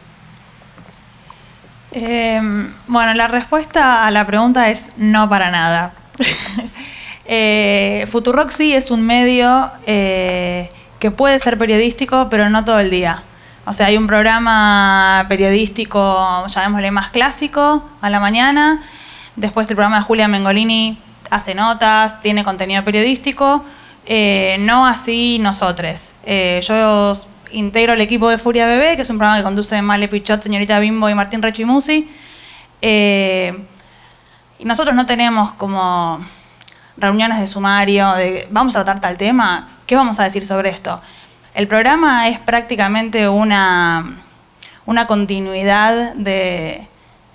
Eh, 1.92 2.40
bueno, 2.88 3.14
la 3.14 3.28
respuesta 3.28 4.06
a 4.06 4.10
la 4.10 4.26
pregunta 4.26 4.68
es 4.68 4.88
no 4.96 5.28
para 5.28 5.50
nada. 5.50 5.94
eh, 7.26 8.06
Futurock 8.10 8.50
sí 8.50 8.74
es 8.74 8.90
un 8.90 9.02
medio 9.02 9.70
eh, 9.86 10.68
que 10.98 11.10
puede 11.10 11.38
ser 11.38 11.56
periodístico, 11.58 12.28
pero 12.30 12.50
no 12.50 12.64
todo 12.64 12.80
el 12.80 12.90
día. 12.90 13.22
O 13.66 13.72
sea, 13.72 13.86
hay 13.86 13.96
un 13.96 14.06
programa 14.06 15.24
periodístico, 15.28 16.46
llamémosle 16.46 16.90
más 16.90 17.10
clásico, 17.10 17.88
a 18.00 18.10
la 18.10 18.20
mañana. 18.20 18.82
Después 19.36 19.68
el 19.70 19.76
programa 19.76 19.98
de 19.98 20.02
Julia 20.02 20.28
Mengolini 20.28 20.98
hace 21.30 21.54
notas, 21.54 22.20
tiene 22.20 22.44
contenido 22.44 22.84
periodístico. 22.84 23.64
Eh, 24.06 24.56
no 24.60 24.86
así 24.86 25.38
nosotros. 25.40 26.14
Eh, 26.26 26.60
yo 26.62 27.14
integro 27.52 27.94
el 27.94 28.02
equipo 28.02 28.28
de 28.28 28.36
Furia 28.36 28.66
Bebé, 28.66 28.96
que 28.96 29.02
es 29.02 29.10
un 29.10 29.16
programa 29.16 29.38
que 29.38 29.44
conduce 29.44 29.80
Male 29.80 30.08
Pichot, 30.08 30.42
Señorita 30.42 30.78
Bimbo 30.78 31.08
y 31.08 31.14
Martín 31.14 31.40
Rechimusi. 31.40 32.06
Y 32.82 34.64
nosotros 34.64 34.94
no 34.94 35.06
tenemos 35.06 35.52
como 35.52 36.20
reuniones 36.96 37.38
de 37.38 37.46
sumario, 37.46 38.12
de 38.14 38.46
vamos 38.50 38.76
a 38.76 38.84
tratar 38.84 39.00
tal 39.00 39.16
tema, 39.16 39.78
¿qué 39.86 39.96
vamos 39.96 40.20
a 40.20 40.24
decir 40.24 40.46
sobre 40.46 40.70
esto? 40.70 41.00
El 41.54 41.68
programa 41.68 42.28
es 42.28 42.38
prácticamente 42.40 43.28
una, 43.28 44.16
una 44.86 45.06
continuidad 45.06 46.14
de, 46.14 46.88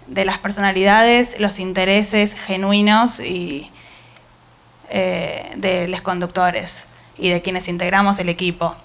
de 0.07 0.26
las 0.26 0.38
personalidades, 0.38 1.39
los 1.39 1.60
intereses 1.60 2.34
genuinos 2.36 3.20
y 3.20 3.72
eh, 4.89 5.51
de 5.55 5.88
los 5.88 6.01
conductores 6.01 6.88
y 7.18 7.30
de 7.30 7.41
quienes 7.41 7.68
integramos 7.68 8.18
el 8.20 8.28
equipo. 8.28 8.76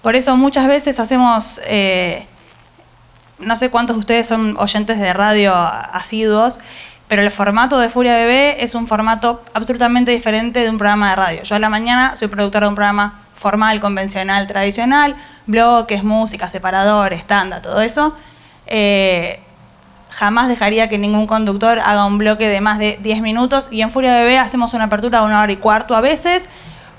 Por 0.00 0.14
eso 0.14 0.36
muchas 0.36 0.68
veces 0.68 1.00
hacemos, 1.00 1.60
eh, 1.66 2.26
no 3.38 3.56
sé 3.56 3.70
cuántos 3.70 3.96
de 3.96 4.00
ustedes 4.00 4.28
son 4.28 4.56
oyentes 4.58 5.00
de 5.00 5.12
radio 5.12 5.52
asiduos, 5.54 6.60
pero 7.08 7.22
el 7.22 7.30
formato 7.30 7.78
de 7.78 7.88
Furia 7.88 8.14
Bebé 8.14 8.62
es 8.62 8.74
un 8.74 8.86
formato 8.86 9.42
absolutamente 9.54 10.10
diferente 10.10 10.60
de 10.60 10.70
un 10.70 10.78
programa 10.78 11.10
de 11.10 11.16
radio. 11.16 11.42
Yo 11.42 11.56
a 11.56 11.58
la 11.58 11.68
mañana 11.68 12.16
soy 12.16 12.28
productora 12.28 12.66
de 12.66 12.70
un 12.70 12.74
programa 12.74 13.20
formal, 13.34 13.80
convencional, 13.80 14.46
tradicional, 14.46 15.14
bloques, 15.46 16.02
música, 16.02 16.48
separador, 16.48 17.12
estándar, 17.12 17.62
todo 17.62 17.80
eso. 17.80 18.14
Eh, 18.66 19.40
jamás 20.10 20.48
dejaría 20.48 20.88
que 20.88 20.98
ningún 20.98 21.26
conductor 21.26 21.78
haga 21.78 22.06
un 22.06 22.18
bloque 22.18 22.48
de 22.48 22.60
más 22.60 22.78
de 22.78 22.98
10 23.02 23.20
minutos 23.20 23.68
y 23.70 23.82
en 23.82 23.90
Furia 23.90 24.14
Bebé 24.14 24.38
hacemos 24.38 24.74
una 24.74 24.84
apertura 24.84 25.20
de 25.20 25.26
una 25.26 25.42
hora 25.42 25.52
y 25.52 25.56
cuarto 25.56 25.94
a 25.94 26.00
veces 26.00 26.48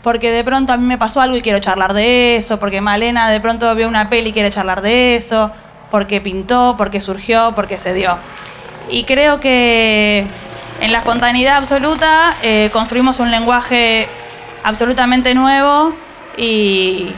porque 0.03 0.32
de 0.32 0.43
pronto 0.43 0.72
a 0.72 0.78
mí 0.78 0.86
me 0.86 0.97
pasó 0.97 1.20
algo 1.20 1.36
y 1.36 1.41
quiero 1.41 1.60
charlar 1.60 1.93
de 1.93 2.38
eso, 2.38 2.60
porque 2.60 2.80
Malena 2.80 3.30
de 3.30 3.41
pronto 3.41 3.74
vio 3.76 3.89
una 3.89 4.10
peli 4.10 4.30
y 4.30 4.32
quiere 4.32 4.49
charlar 4.49 4.82
de 4.82 5.18
eso, 5.18 5.51
porque 5.91 6.22
pintó, 6.22 6.76
porque 6.78 7.01
surgió, 7.01 7.53
porque 7.55 7.78
se 7.78 7.93
dio. 7.93 8.18
Y 8.89 9.03
creo 9.03 9.39
que 9.39 10.27
en 10.81 10.91
la 10.91 10.99
espontaneidad 10.99 11.57
absoluta 11.57 12.38
eh, 12.41 12.69
construimos 12.71 13.19
un 13.19 13.31
lenguaje 13.31 14.07
absolutamente 14.63 15.33
nuevo 15.33 15.93
y, 16.38 17.11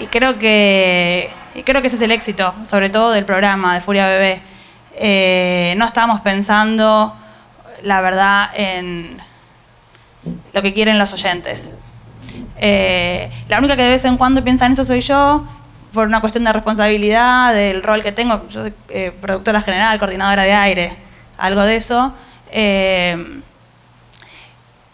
y 0.00 0.06
creo 0.10 0.38
que 0.38 1.30
y 1.58 1.64
creo 1.64 1.80
que 1.80 1.88
ese 1.88 1.96
es 1.96 2.02
el 2.02 2.12
éxito, 2.12 2.54
sobre 2.64 2.88
todo 2.88 3.10
del 3.10 3.24
programa 3.24 3.74
de 3.74 3.80
Furia 3.80 4.06
Bebé. 4.06 4.40
Eh, 4.94 5.74
no 5.76 5.86
estamos 5.86 6.20
pensando, 6.20 7.16
la 7.82 8.00
verdad, 8.00 8.50
en 8.54 9.18
lo 10.52 10.62
que 10.62 10.72
quieren 10.72 10.98
los 10.98 11.12
oyentes. 11.12 11.74
Eh, 12.60 13.28
la 13.48 13.58
única 13.58 13.74
que 13.74 13.82
de 13.82 13.90
vez 13.90 14.04
en 14.04 14.16
cuando 14.16 14.44
piensa 14.44 14.66
en 14.66 14.72
eso 14.72 14.84
soy 14.84 15.00
yo, 15.00 15.44
por 15.92 16.06
una 16.06 16.20
cuestión 16.20 16.44
de 16.44 16.52
responsabilidad, 16.52 17.54
del 17.54 17.82
rol 17.82 18.02
que 18.02 18.12
tengo, 18.12 18.46
yo 18.48 18.62
soy 18.62 18.74
eh, 18.88 19.12
productora 19.20 19.60
general, 19.62 19.98
coordinadora 19.98 20.42
de 20.42 20.52
aire, 20.52 20.96
algo 21.38 21.62
de 21.62 21.76
eso. 21.76 22.12
Eh, 22.50 23.40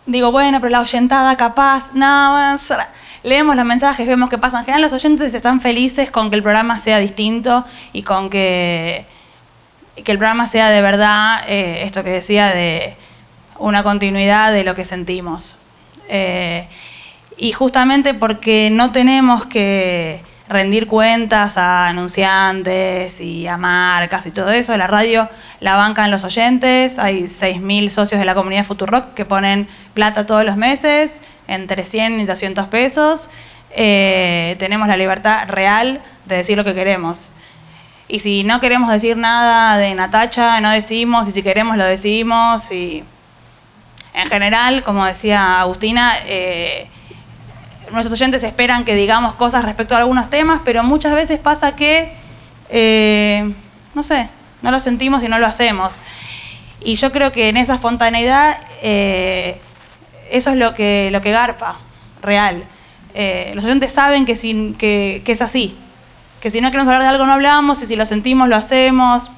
digo, 0.07 0.31
bueno, 0.33 0.61
pero 0.61 0.71
la 0.71 0.81
oyentada 0.81 1.37
capaz, 1.37 1.93
nada 1.95 2.31
más. 2.31 2.73
Leemos 3.23 3.57
los 3.57 3.65
mensajes, 3.65 4.07
vemos 4.07 4.29
qué 4.29 4.39
pasa. 4.39 4.59
En 4.59 4.67
general 4.67 4.83
los 4.83 4.93
oyentes 4.93 5.33
están 5.33 5.61
felices 5.61 6.11
con 6.11 6.31
que 6.31 6.37
el 6.37 6.43
programa 6.43 6.79
sea 6.79 6.99
distinto 6.99 7.65
y 7.93 8.03
con 8.03 8.29
que, 8.29 9.07
que 10.05 10.13
el 10.13 10.19
programa 10.19 10.47
sea 10.47 10.69
de 10.69 10.83
verdad, 10.83 11.43
eh, 11.49 11.85
esto 11.85 12.05
que 12.05 12.11
decía, 12.11 12.49
de 12.49 12.97
una 13.59 13.83
continuidad 13.83 14.53
de 14.53 14.63
lo 14.63 14.75
que 14.75 14.85
sentimos. 14.85 15.57
Y 17.37 17.53
justamente 17.53 18.15
porque 18.15 18.69
no 18.71 18.93
tenemos 18.93 19.47
que 19.47 20.23
rendir 20.49 20.87
cuentas 20.87 21.57
a 21.57 21.89
anunciantes 21.89 23.21
y 23.21 23.47
a 23.47 23.57
marcas 23.57 24.27
y 24.27 24.31
todo 24.31 24.51
eso, 24.51 24.77
la 24.77 24.87
radio 24.87 25.29
la 25.61 25.77
bancan 25.77 26.11
los 26.11 26.25
oyentes, 26.25 26.99
hay 26.99 27.25
6.000 27.25 27.89
socios 27.89 28.19
de 28.19 28.25
la 28.25 28.35
comunidad 28.35 28.65
Futurock 28.65 29.15
que 29.15 29.25
ponen 29.25 29.69
plata 29.95 30.27
todos 30.27 30.45
los 30.45 30.57
meses, 30.57 31.23
entre 31.49 31.85
100 31.85 32.21
y 32.21 32.25
200 32.27 32.67
pesos, 32.67 33.31
eh, 33.71 34.57
tenemos 34.59 34.87
la 34.87 34.97
libertad 34.97 35.49
real 35.49 36.03
de 36.27 36.37
decir 36.37 36.57
lo 36.57 36.65
que 36.65 36.75
queremos. 36.75 37.31
Y 38.07 38.21
si 38.21 38.45
no 38.45 38.61
queremos 38.61 38.91
decir 38.91 39.17
nada 39.17 39.79
de 39.79 39.95
Natacha, 39.95 40.61
no 40.61 40.71
decimos, 40.71 41.27
y 41.27 41.33
si 41.33 41.43
queremos 41.43 41.77
lo 41.77 41.85
decimos, 41.85 42.71
y 42.71 43.03
en 44.13 44.29
general, 44.29 44.83
como 44.83 45.07
decía 45.07 45.61
Agustina, 45.61 46.13
eh, 46.27 46.87
nuestros 47.95 48.21
oyentes 48.21 48.43
esperan 48.43 48.85
que 48.85 48.95
digamos 48.95 49.35
cosas 49.35 49.65
respecto 49.65 49.95
a 49.95 49.99
algunos 49.99 50.31
temas, 50.31 50.61
pero 50.65 50.83
muchas 50.83 51.15
veces 51.15 51.39
pasa 51.39 51.77
que, 51.77 52.13
eh, 52.69 53.55
no 53.95 54.03
sé, 54.03 54.29
no 54.63 54.71
lo 54.71 54.81
sentimos 54.81 55.23
y 55.23 55.29
no 55.29 55.39
lo 55.39 55.47
hacemos. 55.47 56.03
Y 56.81 56.97
yo 56.97 57.13
creo 57.13 57.33
que 57.33 57.49
en 57.49 57.57
esa 57.57 57.75
espontaneidad 57.75 58.59
eh, 58.83 59.61
eso 60.31 60.51
es 60.51 60.57
lo 60.57 60.75
que, 60.75 61.09
lo 61.13 61.21
que 61.23 61.31
garpa, 61.31 61.79
real. 62.21 62.65
Eh, 63.15 63.53
los 63.55 63.65
oyentes 63.65 63.93
saben 63.93 64.27
que, 64.27 64.37
sin, 64.37 64.75
que, 64.75 65.23
es 65.27 65.41
así, 65.41 65.77
que 66.41 66.51
si 66.51 66.61
no 66.61 66.71
queremos 66.71 66.93
hablar 66.93 67.03
de 67.03 67.09
algo 67.09 67.27
no 67.27 67.33
hablamos 67.33 67.81
y 67.83 67.87
si 67.87 67.97
lo 67.97 68.07
sentimos 68.07 68.49
lo 68.49 68.57
hacemos. 68.57 69.31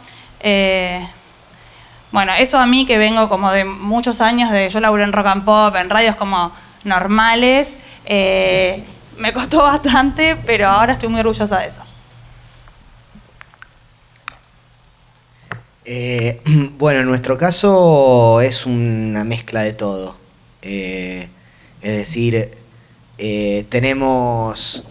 Bueno, 2.12 2.32
eso 2.38 2.58
a 2.58 2.66
mí 2.66 2.86
que 2.86 2.98
vengo 2.98 3.28
como 3.28 3.52
de 3.52 3.64
muchos 3.64 4.20
años, 4.20 4.50
de 4.50 4.70
yo 4.70 4.80
laburé 4.80 5.04
en 5.04 5.12
rock 5.12 5.26
and 5.26 5.44
pop, 5.44 5.76
en 5.76 5.90
radios 5.90 6.16
como 6.16 6.52
normales, 6.84 7.78
eh, 8.06 8.84
me 9.18 9.32
costó 9.32 9.58
bastante, 9.58 10.36
pero 10.46 10.68
ahora 10.68 10.92
estoy 10.92 11.08
muy 11.08 11.20
orgullosa 11.20 11.58
de 11.58 11.66
eso. 11.66 11.82
Eh, 15.84 16.40
bueno, 16.78 17.00
en 17.00 17.06
nuestro 17.06 17.36
caso 17.36 18.40
es 18.40 18.64
una 18.64 19.24
mezcla 19.24 19.62
de 19.62 19.72
todo. 19.74 20.16
Eh, 20.62 21.28
es 21.82 21.96
decir, 21.96 22.50
tenemos, 23.68 24.84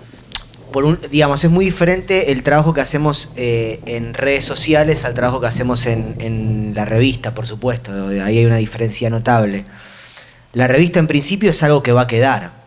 por 0.72 0.86
un, 0.86 0.99
digamos, 1.09 1.43
es 1.43 1.51
muy 1.51 1.66
diferente 1.66 2.32
el 2.32 2.43
trabajo 2.43 2.74
que 2.74 2.82
hacemos 2.82 3.32
en 3.36 4.13
redes 4.13 4.45
sociales 4.45 5.03
al 5.03 5.13
trabajo 5.13 5.41
que 5.41 5.47
hacemos 5.47 5.86
en, 5.86 6.16
en, 6.20 6.74
la 6.74 6.86
revista, 6.86 7.34
por 7.34 7.45
supuesto. 7.45 7.91
Ahí 8.07 8.38
hay 8.38 8.45
una 8.45 8.57
diferencia 8.57 9.09
notable. 9.09 9.66
La 10.53 10.68
revista 10.68 10.99
en 10.99 11.07
principio 11.07 11.51
es 11.51 11.63
algo 11.63 11.84
que 11.84 11.91
va 11.91 12.01
a 12.01 12.07
quedar. 12.07 12.64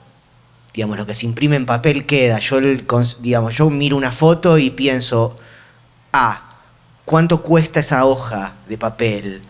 Digamos, 0.79 0.97
lo 0.97 1.07
que 1.07 1.15
se 1.15 1.27
imprime 1.27 1.57
en 1.57 1.67
papel 1.67 2.07
queda. 2.07 2.39
Yo, 2.39 2.61
digamos, 3.21 3.57
yo 3.57 3.69
miro 3.69 3.97
una 3.97 4.13
foto 4.13 4.59
y 4.59 4.71
pienso, 4.71 5.37
ah, 6.13 6.61
¿cuánto 7.05 7.43
cuesta 7.43 7.81
esa 7.81 8.05
hoja 8.05 8.55
de 8.69 8.79
papel? 8.79 9.43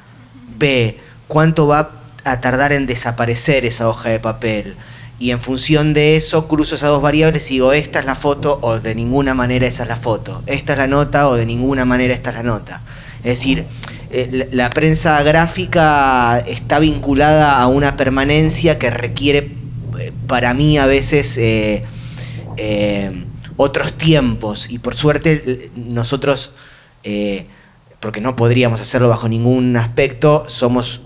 B, 0.56 0.96
¿cuánto 1.26 1.66
va 1.66 1.90
a 2.24 2.40
tardar 2.40 2.72
en 2.72 2.86
desaparecer 2.86 3.66
esa 3.66 3.90
hoja 3.90 4.08
de 4.08 4.20
papel? 4.20 4.74
Y 5.18 5.30
en 5.30 5.38
función 5.38 5.92
de 5.92 6.16
eso 6.16 6.48
cruzo 6.48 6.76
esas 6.76 6.88
dos 6.88 7.02
variables 7.02 7.50
y 7.50 7.56
digo, 7.56 7.74
esta 7.74 7.98
es 7.98 8.06
la 8.06 8.14
foto 8.14 8.58
o 8.62 8.80
de 8.80 8.94
ninguna 8.94 9.34
manera 9.34 9.66
esa 9.66 9.82
es 9.82 9.90
la 9.90 9.96
foto. 9.96 10.42
Esta 10.46 10.72
es 10.72 10.78
la 10.78 10.86
nota 10.86 11.28
o 11.28 11.34
de 11.34 11.44
ninguna 11.44 11.84
manera 11.84 12.14
esta 12.14 12.30
es 12.30 12.36
la 12.36 12.42
nota. 12.42 12.80
Es 13.18 13.38
decir, 13.38 13.66
eh, 14.10 14.48
la 14.52 14.70
prensa 14.70 15.22
gráfica 15.22 16.38
está 16.38 16.78
vinculada 16.78 17.60
a 17.60 17.66
una 17.66 17.98
permanencia 17.98 18.78
que 18.78 18.90
requiere, 18.90 19.57
para 20.26 20.54
mí 20.54 20.78
a 20.78 20.86
veces, 20.86 21.36
eh, 21.38 21.84
eh, 22.56 23.24
otros 23.56 23.94
tiempos. 23.94 24.70
Y 24.70 24.78
por 24.78 24.94
suerte 24.94 25.70
nosotros 25.76 26.52
porque 28.00 28.20
no 28.20 28.36
podríamos 28.36 28.80
hacerlo 28.80 29.08
bajo 29.08 29.28
ningún 29.28 29.76
aspecto, 29.76 30.44
somos 30.46 31.02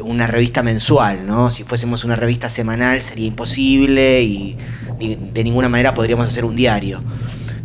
una 0.00 0.26
revista 0.28 0.62
mensual, 0.62 1.26
¿no? 1.26 1.50
Si 1.50 1.64
fuésemos 1.64 2.04
una 2.04 2.14
revista 2.14 2.48
semanal 2.48 3.02
sería 3.02 3.26
imposible 3.26 4.22
y 4.22 4.56
de 4.98 5.44
ninguna 5.44 5.68
manera 5.68 5.94
podríamos 5.94 6.28
hacer 6.28 6.44
un 6.44 6.54
diario. 6.54 7.02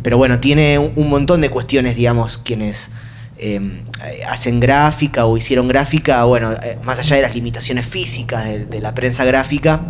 Pero 0.02 0.18
bueno, 0.18 0.40
tiene 0.40 0.78
un, 0.78 1.08
montón 1.08 1.40
de 1.40 1.48
cuestiones, 1.48 1.94
digamos, 1.96 2.38
quienes 2.38 2.90
eh, 3.38 3.82
hacen 4.28 4.58
gráfica 4.58 5.26
o 5.26 5.36
hicieron 5.36 5.68
gráfica, 5.68 6.24
bueno, 6.24 6.52
eh, 6.52 6.78
más 6.82 6.98
allá 6.98 7.16
de 7.16 7.22
las 7.22 7.34
limitaciones 7.34 7.86
físicas 7.86 8.68
de 8.68 8.80
la 8.80 8.94
prensa 8.94 9.24
gráfica, 9.24 9.82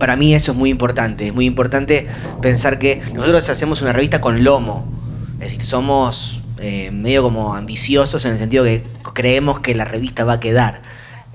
para 0.00 0.16
mí 0.16 0.34
eso 0.34 0.50
es 0.50 0.58
muy 0.58 0.70
importante. 0.70 1.28
Es 1.28 1.34
muy 1.34 1.44
importante 1.44 2.08
pensar 2.42 2.80
que 2.80 3.00
nosotros 3.14 3.48
hacemos 3.48 3.82
una 3.82 3.92
revista 3.92 4.20
con 4.20 4.42
lomo. 4.42 4.84
Es 5.34 5.50
decir, 5.50 5.62
somos 5.62 6.42
eh, 6.58 6.90
medio 6.90 7.22
como 7.22 7.54
ambiciosos 7.54 8.24
en 8.24 8.32
el 8.32 8.38
sentido 8.38 8.64
que 8.64 8.84
creemos 9.14 9.60
que 9.60 9.76
la 9.76 9.84
revista 9.84 10.24
va 10.24 10.34
a 10.34 10.40
quedar. 10.40 10.82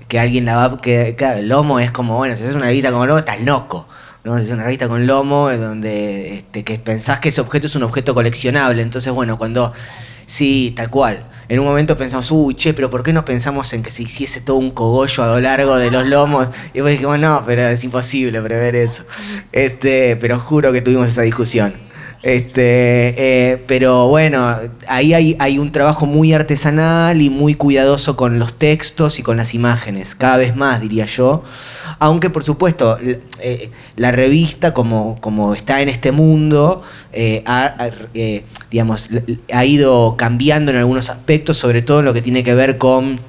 Que 0.09 0.20
alguien 0.20 0.43
la 0.43 0.57
va 0.57 0.66
a... 0.66 0.82
Que, 0.82 1.16
claro, 1.18 1.39
el 1.39 1.47
lomo 1.47 1.80
es 1.80 1.91
como, 1.91 2.18
bueno, 2.18 2.36
si 2.36 2.43
haces 2.43 2.55
una 2.55 2.66
revista 2.66 2.91
con 2.91 3.07
lomo, 3.07 3.20
estás 3.20 3.41
loco. 3.41 3.88
¿no? 4.26 4.38
Es 4.38 4.51
una 4.51 4.63
revista 4.63 4.89
con 4.89 5.07
lomo 5.07 5.49
donde 5.51 6.36
este, 6.36 6.63
que 6.63 6.78
pensás 6.80 7.20
que 7.20 7.30
ese 7.30 7.41
objeto 7.41 7.68
es 7.68 7.76
un 7.76 7.84
objeto 7.84 8.13
coleccionable. 8.13 8.82
Entonces, 8.82 9.13
bueno, 9.13 9.38
cuando... 9.38 9.72
Sí, 10.26 10.73
tal 10.76 10.89
cual. 10.89 11.28
En 11.47 11.59
un 11.59 11.65
momento 11.65 11.97
pensamos, 11.97 12.32
uy, 12.32 12.55
che, 12.55 12.73
pero 12.73 12.89
¿por 12.89 13.03
qué 13.03 13.13
no 13.13 13.23
pensamos 13.23 13.71
en 13.73 13.84
que 13.84 13.91
se 13.91 14.03
hiciese 14.03 14.41
todo 14.41 14.57
un 14.57 14.71
cogollo 14.71 15.23
a 15.23 15.28
lo 15.28 15.39
largo 15.39 15.76
de 15.78 15.91
los 15.91 16.07
lomos? 16.07 16.49
Y 16.69 16.80
después 16.80 16.93
dijimos, 16.93 17.19
no, 17.19 17.43
pero 17.45 17.67
es 17.67 17.84
imposible 17.84 18.41
prever 18.41 18.76
eso. 18.76 19.03
Este, 19.51 20.15
pero 20.15 20.39
juro 20.39 20.73
que 20.73 20.82
tuvimos 20.82 21.09
esa 21.09 21.21
discusión. 21.21 21.84
Este, 22.26 23.51
eh, 23.51 23.63
pero 23.67 24.07
bueno, 24.07 24.57
ahí 24.88 25.13
hay, 25.13 25.36
hay 25.38 25.59
un 25.59 25.71
trabajo 25.71 26.07
muy 26.07 26.34
artesanal 26.34 27.21
y 27.21 27.30
muy 27.30 27.53
cuidadoso 27.53 28.15
con 28.15 28.39
los 28.39 28.57
textos 28.57 29.19
y 29.19 29.21
con 29.21 29.38
las 29.38 29.53
imágenes, 29.53 30.15
cada 30.15 30.38
vez 30.38 30.55
más 30.55 30.82
diría 30.82 31.05
yo. 31.05 31.43
Aunque 31.99 32.32
por 32.32 32.43
supuesto 32.43 32.97
eh, 33.39 33.69
la 33.95 34.11
revista 34.11 34.73
como, 34.73 35.21
como 35.21 35.53
está 35.53 35.84
en 35.84 35.89
este 35.89 36.11
mundo 36.11 36.82
eh, 37.13 37.43
ha, 37.45 37.91
eh, 38.15 38.43
digamos, 38.71 39.11
ha 39.53 39.65
ido 39.65 40.17
cambiando 40.17 40.71
en 40.71 40.78
algunos 40.78 41.11
aspectos, 41.11 41.59
sobre 41.59 41.84
todo 41.84 41.99
en 41.99 42.05
lo 42.05 42.13
que 42.15 42.23
tiene 42.23 42.43
que 42.43 42.55
ver 42.55 42.80
con 42.80 43.19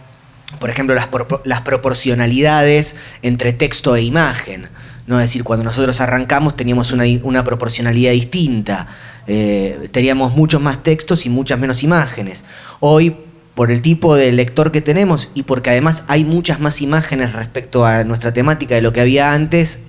por 0.59 0.70
ejemplo, 0.70 0.94
las, 0.94 1.09
las 1.44 1.61
proporcionalidades 1.61 2.97
entre 3.20 3.53
texto 3.53 3.94
e 3.94 4.03
imagen. 4.03 4.70
¿No? 5.07 5.20
Es 5.20 5.30
decir, 5.30 5.44
cuando 5.44 5.64
nosotros 5.64 6.00
arrancamos 6.00 6.57
teníamos 6.57 6.92
una, 6.92 7.04
una 7.22 7.44
proporcionalidad 7.44 8.12
distinta. 8.12 8.86
Eh, 9.26 9.88
teníamos 9.92 10.34
muchos 10.34 10.61
más 10.61 10.82
textos 10.82 11.26
y 11.26 11.30
muchas 11.30 11.59
menos 11.59 11.82
imágenes. 11.82 12.44
Hoy, 12.80 13.16
por 13.54 13.70
el 13.70 13.82
tipo 13.82 14.14
de 14.14 14.32
lector 14.32 14.70
que 14.70 14.80
tenemos 14.80 15.30
y 15.34 15.44
porque 15.44 15.70
además 15.70 16.04
hay 16.09 16.24
muchas 16.24 16.61
más 16.61 16.82
imágenes 16.82 17.32
respecto 17.32 17.86
a 17.86 18.04
nuestra 18.04 18.32
temática 18.32 18.74
de 18.74 18.82
lo 18.82 18.92
que 18.92 19.00
había 19.00 19.32
antes, 19.32 19.80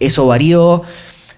eso 0.00 0.26
varió. 0.26 0.82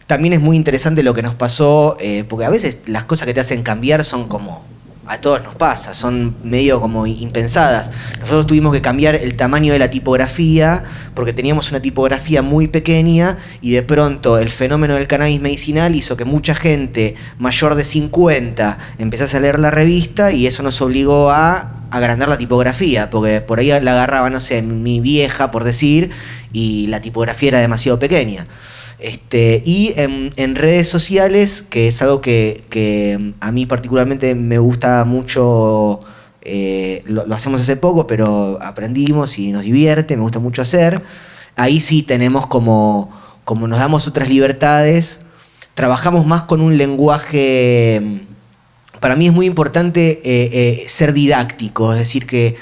También 0.06 0.34
es 0.34 0.40
muy 0.40 0.56
interesante 0.56 1.02
lo 1.02 1.14
que 1.14 1.22
nos 1.22 1.34
pasó, 1.34 1.96
eh, 2.00 2.24
porque 2.28 2.44
a 2.44 2.50
veces 2.50 2.80
las 2.86 3.04
cosas 3.04 3.26
que 3.26 3.34
te 3.34 3.40
hacen 3.40 3.62
cambiar 3.62 4.04
son 4.04 4.28
como 4.28 4.64
a 5.12 5.20
todos 5.20 5.42
nos 5.42 5.54
pasa, 5.56 5.92
son 5.92 6.36
medio 6.42 6.80
como 6.80 7.06
impensadas. 7.06 7.90
Nosotros 8.20 8.46
tuvimos 8.46 8.72
que 8.72 8.80
cambiar 8.80 9.14
el 9.14 9.36
tamaño 9.36 9.74
de 9.74 9.78
la 9.78 9.90
tipografía 9.90 10.84
porque 11.14 11.34
teníamos 11.34 11.70
una 11.70 11.82
tipografía 11.82 12.40
muy 12.40 12.68
pequeña 12.68 13.36
y 13.60 13.72
de 13.72 13.82
pronto 13.82 14.38
el 14.38 14.48
fenómeno 14.48 14.94
del 14.94 15.06
cannabis 15.06 15.40
medicinal 15.40 15.94
hizo 15.94 16.16
que 16.16 16.24
mucha 16.24 16.54
gente 16.54 17.14
mayor 17.38 17.74
de 17.74 17.84
50 17.84 18.78
empezase 18.98 19.36
a 19.36 19.40
leer 19.40 19.60
la 19.60 19.70
revista 19.70 20.32
y 20.32 20.46
eso 20.46 20.62
nos 20.62 20.80
obligó 20.80 21.30
a 21.30 21.82
agrandar 21.90 22.30
la 22.30 22.38
tipografía, 22.38 23.10
porque 23.10 23.42
por 23.42 23.58
ahí 23.58 23.68
la 23.68 23.92
agarraba, 23.92 24.30
no 24.30 24.40
sé, 24.40 24.62
mi 24.62 25.00
vieja, 25.00 25.50
por 25.50 25.62
decir, 25.62 26.10
y 26.54 26.86
la 26.86 27.02
tipografía 27.02 27.48
era 27.48 27.60
demasiado 27.60 27.98
pequeña. 27.98 28.46
Este, 29.02 29.62
y 29.66 29.94
en, 29.96 30.54
redes 30.54 30.88
sociales, 30.88 31.62
que 31.62 31.88
es 31.88 32.00
algo 32.02 32.20
que, 32.20 32.62
que 32.70 33.34
a 33.40 33.50
mí 33.50 33.66
particularmente 33.66 34.34
me 34.36 34.58
gusta 34.58 35.04
mucho, 35.04 36.00
eh, 36.42 37.02
lo, 37.04 37.26
lo 37.26 37.34
hacemos 37.34 37.60
hace 37.60 37.76
poco, 37.76 38.06
pero 38.06 38.58
aprendimos 38.62 39.38
y 39.40 39.50
nos 39.50 39.64
divierte, 39.64 40.16
me 40.16 40.22
gusta 40.22 40.38
mucho 40.38 40.62
hacer. 40.62 41.02
Ahí 41.56 41.80
sí 41.80 42.02
tenemos 42.04 42.46
como, 42.46 43.10
como 43.44 43.66
nos 43.66 43.80
damos 43.80 44.06
otras 44.06 44.28
libertades, 44.28 45.18
trabajamos 45.74 46.24
más 46.24 46.44
con 46.44 46.60
un 46.60 46.78
lenguaje 46.78 48.22
para 49.02 49.16
mí 49.16 49.26
es 49.26 49.32
muy 49.32 49.46
importante 49.46 50.22
eh, 50.22 50.48
eh, 50.52 50.84
ser 50.86 51.12
didáctico, 51.12 51.92
es 51.92 51.98
decir, 51.98 52.24
que, 52.24 52.54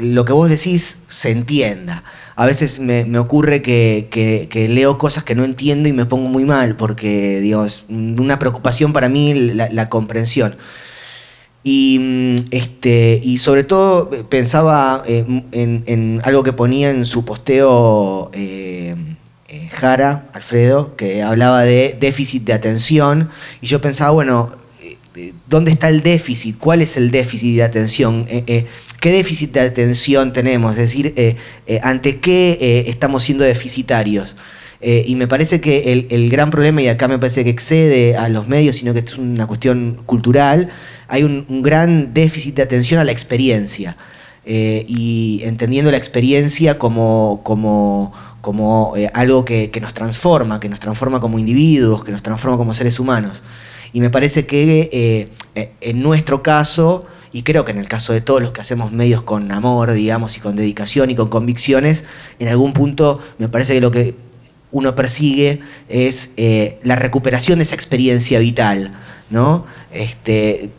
lo 0.00 0.24
que 0.24 0.32
vos 0.32 0.48
decís 0.48 0.98
se 1.08 1.32
entienda. 1.32 2.04
A 2.36 2.46
veces 2.46 2.78
me, 2.78 3.18
ocurre 3.18 3.62
que, 3.62 4.68
leo 4.70 4.96
cosas 4.96 5.24
que 5.24 5.34
no 5.34 5.42
entiendo 5.44 5.88
y 5.88 5.92
me 5.92 6.06
pongo 6.06 6.28
muy 6.28 6.44
mal, 6.44 6.76
porque, 6.76 7.40
digamos, 7.40 7.84
una 7.88 8.38
preocupación 8.38 8.92
para 8.92 9.08
mí 9.08 9.34
la, 9.34 9.88
comprensión. 9.88 10.56
Y, 11.64 11.98
mm, 12.00 12.36
este, 12.52 13.20
y 13.22 13.38
sobre 13.38 13.64
todo 13.64 14.08
pensaba 14.28 15.02
eh, 15.04 15.24
en, 15.50 16.20
algo 16.22 16.44
que 16.44 16.52
ponía 16.52 16.90
en 16.90 17.04
su 17.06 17.24
posteo 17.24 18.30
eh, 18.34 18.94
Jara, 19.72 20.30
Alfredo, 20.32 20.94
que 20.94 21.22
hablaba 21.22 21.62
de 21.62 21.96
déficit 21.98 22.44
de 22.44 22.52
atención. 22.52 23.30
Y 23.60 23.66
yo 23.66 23.80
pensaba, 23.80 24.12
bueno, 24.12 24.52
¿dónde 25.48 25.70
está 25.70 25.88
el 25.88 26.02
déficit? 26.02 26.58
¿Cuál 26.58 26.82
es 26.82 26.96
el 26.96 27.10
déficit 27.10 27.56
de 27.56 27.62
atención? 27.62 28.26
Eh, 28.28 28.44
eh, 28.46 28.66
¿Qué 29.00 29.10
déficit 29.12 29.52
de 29.52 29.60
atención 29.60 30.32
tenemos? 30.32 30.72
Es 30.72 30.78
decir, 30.78 31.12
eh, 31.16 31.36
¿ante 31.82 32.20
qué 32.20 32.84
estamos 32.86 33.24
siendo 33.24 33.44
deficitarios? 33.44 34.36
Y 34.84 35.14
me 35.14 35.28
parece 35.28 35.60
que 35.60 36.06
el, 36.10 36.28
gran 36.28 36.50
problema, 36.50 36.82
y 36.82 36.88
acá 36.88 37.06
me 37.06 37.16
parece 37.16 37.44
que 37.44 37.50
excede 37.50 38.16
a 38.16 38.28
los 38.28 38.48
medios, 38.48 38.76
sino 38.76 38.92
que 38.92 38.98
es 38.98 39.16
una 39.16 39.46
cuestión 39.46 40.02
cultural, 40.06 40.70
hay 41.06 41.22
un, 41.22 41.62
gran 41.62 42.12
déficit 42.12 42.56
de 42.56 42.62
atención 42.62 42.98
a 42.98 43.04
la 43.04 43.12
experiencia. 43.12 43.96
Y 44.44 45.40
entendiendo 45.44 45.92
la 45.92 45.98
experiencia 45.98 46.78
como, 46.78 47.42
como, 47.44 48.12
como 48.40 48.94
algo 49.14 49.44
que 49.44 49.78
nos 49.80 49.94
transforma, 49.94 50.58
que 50.58 50.68
nos 50.68 50.80
transforma 50.80 51.20
como 51.20 51.38
individuos, 51.38 52.02
que 52.02 52.10
nos 52.10 52.24
transforma 52.24 52.56
como 52.56 52.74
seres 52.74 52.98
humanos. 52.98 53.44
Y 53.92 54.00
me 54.00 54.10
parece 54.10 54.46
que 54.46 54.88
eh, 54.92 55.28
eh, 55.54 55.72
en 55.80 56.02
nuestro 56.02 56.42
caso, 56.42 57.04
y 57.32 57.42
creo 57.42 57.64
que 57.64 57.72
en 57.72 57.78
el 57.78 57.88
caso 57.88 58.12
de 58.12 58.20
todos 58.20 58.40
los 58.40 58.52
que 58.52 58.60
hacemos 58.60 58.92
medios 58.92 59.22
con 59.22 59.52
amor, 59.52 59.92
digamos, 59.92 60.36
y 60.36 60.40
con 60.40 60.56
dedicación 60.56 61.10
y 61.10 61.14
con 61.14 61.28
convicciones, 61.28 62.04
en 62.38 62.48
algún 62.48 62.72
punto 62.72 63.20
me 63.38 63.48
parece 63.48 63.74
que 63.74 63.80
lo 63.80 63.90
que 63.90 64.14
uno 64.70 64.94
persigue 64.94 65.60
es 65.88 66.30
eh, 66.38 66.78
la 66.82 66.96
recuperación 66.96 67.58
de 67.58 67.64
esa 67.64 67.74
experiencia 67.74 68.38
vital, 68.38 68.92
¿no? 69.28 69.66
Este, 69.92 70.70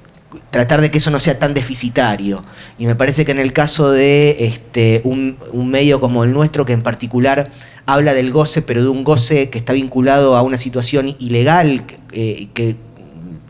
tratar 0.50 0.82
de 0.82 0.90
que 0.90 0.98
eso 0.98 1.12
no 1.12 1.20
sea 1.20 1.38
tan 1.38 1.54
deficitario. 1.54 2.44
Y 2.80 2.88
me 2.88 2.96
parece 2.96 3.26
que 3.26 3.32
en 3.32 3.38
el 3.38 3.54
caso 3.54 3.92
de 3.92 4.38
este, 4.40 5.02
un, 5.04 5.38
medio 5.70 6.00
como 6.00 6.24
el 6.24 6.34
nuestro, 6.34 6.66
que 6.66 6.74
en 6.74 6.82
particular 6.82 7.52
habla 7.86 8.16
del 8.16 8.32
goce, 8.32 8.64
pero 8.64 8.82
de 8.82 8.90
un 8.90 9.04
goce 9.04 9.52
que 9.52 9.60
está 9.60 9.74
vinculado 9.74 10.36
a 10.36 10.42
una 10.42 10.58
situación 10.58 11.16
ilegal, 11.20 11.86
que 12.10 12.76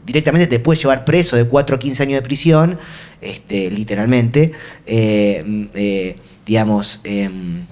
directamente 0.06 0.47
te 0.47 0.60
puede 0.60 0.80
llevar 0.80 1.06
preso 1.06 1.36
de 1.36 1.45
4 1.45 1.76
a 1.76 1.80
15 1.80 2.04
años 2.04 2.16
de 2.16 2.22
prisión, 2.22 2.78
este, 3.22 3.72
literalmente, 3.72 4.51
eh, 4.86 5.70
eh, 5.74 6.16
digamos, 6.45 6.99
em, 7.04 7.66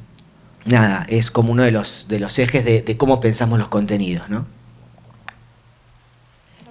nada, 0.66 1.06
es 1.10 1.32
como 1.32 1.52
uno 1.52 1.64
de 1.64 1.72
los, 1.72 2.08
de 2.08 2.20
los 2.20 2.40
ejes 2.40 2.64
de, 2.64 2.82
de 2.82 2.98
cómo 2.98 3.20
pensamos 3.20 3.60
los 3.60 3.70
contenidos, 3.70 4.30
¿no? 4.30 4.46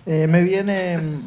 Eh, 0.06 0.26
me 0.26 0.42
viene. 0.42 0.98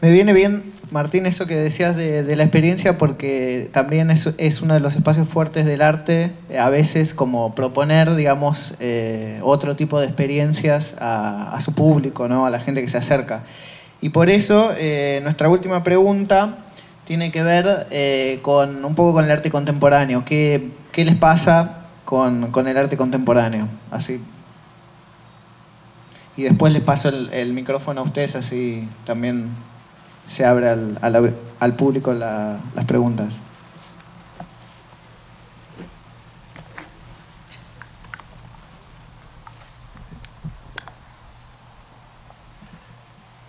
Me 0.00 0.10
viene 0.10 0.34
bien, 0.34 0.73
Martín, 0.94 1.26
eso 1.26 1.48
que 1.48 1.56
decías 1.56 1.96
de, 1.96 2.36
la 2.36 2.44
experiencia, 2.44 2.98
porque 2.98 3.68
también 3.72 4.12
es, 4.12 4.62
uno 4.62 4.74
de 4.74 4.78
los 4.78 4.94
espacios 4.94 5.26
fuertes 5.26 5.66
del 5.66 5.82
arte, 5.82 6.30
eh, 6.48 6.58
a 6.60 6.68
veces 6.68 7.14
como 7.14 7.52
proponer, 7.56 8.14
digamos, 8.14 8.74
eh, 8.78 9.40
otro 9.42 9.74
tipo 9.74 9.98
de 9.98 10.06
experiencias 10.06 10.94
a, 11.00 11.58
su 11.60 11.72
público, 11.72 12.28
¿no? 12.28 12.46
a 12.46 12.50
la 12.50 12.60
gente 12.60 12.80
que 12.80 12.86
se 12.86 12.96
acerca. 12.96 13.42
Y 14.00 14.10
por 14.10 14.30
eso, 14.30 14.72
eh, 14.78 15.18
nuestra 15.24 15.48
última 15.48 15.82
pregunta 15.82 16.58
tiene 17.04 17.32
que 17.32 17.42
ver 17.42 18.38
con 18.42 18.84
un 18.84 18.94
poco 18.94 19.14
con 19.14 19.24
el 19.24 19.32
arte 19.32 19.50
contemporáneo. 19.50 20.24
¿Qué, 20.24 20.70
qué 20.92 21.04
les 21.04 21.16
pasa 21.16 21.86
con, 22.04 22.52
con 22.52 22.68
el 22.68 22.76
arte 22.76 22.96
contemporáneo? 22.96 23.66
Así 23.90 24.20
y 26.36 26.42
después 26.42 26.72
les 26.72 26.82
paso 26.82 27.08
el 27.08 27.52
micrófono 27.52 28.00
a 28.00 28.04
ustedes, 28.04 28.34
así 28.34 28.88
también 29.04 29.50
se 30.26 30.44
abre 30.44 30.68
al, 30.68 30.98
a 31.02 31.10
la- 31.10 31.30
al 31.60 31.76
público 31.76 32.12
la- 32.12 32.58
las 32.74 32.84
preguntas. 32.84 33.36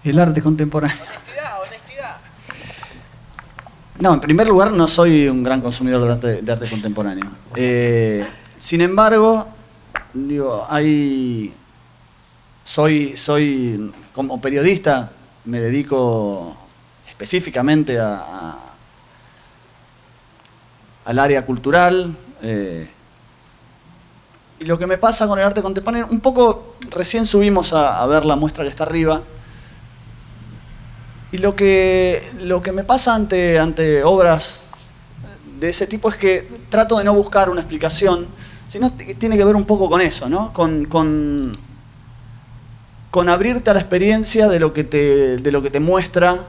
El 0.04 0.20
arte 0.20 0.42
contemporáneo. 0.42 0.98
No, 3.98 4.14
en 4.14 4.20
primer 4.20 4.48
lugar, 4.48 4.72
no 4.74 4.88
soy 4.88 5.28
un 5.30 5.42
gran 5.42 5.62
consumidor 5.62 6.04
de 6.06 6.12
arte, 6.12 6.42
de 6.42 6.52
arte 6.52 6.70
contemporáneo. 6.70 7.26
Eh, 7.56 8.28
sin 8.58 8.82
embargo, 8.82 9.48
digo, 10.14 10.66
hay. 10.70 11.54
Soy, 12.64 13.16
soy. 13.16 13.92
Como 14.14 14.40
periodista, 14.42 15.12
me 15.46 15.60
dedico 15.60 16.56
específicamente 17.16 17.98
a, 17.98 18.58
al 21.06 21.20
área 21.20 21.46
cultural. 21.46 22.14
eh, 22.42 22.90
y 24.60 24.66
lo 24.66 24.78
que 24.78 24.88
me 24.88 24.98
pasa 24.98 25.28
con 25.28 25.38
el 25.40 25.46
arte 25.46 25.62
contemporáneo, 25.62 26.08
un 26.10 26.20
poco 26.20 26.76
recién 26.90 27.26
subimos 27.26 27.74
a, 27.74 28.06
ver 28.06 28.26
la 28.26 28.36
muestra 28.36 28.64
que 28.64 28.70
está 28.70 28.84
arriba. 28.84 29.22
Y 31.32 31.38
lo 31.40 31.56
que, 31.56 32.32
lo 32.40 32.62
que 32.62 32.72
me 32.72 32.84
pasa 32.86 33.16
ante, 33.16 33.60
ante 33.60 34.04
obras 34.04 34.62
de 35.60 35.70
ese 35.70 35.88
tipo 35.88 36.10
es 36.10 36.16
que 36.16 36.48
trato 36.70 36.98
de 36.98 37.04
no 37.04 37.14
buscar 37.14 37.50
una 37.50 37.62
explicación, 37.62 38.28
sino 38.68 38.92
t- 38.94 39.16
tiene 39.16 39.36
que 39.36 39.44
ver 39.44 39.56
un 39.56 39.66
poco 39.66 39.90
con 39.90 40.00
eso, 40.02 40.30
¿no? 40.30 40.54
Con, 40.54 40.86
con, 40.86 41.58
con 43.12 43.28
abrirte 43.30 43.72
a 43.72 43.74
la 43.74 43.82
experiencia 43.82 44.48
de 44.48 44.60
lo, 44.60 44.72
que 44.72 44.86
te, 44.86 45.38
de 45.38 45.52
lo 45.52 45.62
que 45.62 45.70
te 45.70 45.82
muestra 45.82 46.46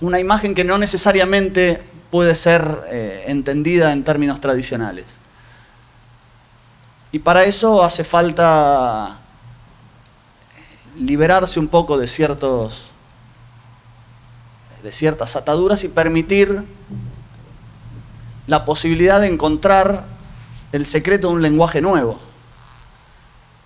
una 0.00 0.20
imagen 0.20 0.54
que 0.54 0.64
no 0.64 0.78
necesariamente 0.78 1.82
puede 2.10 2.34
ser 2.36 2.82
eh, 2.88 3.24
entendida 3.28 3.92
en 3.92 4.04
términos 4.04 4.40
tradicionales. 4.40 5.18
Y 7.12 7.18
para 7.18 7.44
eso 7.44 7.82
hace 7.82 8.04
falta 8.04 9.18
eh, 10.56 11.00
liberarse 11.00 11.58
un 11.58 11.68
poco 11.68 11.98
de 11.98 12.06
ciertos 12.06 12.90
de 14.82 14.92
ciertas 14.92 15.34
ataduras 15.34 15.82
y 15.82 15.88
permitir 15.88 16.62
la 18.46 18.64
posibilidad 18.64 19.20
de 19.20 19.26
encontrar 19.26 20.04
el 20.70 20.86
secreto 20.86 21.28
de 21.28 21.34
un 21.34 21.42
lenguaje 21.42 21.80
nuevo. 21.80 22.20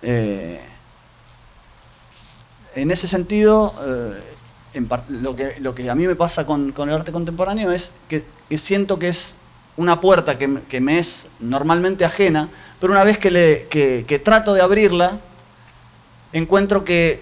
Eh, 0.01 0.59
en 2.73 2.89
ese 2.89 3.07
sentido, 3.07 3.71
lo, 5.09 5.35
que, 5.35 5.55
lo 5.59 5.75
que 5.75 5.89
a 5.89 5.95
mí 5.95 6.07
me 6.07 6.15
pasa 6.15 6.45
con, 6.45 6.71
con 6.71 6.89
el 6.89 6.95
arte 6.95 7.11
contemporáneo 7.11 7.71
es 7.71 7.93
que, 8.07 8.23
que 8.49 8.57
siento 8.57 8.97
que 8.97 9.09
es 9.09 9.37
una 9.77 9.99
puerta 9.99 10.37
que, 10.37 10.59
que 10.69 10.79
me 10.81 10.99
es 10.99 11.27
normalmente 11.39 12.05
ajena, 12.05 12.49
pero 12.79 12.93
una 12.93 13.03
vez 13.03 13.17
que, 13.17 13.31
le, 13.31 13.67
que- 13.67 14.05
trato 14.19 14.53
de 14.53 14.61
abrirla, 14.61 15.19
encuentro 16.33 16.83
que, 16.83 17.21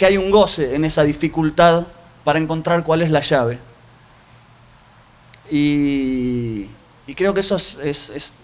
hay 0.00 0.16
un 0.16 0.30
goce 0.30 0.74
en 0.74 0.84
esa 0.84 1.02
dificultad 1.02 1.86
para 2.24 2.38
encontrar 2.38 2.84
cuál 2.84 3.02
es 3.02 3.10
la 3.10 3.20
llave. 3.20 3.58
Y, 5.50 6.68
y 7.06 7.14
creo 7.14 7.34
que 7.34 7.40
eso 7.40 7.56
es, 7.56 7.78
es- 7.82 8.10
es 8.10 8.34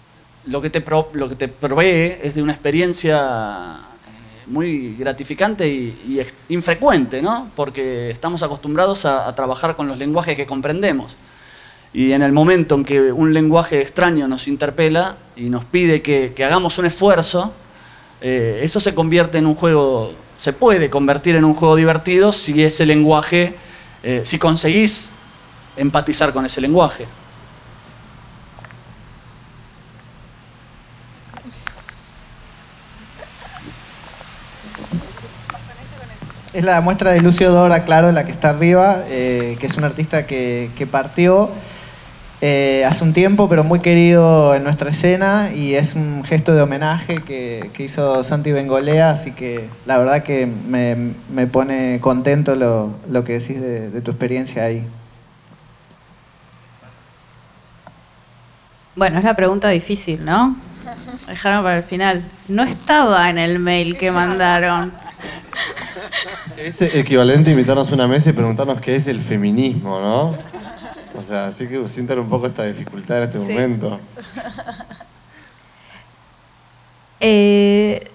lo, 0.46 0.60
que 0.60 0.70
te 0.70 0.84
lo 1.14 1.28
que 1.28 1.34
te 1.36 1.48
provee 1.48 2.16
es 2.22 2.34
de 2.34 2.42
una 2.42 2.52
experiencia 2.52 3.80
muy 4.50 4.96
gratificante 4.96 5.68
y, 5.68 6.20
infrecuente, 6.48 7.22
¿no? 7.22 7.50
Porque 7.56 8.10
estamos 8.10 8.42
acostumbrados 8.42 9.04
a, 9.04 9.28
a 9.28 9.34
trabajar 9.34 9.76
con 9.76 9.86
los 9.88 9.98
lenguajes 9.98 10.36
que 10.36 10.46
comprendemos. 10.46 11.16
Y 11.92 12.12
en 12.12 12.22
el 12.22 12.32
momento 12.32 12.76
en 12.76 12.84
que 12.84 13.12
un 13.12 13.32
lenguaje 13.34 13.80
extraño 13.80 14.28
nos 14.28 14.46
interpela 14.46 15.16
y 15.34 15.50
nos 15.50 15.64
pide 15.64 16.02
que, 16.02 16.32
que 16.34 16.44
hagamos 16.44 16.78
un 16.78 16.86
esfuerzo, 16.86 17.52
eh, 18.20 18.60
eso 18.62 18.80
se 18.80 18.94
convierte 18.94 19.38
en 19.38 19.46
un 19.46 19.54
juego, 19.54 20.12
se 20.36 20.52
puede 20.52 20.90
convertir 20.90 21.36
en 21.36 21.44
un 21.44 21.54
juego 21.54 21.74
divertido 21.74 22.32
si 22.32 22.62
ese 22.62 22.86
lenguaje, 22.86 23.54
eh, 24.02 24.22
si 24.24 24.38
conseguís 24.38 25.10
empatizar 25.76 26.32
con 26.32 26.44
ese 26.46 26.60
lenguaje. 26.60 27.06
Es 36.60 36.66
la 36.66 36.82
muestra 36.82 37.12
de 37.12 37.22
Lucio 37.22 37.50
Dora, 37.52 37.86
claro, 37.86 38.12
la 38.12 38.26
que 38.26 38.32
está 38.32 38.50
arriba, 38.50 39.04
eh, 39.08 39.56
que 39.58 39.64
es 39.66 39.78
un 39.78 39.84
artista 39.84 40.26
que, 40.26 40.88
partió 40.90 41.48
eh, 42.42 42.84
hace 42.86 43.02
un 43.02 43.14
tiempo, 43.14 43.48
pero 43.48 43.64
muy 43.64 43.80
querido 43.80 44.54
en 44.54 44.64
nuestra 44.64 44.90
escena 44.90 45.52
y 45.54 45.72
es 45.76 45.94
un 45.94 46.22
gesto 46.22 46.54
de 46.54 46.60
homenaje 46.60 47.22
que, 47.22 47.70
que 47.72 47.84
hizo 47.84 48.22
Santi 48.22 48.52
Bengolea, 48.52 49.08
así 49.08 49.32
que 49.32 49.70
la 49.86 49.96
verdad 49.96 50.22
que 50.22 50.44
me, 50.44 51.14
me 51.32 51.46
pone 51.46 51.98
contento 51.98 52.54
lo, 52.54 52.92
lo 53.08 53.24
que 53.24 53.38
decís 53.38 53.58
de, 53.58 53.88
de 53.88 54.02
tu 54.02 54.10
experiencia 54.10 54.64
ahí. 54.64 54.86
Bueno, 58.96 59.16
es 59.16 59.24
la 59.24 59.34
pregunta 59.34 59.70
difícil, 59.70 60.26
¿no? 60.26 60.58
Dejaron 61.26 61.62
para 61.62 61.78
el 61.78 61.84
final. 61.84 62.22
No 62.48 62.64
estaba 62.64 63.30
en 63.30 63.38
el 63.38 63.58
mail 63.60 63.96
que 63.96 64.10
mandaron. 64.10 64.92
Es 66.56 66.80
equivalente 66.82 67.50
a 67.50 67.52
invitarnos 67.52 67.90
a 67.90 67.94
una 67.94 68.06
mesa 68.08 68.30
y 68.30 68.32
preguntarnos 68.32 68.80
qué 68.80 68.96
es 68.96 69.06
el 69.06 69.20
feminismo, 69.20 69.98
¿no? 70.00 70.36
O 71.16 71.22
sea, 71.22 71.46
así 71.46 71.66
que 71.68 71.88
sientan 71.88 72.18
un 72.20 72.28
poco 72.28 72.46
esta 72.46 72.64
dificultad 72.64 73.18
en 73.18 73.22
este 73.24 73.38
Sí. 73.38 73.44
momento. 73.52 74.00
Eh, 77.20 78.08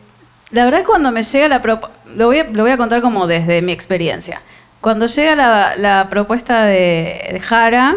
la 0.52 0.66
verdad 0.66 0.84
cuando 0.86 1.12
me 1.12 1.22
llega 1.24 1.48
la 1.48 1.62
propuesta, 1.62 1.96
lo, 2.16 2.26
voy 2.28 2.40
a- 2.40 2.44
lo 2.46 2.64
voy 2.64 2.72
a 2.72 2.78
contar 2.78 3.02
como 3.02 3.28
desde 3.28 3.62
mi 3.62 3.72
experiencia. 3.72 4.42
Cuando 4.82 5.06
llega 5.08 5.36
la, 5.36 5.76
la 5.76 6.08
propuesta 6.10 6.66
de, 6.66 7.30
de 7.34 7.40
Jara, 7.40 7.96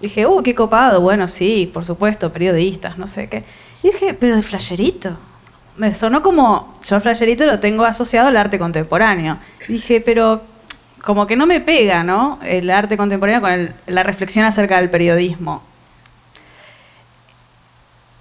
dije, 0.00 0.26
uh, 0.26 0.42
qué 0.42 0.54
copado, 0.54 1.00
bueno, 1.00 1.28
sí, 1.28 1.70
por 1.72 1.84
supuesto, 1.84 2.32
periodistas, 2.32 2.98
no 2.98 3.06
sé 3.06 3.28
qué. 3.28 3.44
Y 3.82 3.90
dije, 3.90 4.14
pero 4.14 4.34
el 4.36 4.42
flasherito. 4.42 5.16
Me 5.76 5.92
sonó 5.92 6.22
como, 6.22 6.74
yo 6.84 6.96
el 6.96 7.46
lo 7.46 7.60
tengo 7.60 7.84
asociado 7.84 8.28
al 8.28 8.36
arte 8.36 8.58
contemporáneo. 8.58 9.38
Dije, 9.66 10.00
pero 10.00 10.42
como 11.02 11.26
que 11.26 11.36
no 11.36 11.46
me 11.46 11.60
pega, 11.60 12.04
¿no? 12.04 12.38
El 12.42 12.70
arte 12.70 12.96
contemporáneo 12.96 13.40
con 13.40 13.74
la 13.86 14.02
reflexión 14.02 14.44
acerca 14.46 14.78
del 14.78 14.90
periodismo. 14.90 15.62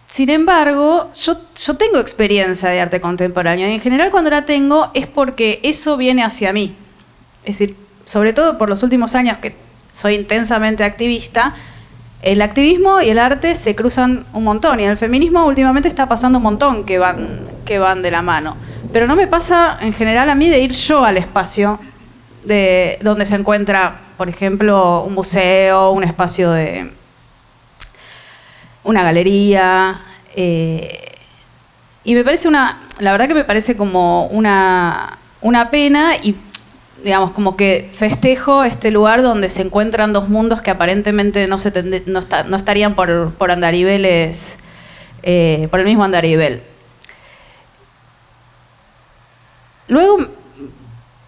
Sin 0.07 0.29
embargo, 0.29 1.09
yo, 1.13 1.37
yo 1.55 1.75
tengo 1.75 1.97
experiencia 1.97 2.69
de 2.69 2.79
arte 2.79 3.01
contemporáneo 3.01 3.67
y 3.67 3.73
en 3.73 3.79
general 3.79 4.11
cuando 4.11 4.29
la 4.29 4.45
tengo 4.45 4.91
es 4.93 5.07
porque 5.07 5.59
eso 5.63 5.97
viene 5.97 6.23
hacia 6.23 6.53
mí. 6.53 6.75
Es 7.45 7.57
decir, 7.57 7.75
sobre 8.05 8.33
todo 8.33 8.57
por 8.57 8.69
los 8.69 8.83
últimos 8.83 9.15
años 9.15 9.37
que 9.39 9.55
soy 9.89 10.15
intensamente 10.15 10.83
activista, 10.83 11.55
el 12.23 12.41
activismo 12.41 13.01
y 13.01 13.09
el 13.09 13.19
arte 13.19 13.55
se 13.55 13.75
cruzan 13.75 14.25
un 14.33 14.43
montón 14.43 14.79
y 14.79 14.83
en 14.83 14.89
el 14.89 14.97
feminismo 14.97 15.45
últimamente 15.45 15.87
está 15.87 16.07
pasando 16.07 16.39
un 16.39 16.43
montón 16.43 16.85
que 16.85 16.97
van, 16.97 17.41
que 17.65 17.79
van 17.79 18.01
de 18.01 18.11
la 18.11 18.21
mano. 18.21 18.57
Pero 18.91 19.07
no 19.07 19.15
me 19.15 19.27
pasa 19.27 19.77
en 19.81 19.93
general 19.93 20.29
a 20.29 20.35
mí 20.35 20.49
de 20.49 20.59
ir 20.59 20.71
yo 20.71 21.03
al 21.03 21.17
espacio 21.17 21.79
de 22.43 22.97
donde 23.01 23.25
se 23.25 23.35
encuentra, 23.35 23.99
por 24.17 24.29
ejemplo, 24.29 25.03
un 25.03 25.13
museo, 25.13 25.91
un 25.91 26.03
espacio 26.03 26.51
de, 26.51 26.91
una 28.83 29.03
galería. 29.03 30.01
eh, 30.35 30.99
y 32.05 32.15
me 32.15 32.23
parece 32.23 32.49
una, 32.49 32.81
la 32.99 33.13
verdad 33.13 33.29
que 33.29 33.33
me 33.33 33.45
parece 33.45 33.77
como 33.77 34.25
una, 34.27 35.17
una 35.41 35.71
pena 35.71 36.15
y 36.21 36.35
digamos 37.03 37.31
como 37.31 37.57
que 37.57 37.89
festejo 37.91 38.63
este 38.63 38.91
lugar 38.91 39.21
donde 39.23 39.49
se 39.49 39.61
encuentran 39.61 40.13
dos 40.13 40.29
mundos 40.29 40.61
que 40.61 40.71
aparentemente 40.71 41.47
no, 41.47 41.57
se 41.57 41.71
no 42.05 42.57
estarían 42.57 42.95
por, 42.95 43.31
por 43.33 43.51
andariveles, 43.51 44.57
eh, 45.23 45.67
por 45.71 45.79
el 45.79 45.85
mismo 45.85 46.03
andarivel. 46.03 46.61
Luego, 49.87 50.17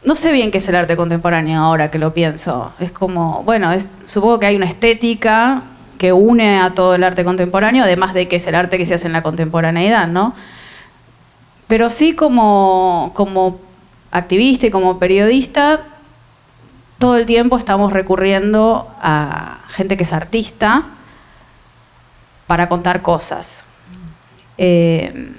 no 0.03 0.15
sé 0.15 0.31
bien 0.31 0.51
qué 0.51 0.59
es 0.59 0.67
el 0.69 0.75
arte 0.75 0.95
contemporáneo 0.95 1.61
ahora 1.61 1.91
que 1.91 1.97
lo 1.97 2.13
pienso. 2.13 2.73
Es 2.79 2.91
como, 2.91 3.43
bueno, 3.43 3.71
es, 3.71 3.97
supongo 4.05 4.39
que 4.39 4.45
hay 4.45 4.55
una 4.55 4.65
estética 4.65 5.63
que 5.97 6.13
une 6.13 6.59
a 6.59 6.73
todo 6.73 6.95
el 6.95 7.03
arte 7.03 7.23
contemporáneo, 7.23 7.83
además 7.83 8.13
de 8.13 8.27
que 8.27 8.37
es 8.37 8.47
el 8.47 8.55
arte 8.55 8.77
que 8.77 8.85
se 8.85 8.93
hace 8.93 9.07
en 9.07 9.13
la 9.13 9.23
contemporaneidad, 9.23 10.07
¿no? 10.07 10.33
Pero 11.67 11.89
sí 11.89 12.13
como, 12.13 13.11
como 13.15 13.59
activista 14.17 14.67
y 14.67 14.71
como 14.71 14.99
periodista, 14.99 15.83
todo 16.99 17.17
el 17.17 17.25
tiempo 17.25 17.57
estamos 17.57 17.91
recurriendo 17.91 18.89
a 19.01 19.59
gente 19.67 19.97
que 19.97 20.03
es 20.03 20.13
artista 20.13 20.85
para 22.47 22.69
contar 22.69 23.01
cosas. 23.01 23.65
Eh, 24.57 25.33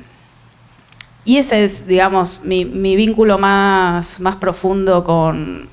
y 1.24 1.38
ese 1.38 1.64
es, 1.64 1.86
digamos, 1.86 2.40
mi, 2.44 2.64
vínculo 2.64 3.38
más, 3.38 4.20
más 4.20 4.36
profundo 4.36 5.02
con... 5.02 5.68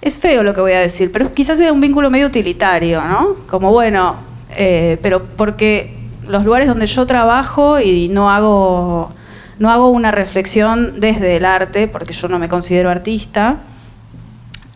Es 0.00 0.18
feo 0.18 0.42
lo 0.42 0.54
que 0.54 0.60
voy 0.60 0.72
a 0.72 0.80
decir, 0.80 1.12
pero 1.12 1.32
quizás 1.32 1.58
sea 1.58 1.72
un 1.72 1.80
vínculo 1.80 2.10
medio 2.10 2.26
utilitario, 2.26 3.02
¿no? 3.02 3.36
Como, 3.48 3.70
bueno, 3.70 4.16
eh, 4.56 4.98
pero 5.02 5.24
porque 5.36 5.96
los 6.26 6.44
lugares 6.44 6.68
donde 6.68 6.86
yo 6.86 7.06
trabajo 7.06 7.78
y 7.78 8.08
no 8.08 8.30
hago, 8.30 9.12
no 9.62 9.70
hago 9.70 9.90
una 9.90 10.10
reflexión 10.10 10.98
desde 10.98 11.36
el 11.36 11.44
arte, 11.44 11.86
porque 11.86 12.12
yo 12.12 12.26
no 12.26 12.40
me 12.40 12.48
considero 12.48 12.90
artista, 12.90 13.58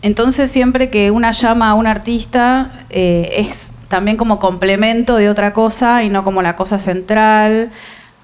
Entonces 0.01 0.49
siempre 0.49 0.91
que 0.91 1.11
una 1.11 1.32
llama 1.32 1.70
a 1.70 1.74
un 1.74 1.89
artista 1.89 2.70
eh, 2.91 3.32
es 3.39 3.72
también 3.89 4.16
como 4.16 4.39
complemento 4.39 5.16
de 5.16 5.28
otra 5.28 5.53
cosa 5.53 6.05
y 6.05 6.09
no 6.09 6.22
como 6.22 6.41
la 6.41 6.55
cosa 6.55 6.78
central, 6.78 7.72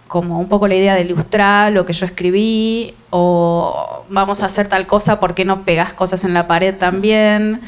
como 0.06 0.38
un 0.38 0.48
poco 0.48 0.68
la 0.68 0.76
idea 0.76 0.94
de 0.94 1.00
ilustrar 1.00 1.72
lo 1.72 1.84
que 1.84 1.94
yo 1.94 2.06
escribí 2.06 2.94
o 3.10 4.04
vamos 4.08 4.44
a 4.44 4.46
hacer 4.46 4.68
tal 4.68 4.86
cosa, 4.86 5.18
¿por 5.18 5.34
qué 5.34 5.44
no 5.44 5.64
pegas 5.64 5.92
cosas 5.94 6.22
en 6.22 6.32
la 6.32 6.46
pared 6.46 6.76
también? 6.76 7.60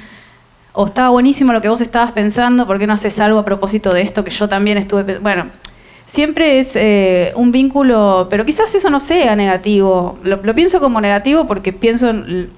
O 0.73 0.85
estaba 0.85 1.09
buenísimo 1.09 1.53
lo 1.53 1.61
que 1.61 1.69
vos 1.69 1.81
estabas 1.81 2.13
pensando, 2.13 2.69
¿por 2.69 2.79
qué 2.79 2.87
no 2.87 2.93
haces 2.93 3.19
algo 3.19 3.41
a 3.41 3.45
propósito 3.45 3.93
de 3.93 4.03
esto 4.03 4.23
que 4.23 4.31
yo 4.31 4.49
también 4.49 4.79
estuve? 4.79 5.19
Bueno, 5.19 5.51
siempre 6.07 6.59
es 6.59 6.77
eh, 6.77 7.33
un 7.37 7.53
vínculo, 7.53 8.27
pero 8.31 8.45
quizás 8.45 8.75
eso 8.75 8.91
no 8.91 9.01
sea 9.01 9.37
negativo. 9.37 10.19
Lo, 10.23 10.41
pienso 10.55 10.81
como 10.81 11.01
negativo 11.01 11.47
porque 11.47 11.73
pienso 11.73 12.11
en, 12.11 12.51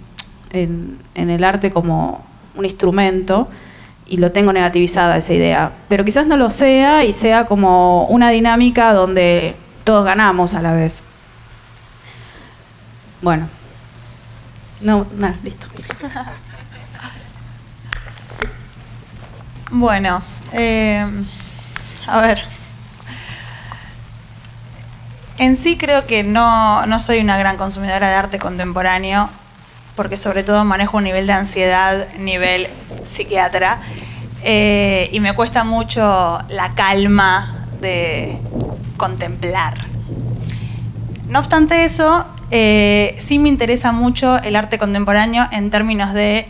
en- 0.53 0.99
en 1.15 1.31
el 1.31 1.45
arte 1.45 1.71
como 1.73 2.25
un 2.55 2.65
instrumento 2.65 3.49
y 4.07 4.19
lo 4.19 4.33
tengo 4.33 4.53
negativizada 4.53 5.17
esa 5.17 5.35
idea. 5.35 5.73
Pero 5.89 6.05
quizás 6.05 6.27
no 6.27 6.37
lo 6.37 6.51
sea 6.51 7.05
y 7.05 7.13
sea 7.13 7.47
como 7.47 8.05
una 8.07 8.31
dinámica 8.31 8.93
donde 8.93 9.57
todos 9.85 10.05
ganamos 10.05 10.55
a 10.55 10.63
la 10.63 10.73
vez. 10.73 11.03
Bueno. 13.23 13.49
No, 14.81 15.07
nada, 15.17 15.37
listo. 15.43 15.67
Bueno, 19.71 20.23
eh, 20.53 21.05
a 22.07 22.21
ver. 22.21 22.56
En 25.39 25.57
sí 25.57 25.77
creo 25.77 26.07
que 26.07 26.23
no, 26.23 26.87
no 26.87 26.99
soy 26.99 27.21
una 27.21 27.37
gran 27.37 27.59
consumidora 27.59 28.09
de 28.09 28.15
arte 28.15 28.39
contemporáneo, 28.39 29.29
porque 29.95 30.17
sobre 30.17 30.45
todo 30.45 30.65
manejo 30.65 30.97
un 30.97 31.05
nivel 31.05 31.27
de 31.27 31.35
ansiedad, 31.35 32.07
nivel 32.19 32.69
psiquiatra, 33.05 33.81
eh, 34.43 35.11
y 35.13 35.21
me 35.21 35.35
cuesta 35.35 35.63
mucho 35.65 36.39
la 36.49 36.75
calma 36.75 37.67
de 37.83 38.39
contemplar. 38.97 39.85
No 41.29 41.41
obstante 41.41 41.85
eso, 41.85 42.25
eh, 42.51 43.15
sí 43.19 43.39
me 43.39 43.51
interesa 43.51 43.93
mucho 43.93 44.39
el 44.43 44.57
arte 44.57 44.79
contemporáneo 44.79 45.49
en 45.53 45.71
términos 45.71 46.15
de 46.15 46.49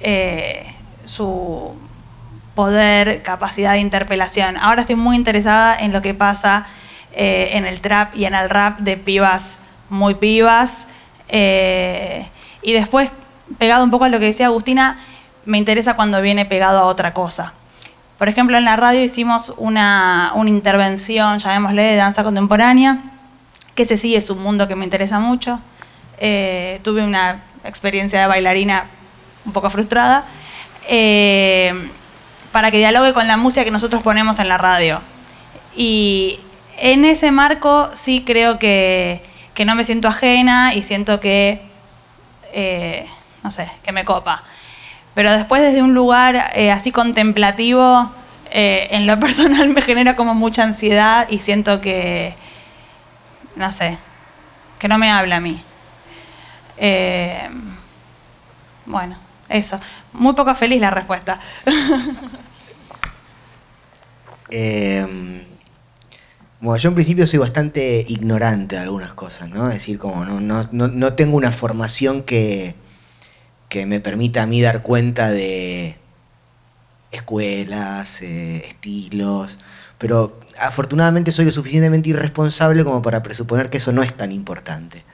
eh, 0.00 0.74
su 1.04 1.74
poder, 2.54 3.22
capacidad 3.22 3.72
de 3.72 3.80
interpelación. 3.80 4.56
Ahora 4.56 4.82
estoy 4.82 4.96
muy 4.96 5.16
interesada 5.16 5.76
en 5.76 5.92
lo 5.92 6.00
que 6.00 6.14
pasa 6.14 6.66
eh, 7.12 7.50
en 7.52 7.66
el 7.66 7.80
trap 7.80 8.14
y 8.14 8.24
en 8.24 8.34
el 8.34 8.50
rap 8.50 8.78
de 8.80 8.96
pibas 8.96 9.60
muy 9.88 10.14
pibas. 10.14 10.86
eh, 11.28 12.28
y 12.62 12.72
después, 12.72 13.10
pegado 13.58 13.84
un 13.84 13.90
poco 13.90 14.04
a 14.04 14.08
lo 14.08 14.18
que 14.18 14.26
decía 14.26 14.46
Agustina, 14.46 14.98
me 15.44 15.58
interesa 15.58 15.94
cuando 15.96 16.20
viene 16.20 16.44
pegado 16.44 16.78
a 16.78 16.84
otra 16.84 17.14
cosa. 17.14 17.54
Por 18.18 18.28
ejemplo, 18.28 18.58
en 18.58 18.64
la 18.64 18.76
radio 18.76 19.00
hicimos 19.00 19.54
una, 19.56 20.32
una 20.34 20.50
intervención, 20.50 21.38
llamémosle, 21.38 21.82
de 21.82 21.96
danza 21.96 22.24
contemporánea, 22.24 22.98
que 23.74 23.84
ese 23.84 23.96
sí 23.96 24.16
es 24.16 24.28
un 24.28 24.42
mundo 24.42 24.66
que 24.66 24.74
me 24.74 24.84
interesa 24.84 25.20
mucho. 25.20 25.60
Eh, 26.18 26.80
tuve 26.82 27.04
una 27.04 27.42
experiencia 27.64 28.20
de 28.20 28.26
bailarina 28.26 28.86
un 29.46 29.52
poco 29.52 29.70
frustrada, 29.70 30.24
eh, 30.88 31.90
para 32.50 32.72
que 32.72 32.78
dialogue 32.78 33.12
con 33.12 33.28
la 33.28 33.36
música 33.36 33.64
que 33.64 33.70
nosotros 33.70 34.02
ponemos 34.02 34.40
en 34.40 34.48
la 34.48 34.58
radio. 34.58 35.00
Y 35.76 36.40
en 36.80 37.04
ese 37.04 37.30
marco 37.30 37.90
sí 37.94 38.22
creo 38.24 38.58
que, 38.58 39.22
que 39.54 39.64
no 39.64 39.74
me 39.74 39.84
siento 39.84 40.08
ajena 40.08 40.74
y 40.74 40.82
siento 40.82 41.20
que, 41.20 41.60
eh, 42.52 43.06
no 43.42 43.50
sé, 43.50 43.68
que 43.82 43.92
me 43.92 44.04
copa. 44.04 44.44
Pero 45.14 45.32
después 45.32 45.60
desde 45.60 45.82
un 45.82 45.94
lugar 45.94 46.52
eh, 46.54 46.70
así 46.70 46.92
contemplativo, 46.92 48.12
eh, 48.50 48.88
en 48.92 49.06
lo 49.06 49.18
personal 49.20 49.68
me 49.70 49.82
genera 49.82 50.16
como 50.16 50.34
mucha 50.34 50.62
ansiedad 50.62 51.26
y 51.28 51.40
siento 51.40 51.80
que, 51.80 52.34
no 53.56 53.72
sé, 53.72 53.98
que 54.78 54.88
no 54.88 54.98
me 54.98 55.10
habla 55.10 55.36
a 55.36 55.40
mí. 55.40 55.62
Bueno, 58.86 59.16
eso. 59.48 59.80
Muy 60.12 60.34
poco 60.34 60.54
feliz 60.54 60.80
la 60.80 60.90
respuesta. 60.90 61.40
Eh, 64.50 65.46
bueno, 66.60 66.76
yo 66.78 66.88
en 66.88 66.94
principio 66.94 67.26
soy 67.26 67.38
bastante 67.38 68.04
ignorante 68.08 68.76
de 68.76 68.82
algunas 68.82 69.14
cosas, 69.14 69.48
¿no? 69.48 69.68
Es 69.68 69.74
decir, 69.74 69.98
como 69.98 70.24
no, 70.24 70.40
no, 70.40 70.88
no, 70.88 71.12
tengo 71.14 71.36
una 71.36 71.52
formación 71.52 72.22
que, 72.22 72.74
que 73.68 73.86
me 73.86 74.00
permita 74.00 74.42
a 74.42 74.46
mí 74.46 74.60
dar 74.60 74.82
cuenta 74.82 75.30
de 75.30 75.96
escuelas, 77.12 78.22
eh, 78.22 78.64
estilos, 78.66 79.60
pero 79.98 80.40
afortunadamente 80.58 81.30
soy 81.30 81.44
lo 81.44 81.52
suficientemente 81.52 82.10
irresponsable 82.10 82.84
como 82.84 83.02
para 83.02 83.22
presuponer 83.22 83.70
que 83.70 83.78
eso 83.78 83.92
no 83.92 84.02
es 84.02 84.16
tan 84.16 84.32
importante. 84.32 85.04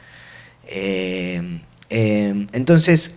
Eh, 0.66 1.60
eh, 1.90 2.46
entonces, 2.52 3.12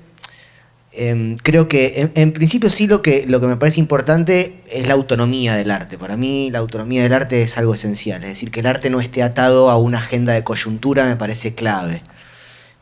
Em, 0.99 1.37
creo 1.37 1.69
que 1.69 2.11
en, 2.15 2.33
principio 2.33 2.71
sí 2.71 2.87
lo 2.87 3.03
que, 3.03 3.27
lo 3.27 3.39
que 3.39 3.45
me 3.45 3.55
parece 3.55 3.79
importante 3.79 4.63
es 4.67 4.87
la 4.87 4.95
autonomía 4.95 5.55
del 5.55 5.69
arte. 5.69 5.95
Para 5.99 6.17
mí 6.17 6.49
la 6.49 6.57
autonomía 6.57 7.03
del 7.03 7.13
arte 7.13 7.43
es 7.43 7.55
algo 7.59 7.75
esencial. 7.75 8.23
Es 8.23 8.29
decir, 8.29 8.49
que 8.49 8.61
el 8.61 8.65
arte 8.65 8.89
no 8.89 8.99
esté 8.99 9.21
atado 9.21 9.69
a 9.69 9.77
una 9.77 9.99
agenda 9.99 10.33
de 10.33 10.43
coyuntura 10.43 11.05
me 11.05 11.15
parece 11.15 11.53
clave. 11.53 12.01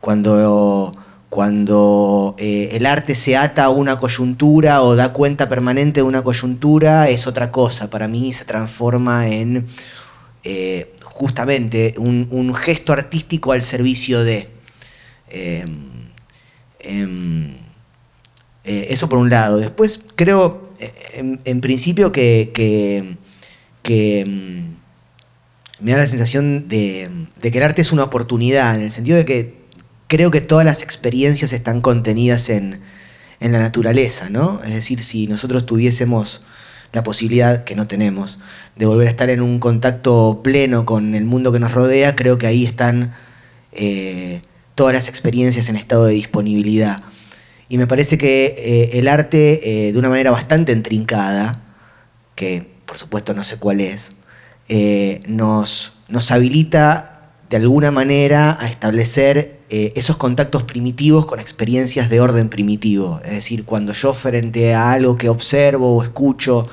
Cuando, 0.00 0.96
cuando 1.28 2.36
eh, 2.38 2.70
el 2.72 2.86
arte 2.86 3.14
se 3.14 3.36
ata 3.36 3.64
a 3.64 3.68
una 3.68 3.98
coyuntura 3.98 4.80
o 4.80 4.96
da 4.96 5.12
cuenta 5.12 5.50
permanente 5.50 6.00
de 6.00 6.04
una 6.04 6.22
coyuntura 6.22 7.10
es 7.10 7.26
otra 7.26 7.50
cosa. 7.50 7.90
Para 7.90 8.08
mí 8.08 8.32
se 8.32 8.46
transforma 8.46 9.28
en 9.28 9.66
eh, 10.42 10.94
justamente 11.02 11.92
un, 11.98 12.28
un 12.30 12.54
gesto 12.54 12.94
artístico 12.94 13.52
al 13.52 13.60
servicio 13.60 14.24
de... 14.24 14.48
em, 15.28 16.08
em, 16.80 17.65
eh, 18.66 18.88
eso 18.90 19.08
por 19.08 19.18
un 19.18 19.30
lado. 19.30 19.58
Después 19.58 20.04
creo, 20.14 20.70
eh, 20.78 21.38
en, 21.44 21.60
principio, 21.60 22.12
que, 22.12 23.16
mm, 24.26 25.84
me 25.84 25.92
da 25.92 25.98
la 25.98 26.06
sensación 26.06 26.68
de, 26.68 27.10
de 27.40 27.50
que 27.50 27.58
el 27.58 27.64
arte 27.64 27.82
es 27.82 27.92
una 27.92 28.04
oportunidad, 28.04 28.74
en 28.74 28.82
el 28.82 28.90
sentido 28.90 29.16
de 29.16 29.24
que 29.24 29.54
creo 30.08 30.30
que 30.30 30.40
todas 30.40 30.64
las 30.64 30.82
experiencias 30.82 31.52
están 31.52 31.80
contenidas 31.80 32.48
en, 32.50 32.80
en 33.40 33.52
la 33.52 33.58
naturaleza, 33.58 34.30
¿no? 34.30 34.60
Es 34.64 34.72
decir, 34.72 35.02
si 35.02 35.26
nosotros 35.26 35.66
tuviésemos 35.66 36.42
la 36.92 37.02
posibilidad, 37.02 37.64
que 37.64 37.76
no 37.76 37.86
tenemos, 37.86 38.38
de 38.76 38.86
volver 38.86 39.06
a 39.08 39.10
estar 39.10 39.30
en 39.30 39.42
un 39.42 39.58
contacto 39.58 40.40
pleno 40.42 40.84
con 40.86 41.14
el 41.14 41.24
mundo 41.24 41.52
que 41.52 41.60
nos 41.60 41.72
rodea, 41.72 42.16
creo 42.16 42.38
que 42.38 42.46
ahí 42.46 42.64
están 42.64 43.14
eh, 43.72 44.40
todas 44.74 44.94
las 44.94 45.08
experiencias 45.08 45.68
en 45.68 45.76
estado 45.76 46.06
de 46.06 46.14
disponibilidad. 46.14 47.02
Y 47.68 47.78
me 47.78 47.86
parece 47.86 48.16
que 48.16 48.54
eh, 48.56 48.98
el 48.98 49.08
arte, 49.08 49.88
eh, 49.88 49.92
de 49.92 49.98
una 49.98 50.08
manera 50.08 50.30
bastante 50.30 50.72
intrincada, 50.72 51.62
que 52.34 52.76
por 52.84 52.96
supuesto 52.96 53.34
no 53.34 53.42
sé 53.42 53.58
cuál 53.58 53.80
es, 53.80 54.12
eh, 54.68 55.20
nos, 55.26 55.94
nos 56.08 56.30
habilita 56.30 57.32
de 57.50 57.56
alguna 57.56 57.90
manera 57.90 58.56
a 58.60 58.68
establecer 58.68 59.54
esos 59.68 60.16
contactos 60.16 60.62
primitivos 60.62 61.26
con 61.26 61.40
experiencias 61.40 62.08
de 62.08 62.20
orden 62.20 62.48
primitivo. 62.48 63.20
Es 63.24 63.32
decir, 63.32 63.64
cuando 63.64 63.92
yo 63.92 64.12
frente 64.12 64.74
a 64.74 64.92
algo 64.92 65.16
que 65.16 65.28
observo 65.28 65.96
o 65.96 66.02
escucho, 66.04 66.68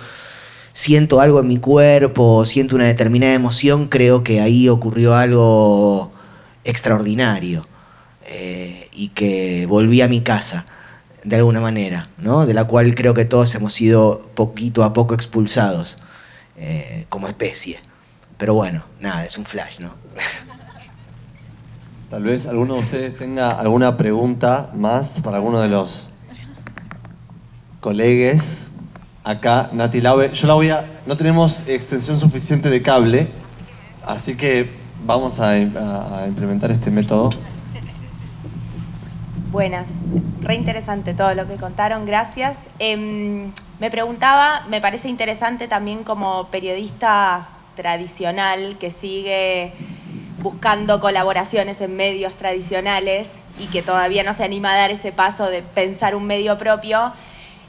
siento 0.73 1.19
algo 1.19 1.39
en 1.39 1.47
mi 1.47 1.57
cuerpo, 1.57 2.45
siento 2.45 2.75
una 2.75 2.85
determinada 2.85 3.33
emoción, 3.33 3.87
creo 3.87 4.23
que 4.23 4.41
ahí 4.41 4.69
ocurrió 4.69 5.15
algo 5.15 6.11
extraordinario 6.63 7.67
y 8.93 9.07
que 9.09 9.65
volví 9.67 10.01
a 10.01 10.07
mi 10.07 10.21
casa 10.21 10.65
de 11.23 11.35
alguna 11.35 11.61
manera, 11.61 12.09
¿no? 12.17 12.45
de 12.45 12.53
la 12.53 12.65
cual 12.65 12.95
creo 12.95 13.13
que 13.13 13.25
todos 13.25 13.53
hemos 13.55 13.73
sido 13.73 14.31
poquito 14.35 14.83
a 14.83 14.93
poco 14.93 15.13
expulsados 15.13 15.97
eh, 16.57 17.05
como 17.09 17.27
especie. 17.27 17.79
Pero 18.37 18.53
bueno, 18.53 18.83
nada, 18.99 19.25
es 19.25 19.37
un 19.37 19.45
flash, 19.45 19.79
¿no? 19.79 19.93
Tal 22.09 22.23
vez 22.23 22.45
alguno 22.45 22.75
de 22.75 22.79
ustedes 22.81 23.17
tenga 23.17 23.51
alguna 23.51 23.97
pregunta 23.97 24.69
más 24.75 25.19
para 25.21 25.37
alguno 25.37 25.59
de 25.61 25.69
los 25.69 26.11
colegues. 27.79 28.71
Acá, 29.23 29.69
Nati 29.73 30.01
Laube. 30.01 30.31
Yo 30.33 30.47
la 30.47 30.53
voy 30.53 30.69
a. 30.69 30.85
No 31.05 31.17
tenemos 31.17 31.63
extensión 31.67 32.19
suficiente 32.19 32.69
de 32.69 32.81
cable, 32.81 33.27
así 34.05 34.35
que 34.35 34.69
vamos 35.05 35.39
a, 35.39 35.57
implementar 36.27 36.71
este 36.71 36.91
método. 36.91 37.29
Buenas, 39.53 39.91
re 40.41 40.55
interesante 40.55 41.13
todo 41.13 41.35
lo 41.35 41.47
que 41.47 41.57
contaron, 41.57 42.07
gracias. 42.07 42.57
Em, 42.79 43.51
me 43.79 43.91
preguntaba, 43.91 44.65
me 44.67 44.81
parece 44.81 45.09
interesante 45.09 45.67
también 45.67 46.03
como 46.03 46.47
periodista 46.47 47.47
tradicional 47.75 48.79
que 48.79 48.89
sigue 48.89 49.71
buscando 50.41 50.99
colaboraciones 50.99 51.81
en 51.81 51.95
medios 51.95 52.33
tradicionales 52.33 53.29
y 53.59 53.67
que 53.67 53.83
todavía 53.83 54.23
no 54.23 54.33
se 54.33 54.43
anima 54.43 54.73
a 54.73 54.75
dar 54.75 54.89
ese 54.89 55.11
paso 55.11 55.47
de 55.47 55.61
pensar 55.61 56.15
un 56.15 56.25
medio 56.25 56.57
propio. 56.57 57.13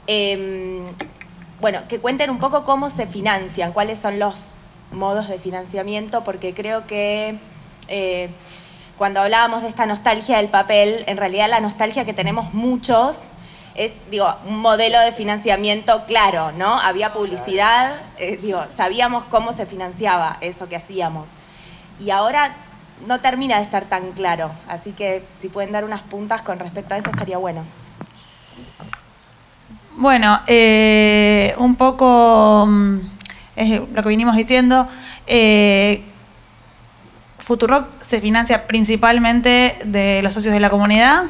Em, 0.07 0.87
bueno, 1.61 1.81
que 1.87 1.99
cuenten 1.99 2.31
un 2.31 2.39
poco 2.39 2.65
cómo 2.65 2.89
se 2.89 3.05
financian, 3.05 3.73
cuáles 3.73 3.99
son 3.99 4.17
los 4.17 4.55
modos 4.91 5.27
de 5.27 5.37
financiamiento, 5.37 6.23
porque 6.23 6.55
creo 6.55 6.87
que 6.87 7.37
eh, 7.89 8.29
cuando 8.97 9.19
hablábamos 9.19 9.61
de 9.61 9.67
esta 9.67 9.85
nostalgia 9.85 10.37
del 10.37 10.49
papel, 10.49 11.03
en 11.07 11.17
realidad 11.17 11.49
la 11.49 11.59
nostalgia 11.59 12.05
que 12.05 12.13
tenemos 12.13 12.53
muchos 12.53 13.19
es, 13.75 13.93
digo, 14.09 14.33
un 14.47 14.59
modelo 14.59 14.99
de 15.01 15.11
financiamiento 15.11 16.05
claro, 16.05 16.53
¿no? 16.53 16.79
Había 16.79 17.11
publicidad, 17.11 17.97
eh, 18.17 18.37
digo, 18.41 18.63
sabíamos 18.75 19.25
cómo 19.25 19.51
se 19.51 19.65
financiaba 19.65 20.37
eso 20.39 20.69
que 20.69 20.77
hacíamos. 20.77 21.31
Y 21.99 22.09
ahora 22.09 22.55
no 23.05 23.19
termina 23.19 23.57
de 23.57 23.63
estar 23.63 23.83
tan 23.85 24.13
claro, 24.13 24.51
así 24.69 24.93
que 24.93 25.23
si 25.37 25.49
pueden 25.49 25.73
dar 25.73 25.83
unas 25.83 26.01
puntas 26.01 26.41
con 26.41 26.57
respecto 26.59 26.93
a 26.93 26.97
eso 26.97 27.09
estaría 27.09 27.37
bueno. 27.37 27.65
Bueno, 29.97 30.41
eh, 30.47 31.53
un 31.57 31.75
poco 31.75 32.65
mm, 32.65 32.99
es 33.57 33.81
lo 33.91 34.03
que 34.03 34.09
vinimos 34.09 34.35
diciendo. 34.35 34.87
Eh, 35.27 36.03
Futurock 37.45 38.01
se 38.01 38.19
financia 38.21 38.65
principalmente 38.65 39.77
de 39.85 40.21
los 40.23 40.33
socios 40.33 40.51
de 40.51 40.59
la 40.59 40.71
comunidad, 40.71 41.25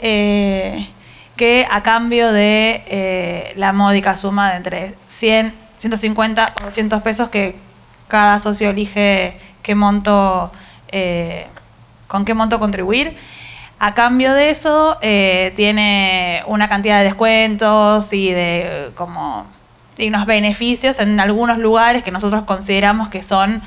eh, 0.00 0.88
que 1.36 1.64
a 1.70 1.84
cambio 1.84 2.32
de 2.32 2.82
eh, 2.88 3.52
la 3.54 3.72
módica 3.72 4.16
suma 4.16 4.50
de 4.50 4.56
entre 4.56 4.94
100, 5.06 5.54
150 5.76 6.54
o 6.60 6.64
200 6.64 7.02
pesos 7.02 7.28
que 7.28 7.54
cada 8.08 8.40
socio 8.40 8.70
elige 8.70 9.38
qué 9.62 9.76
monto, 9.76 10.50
eh, 10.88 11.46
con 12.08 12.24
qué 12.24 12.34
monto 12.34 12.58
contribuir. 12.58 13.16
A 13.78 13.94
cambio 13.94 14.34
de 14.34 14.50
eso, 14.50 14.98
tiene 15.00 16.42
una 16.48 16.68
cantidad 16.68 16.98
de 16.98 17.04
descuentos 17.04 18.12
y 18.12 18.32
de 18.32 18.90
como 18.96 19.46
y 19.96 20.08
unos 20.08 20.26
beneficios 20.26 20.98
en 20.98 21.20
algunos 21.20 21.58
lugares 21.58 22.02
que 22.02 22.10
nosotros 22.10 22.42
consideramos 22.42 23.08
que 23.08 23.22
son 23.22 23.62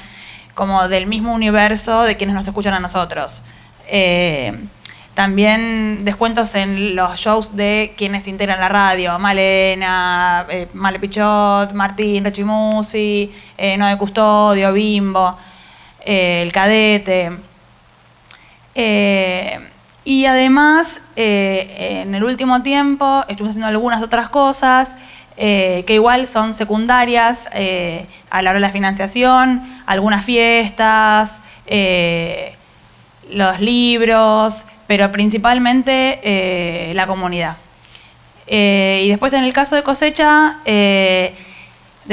como 0.54 0.88
del 0.88 1.08
mismo 1.08 1.34
universo 1.34 2.04
de 2.04 2.18
quienes 2.18 2.36
nos 2.36 2.47
escuchan 2.47 2.74
a 2.74 2.80
nosotros. 2.80 3.43
Eh, 3.88 4.68
también 5.14 6.06
descuentos 6.06 6.56
en 6.56 6.95
los 6.95 7.20
shows 7.20 7.56
de 7.56 7.93
quienes 7.97 8.28
integran 8.28 8.62
la 8.62 8.70
radio, 8.70 9.20
Malena, 9.20 10.45
eh, 10.49 10.70
Male 10.74 10.99
Pichot, 10.99 11.74
Martín 11.74 12.24
Rechimusi, 12.24 13.30
eh, 13.58 13.76
Noé 13.78 13.97
Custodio, 13.97 14.72
Bimbo, 14.72 15.38
eh, 16.06 16.43
El 16.43 16.54
Cadete. 16.54 17.32
Eh, 18.74 19.60
y 20.06 20.26
además, 20.26 21.02
en 21.16 22.16
el 22.16 22.24
último 22.24 22.64
tiempo 22.64 23.24
estuvimos 23.28 23.52
haciendo 23.52 23.68
algunas 23.68 24.02
otras 24.02 24.30
cosas 24.30 24.95
eh, 25.43 25.85
que 25.87 25.95
igual 25.95 26.27
son 26.27 26.53
secundarias 26.53 27.49
eh, 27.53 28.05
a 28.29 28.43
la 28.43 28.51
hora 28.51 28.59
de 28.59 28.61
la 28.67 28.69
financiación, 28.69 29.63
algunas 29.87 30.23
fiestas, 30.23 31.41
eh, 31.65 32.53
los 33.27 33.59
libros, 33.59 34.67
pero 34.85 35.11
principalmente 35.11 36.19
eh, 36.21 36.93
la 36.93 37.07
comunidad. 37.07 37.57
Y 38.45 39.09
después 39.09 39.33
en 39.33 39.43
el 39.43 39.51
caso 39.53 39.75
de 39.75 39.81
cosecha, 39.81 40.57
de 40.65 41.33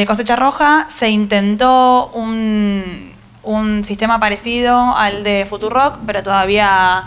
cosecha 0.06 0.36
roja, 0.36 0.86
se 0.88 1.10
intentó 1.10 2.10
un, 2.14 3.12
un 3.42 3.84
sistema 3.84 4.20
parecido 4.20 4.96
al 4.96 5.22
de 5.24 5.44
Futurock, 5.44 5.98
pero 6.06 6.22
todavía 6.22 7.04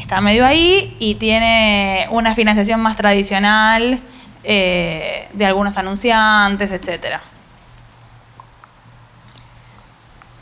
está 0.00 0.20
medio 0.22 0.46
ahí 0.46 0.96
y 0.98 1.16
tiene 1.16 2.08
una 2.10 2.34
financiación 2.34 2.80
más 2.80 2.96
tradicional 2.96 4.02
eh, 4.44 5.28
de 5.32 5.46
algunos 5.46 5.76
anunciantes, 5.76 6.70
etcétera. 6.70 7.20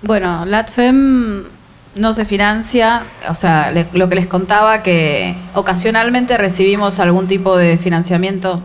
Bueno, 0.03 0.45
LATFEM 0.45 1.45
no 1.97 2.15
se 2.15 2.25
financia, 2.25 3.03
o 3.29 3.35
sea, 3.35 3.73
lo 3.93 4.09
que 4.09 4.15
les 4.15 4.29
contaba 4.29 4.83
que 4.83 5.35
ocasionalmente 5.55 6.39
recibimos 6.39 7.01
algún 7.01 7.27
tipo 7.27 7.57
de 7.57 7.77
financiamiento 7.79 8.63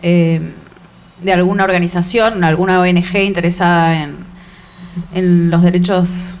eh, 0.00 0.40
de 1.20 1.32
alguna 1.32 1.64
organización, 1.64 2.42
alguna 2.44 2.80
ONG 2.80 3.16
interesada 3.16 4.02
en, 4.02 4.16
en 5.12 5.50
los 5.50 5.62
derechos 5.62 6.36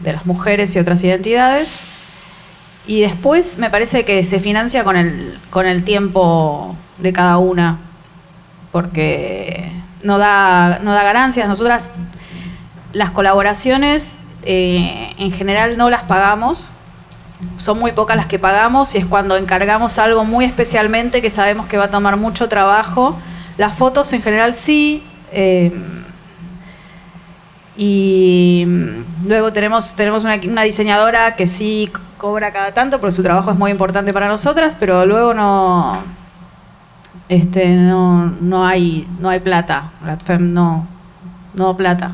de 0.00 0.12
las 0.12 0.26
mujeres 0.26 0.76
y 0.76 0.78
otras 0.78 1.02
identidades. 1.02 1.84
Y 2.86 3.00
después 3.00 3.58
me 3.58 3.70
parece 3.70 4.04
que 4.04 4.22
se 4.22 4.40
financia 4.40 4.84
con 4.84 4.96
el, 4.96 5.38
con 5.50 5.66
el 5.66 5.84
tiempo 5.84 6.76
de 7.02 7.12
cada 7.12 7.38
una, 7.38 7.78
porque 8.70 9.72
no 10.02 10.18
da, 10.18 10.78
no 10.82 10.92
da 10.92 11.02
ganancias. 11.02 11.48
Nosotras 11.48 11.92
las 12.92 13.10
colaboraciones 13.10 14.18
eh, 14.44 15.14
en 15.18 15.32
general 15.32 15.76
no 15.76 15.90
las 15.90 16.04
pagamos. 16.04 16.72
Son 17.58 17.78
muy 17.78 17.92
pocas 17.92 18.16
las 18.16 18.26
que 18.26 18.38
pagamos 18.38 18.94
y 18.94 18.98
es 18.98 19.06
cuando 19.06 19.36
encargamos 19.36 19.98
algo 19.98 20.24
muy 20.24 20.44
especialmente 20.44 21.20
que 21.20 21.30
sabemos 21.30 21.66
que 21.66 21.76
va 21.76 21.84
a 21.84 21.90
tomar 21.90 22.16
mucho 22.16 22.48
trabajo. 22.48 23.18
Las 23.58 23.74
fotos 23.74 24.12
en 24.12 24.22
general 24.22 24.54
sí. 24.54 25.02
eh, 25.32 25.72
y 27.76 28.66
luego 29.24 29.52
tenemos, 29.52 29.96
tenemos 29.96 30.24
una, 30.24 30.38
una 30.46 30.62
diseñadora 30.62 31.36
que 31.36 31.46
sí 31.46 31.90
cobra 32.18 32.52
cada 32.52 32.72
tanto 32.72 33.00
porque 33.00 33.12
su 33.12 33.22
trabajo 33.22 33.50
es 33.50 33.58
muy 33.58 33.70
importante 33.70 34.12
para 34.12 34.28
nosotras, 34.28 34.76
pero 34.78 35.06
luego 35.06 35.32
no, 35.34 35.98
este, 37.34 37.68
no, 37.74 38.26
no, 38.40 38.66
hay, 38.66 39.06
no 39.20 39.28
hay 39.30 39.40
plata. 39.40 39.90
Latfem 40.04 40.52
no, 40.52 40.86
no 41.54 41.76
plata. 41.76 42.12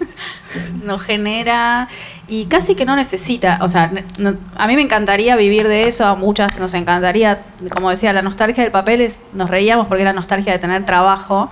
no 0.84 0.98
genera 0.98 1.88
y 2.28 2.46
casi 2.46 2.74
que 2.74 2.84
no 2.84 2.96
necesita. 2.96 3.58
O 3.62 3.68
sea, 3.68 3.90
no- 4.18 4.34
a 4.56 4.66
mí 4.66 4.76
me 4.76 4.82
encantaría 4.82 5.36
vivir 5.36 5.68
de 5.68 5.86
eso, 5.88 6.06
a 6.06 6.14
muchas 6.14 6.58
nos 6.60 6.74
encantaría, 6.74 7.40
como 7.70 7.90
decía, 7.90 8.12
la 8.12 8.22
nostalgia 8.22 8.62
del 8.62 8.72
papel 8.72 9.00
es, 9.00 9.20
nos 9.34 9.50
reíamos 9.50 9.86
porque 9.86 10.02
era 10.02 10.12
nostalgia 10.12 10.52
de 10.52 10.58
tener 10.58 10.84
trabajo 10.84 11.50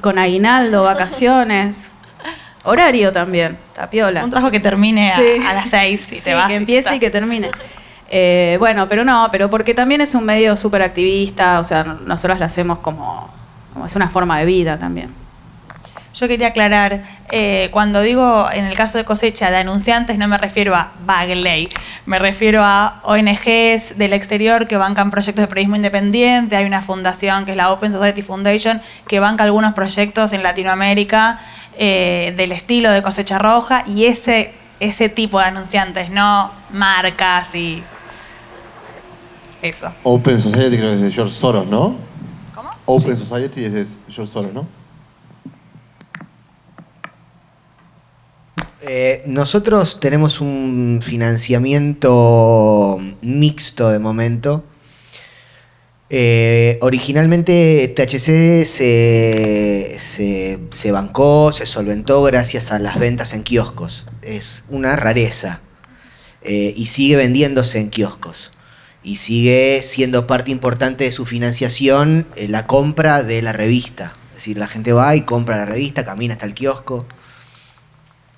con 0.00 0.18
aguinaldo, 0.18 0.84
vacaciones, 0.84 1.90
horario 2.64 3.12
también, 3.12 3.58
tapiola. 3.74 4.24
Un 4.24 4.30
trabajo 4.30 4.50
que 4.50 4.60
termine 4.60 5.12
a, 5.12 5.16
Sí. 5.16 5.22
a 5.46 5.54
las 5.54 5.68
seis 5.68 6.12
y 6.12 6.16
Sí, 6.16 6.20
te 6.24 6.34
vas. 6.34 6.46
que 6.46 6.52
y 6.54 6.56
empiece 6.56 6.80
está. 6.80 6.94
y 6.96 7.00
que 7.00 7.10
termine. 7.10 7.50
Eh, 8.14 8.56
bueno, 8.58 8.90
pero 8.90 9.04
no, 9.04 9.28
pero 9.32 9.48
porque 9.48 9.72
también 9.72 10.02
es 10.02 10.14
un 10.14 10.26
medio 10.26 10.54
súper 10.58 10.82
activista, 10.82 11.58
o 11.60 11.64
sea, 11.64 11.82
nosotros 11.82 12.38
lo 12.38 12.44
hacemos 12.44 12.78
como, 12.80 13.30
es 13.86 13.96
una 13.96 14.10
forma 14.10 14.38
de 14.38 14.44
vida 14.44 14.78
también. 14.78 15.14
Yo 16.14 16.28
quería 16.28 16.48
aclarar, 16.48 17.04
eh, 17.30 17.70
cuando 17.72 18.02
digo 18.02 18.50
en 18.52 18.66
el 18.66 18.76
caso 18.76 18.98
de 18.98 19.06
cosecha 19.06 19.50
de 19.50 19.56
anunciantes, 19.56 20.18
no 20.18 20.28
me 20.28 20.36
refiero 20.36 20.74
a 20.74 20.92
Bagley, 21.06 21.70
me 22.04 22.18
refiero 22.18 22.60
a 22.62 23.00
ONGs 23.04 23.96
del 23.96 24.12
exterior 24.12 24.66
que 24.66 24.76
bancan 24.76 25.10
proyectos 25.10 25.40
de 25.42 25.48
periodismo 25.48 25.76
independiente. 25.76 26.54
Hay 26.54 26.66
una 26.66 26.82
fundación 26.82 27.46
que 27.46 27.52
es 27.52 27.56
la 27.56 27.72
Open 27.72 27.94
Society 27.94 28.20
Foundation 28.20 28.82
que 29.08 29.20
banca 29.20 29.44
algunos 29.44 29.72
proyectos 29.72 30.34
en 30.34 30.42
Latinoamérica 30.42 31.40
eh, 31.78 32.34
del 32.36 32.52
estilo 32.52 32.92
de 32.92 33.00
cosecha 33.00 33.38
roja 33.38 33.84
y 33.86 34.04
ese, 34.04 34.52
ese 34.80 35.08
tipo 35.08 35.38
de 35.38 35.46
anunciantes, 35.46 36.10
no 36.10 36.52
marcas 36.72 37.54
y 37.54 37.82
eso. 39.62 39.92
Open 40.02 40.38
Society 40.40 40.76
creo 40.76 40.90
que 40.90 40.96
es 40.96 41.00
de 41.02 41.10
George 41.10 41.32
Soros, 41.32 41.66
¿no? 41.66 41.96
¿Cómo? 42.54 42.70
Open 42.86 43.16
Society 43.16 43.64
es 43.64 43.72
de 43.72 43.86
George 44.12 44.30
Soros, 44.32 44.52
¿no? 44.52 44.66
Eh, 48.82 49.22
nosotros 49.26 50.00
tenemos 50.00 50.40
un 50.40 50.98
financiamiento 51.02 52.98
mixto 53.22 53.90
de 53.90 53.98
momento. 54.00 54.64
Eh, 56.10 56.78
originalmente 56.82 57.88
THC 57.96 58.64
se, 58.66 59.96
se- 59.98 60.58
se 60.70 60.92
bancó, 60.92 61.52
se 61.52 61.64
solventó 61.64 62.22
gracias 62.24 62.70
a 62.72 62.78
las 62.78 62.98
ventas 62.98 63.32
en 63.32 63.42
kioscos. 63.44 64.06
Es 64.20 64.64
una 64.68 64.94
rareza. 64.96 65.60
Eh, 66.42 66.74
y 66.76 66.86
sigue 66.86 67.16
vendiéndose 67.16 67.78
en 67.78 67.88
kioscos. 67.88 68.50
Y 69.04 69.16
sigue 69.16 69.80
siendo 69.82 70.26
parte 70.26 70.50
importante 70.50 71.04
de 71.04 71.12
su 71.12 71.26
financiación 71.26 72.26
eh, 72.36 72.48
la 72.48 72.66
compra 72.66 73.22
de 73.22 73.42
la 73.42 73.52
revista. 73.52 74.14
Es 74.30 74.36
decir, 74.36 74.58
la 74.58 74.68
gente 74.68 74.92
va 74.92 75.16
y 75.16 75.22
compra 75.22 75.56
la 75.56 75.66
revista, 75.66 76.04
camina 76.04 76.34
hasta 76.34 76.46
el 76.46 76.54
kiosco. 76.54 77.06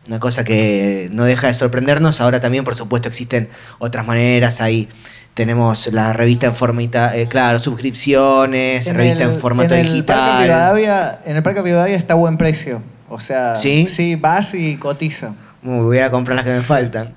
Una 0.06 0.20
cosa 0.20 0.44
que 0.44 1.08
no 1.12 1.24
deja 1.24 1.46
de 1.46 1.54
sorprendernos. 1.54 2.20
Ahora 2.20 2.40
también, 2.40 2.64
por 2.64 2.74
supuesto, 2.74 3.08
existen 3.08 3.48
otras 3.78 4.06
maneras. 4.06 4.60
Ahí 4.60 4.88
tenemos 5.34 5.88
la 5.88 6.12
revista 6.12 6.46
en 6.46 6.54
formato, 6.54 6.98
eh, 7.12 7.26
claro, 7.28 7.58
suscripciones, 7.58 8.86
revista 8.94 9.24
en 9.24 9.38
formato 9.40 9.74
en 9.74 9.80
el 9.86 10.04
Parque 10.04 10.22
digital. 10.22 10.42
Rivadavia, 10.44 11.20
en 11.24 11.36
el 11.36 11.42
Parque 11.42 11.62
Rivadavia 11.62 11.96
está 11.96 12.14
a 12.14 12.16
buen 12.16 12.36
precio. 12.36 12.82
O 13.08 13.20
sea, 13.20 13.56
¿Sí? 13.56 13.86
sí, 13.86 14.16
vas 14.16 14.54
y 14.54 14.76
cotiza. 14.76 15.34
Me 15.64 15.80
voy 15.82 15.98
a 15.98 16.10
comprar 16.10 16.36
las 16.36 16.44
que 16.44 16.52
me 16.52 16.60
faltan. 16.60 17.14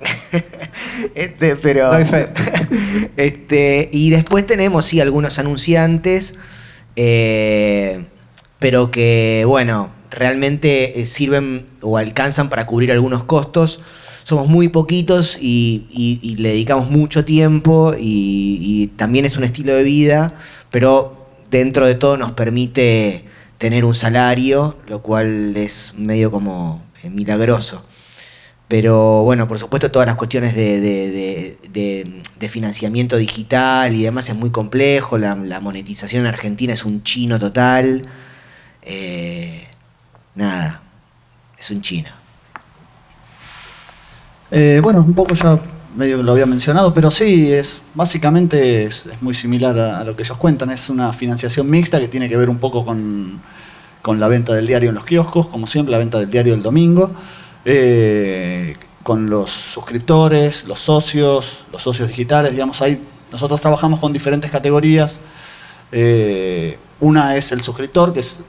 este, 1.16 1.56
pero. 1.56 1.92
Este, 3.18 3.90
y 3.92 4.10
después 4.12 4.46
tenemos, 4.48 4.86
sí, 4.86 5.02
algunos 5.02 5.40
anunciantes. 5.40 6.36
eh, 6.96 8.06
pero 8.60 8.90
que, 8.90 9.44
bueno, 9.46 9.92
realmente 10.10 11.00
eh, 11.00 11.06
sirven 11.06 11.66
o 11.82 11.98
alcanzan 11.98 12.50
para 12.50 12.66
cubrir 12.66 12.92
algunos 12.92 13.24
costos. 13.26 13.82
Somos 14.24 14.48
muy 14.48 14.68
poquitos 14.70 15.38
y, 15.40 15.86
y- 15.92 16.20
y 16.24 16.36
le 16.38 16.50
dedicamos 16.50 16.90
mucho 16.90 17.24
tiempo 17.26 17.94
y, 17.98 18.58
y 18.62 18.88
también 18.98 19.26
es 19.26 19.38
un 19.38 19.44
estilo 19.44 19.74
de 19.76 19.84
vida, 19.84 20.34
pero 20.72 21.28
dentro 21.52 21.86
de 21.86 21.96
todo 21.96 22.18
nos 22.18 22.32
permite 22.34 23.26
tener 23.60 23.86
un 23.86 23.96
salario, 23.96 24.78
lo 24.88 25.02
cual 25.04 25.56
es 25.56 25.94
medio 25.98 26.32
como 26.32 26.84
eh, 27.04 27.10
milagroso. 27.12 27.86
Pero 28.68 29.24
bueno, 29.24 29.48
por 29.48 29.58
supuesto 29.58 29.90
todas 29.90 30.08
las 30.08 30.18
cuestiones 30.18 30.54
de, 30.54 31.58
financiamiento 32.50 33.18
digital 33.18 33.96
y 33.96 34.04
demás 34.04 34.30
es 34.30 34.36
muy 34.36 34.50
complejo, 34.50 35.18
la, 35.18 35.36
monetización 35.36 36.22
en 36.22 36.28
Argentina 36.28 36.74
es 36.74 36.84
un 36.84 37.04
chino 37.04 37.40
total. 37.40 38.06
Eh, 38.82 39.68
nada, 40.36 40.84
es 41.58 41.72
un 41.72 41.82
chino. 41.82 42.10
Eh, 44.52 44.80
bueno, 44.82 45.00
un 45.00 45.14
poco 45.14 45.34
ya 45.34 45.60
medio 45.96 46.22
lo 46.22 46.34
había 46.34 46.46
mencionado, 46.46 46.94
pero 46.94 47.10
sí, 47.10 47.52
es 47.52 47.80
básicamente 47.96 48.84
es, 48.84 49.06
muy 49.22 49.34
similar 49.34 49.80
a, 49.80 50.00
a 50.00 50.04
lo 50.04 50.16
que 50.16 50.24
ellos 50.24 50.38
cuentan. 50.38 50.72
Es 50.72 50.90
una 50.90 51.14
financiación 51.14 51.70
mixta 51.70 52.00
que 52.00 52.08
tiene 52.10 52.28
que 52.28 52.38
ver 52.38 52.50
un 52.50 52.58
poco 52.58 52.84
con, 52.84 53.42
con 54.02 54.20
la 54.22 54.30
venta 54.30 54.54
del 54.54 54.68
diario 54.68 54.90
en 54.90 54.96
los 54.96 55.06
kioscos, 55.06 55.48
como 55.48 55.68
siempre, 55.68 55.92
la 55.92 55.98
venta 55.98 56.18
del 56.18 56.30
diario 56.30 56.54
el 56.54 56.64
domingo, 56.64 57.12
eh, 57.70 58.78
con 59.04 59.30
los 59.30 59.52
suscriptores, 59.52 60.64
los 60.64 60.80
socios, 60.80 61.66
los 61.70 61.82
socios 61.82 62.08
digitales, 62.08 62.54
digamos, 62.54 62.82
ahí 62.82 63.02
nosotros 63.30 63.60
trabajamos 63.60 64.00
con 64.00 64.14
diferentes 64.14 64.50
categorías. 64.50 65.20
Eh, 65.92 66.80
una 67.02 67.36
es 67.36 67.52
el 67.52 67.62
suscriptor, 67.62 68.14
que 68.14 68.22
es 68.22 68.42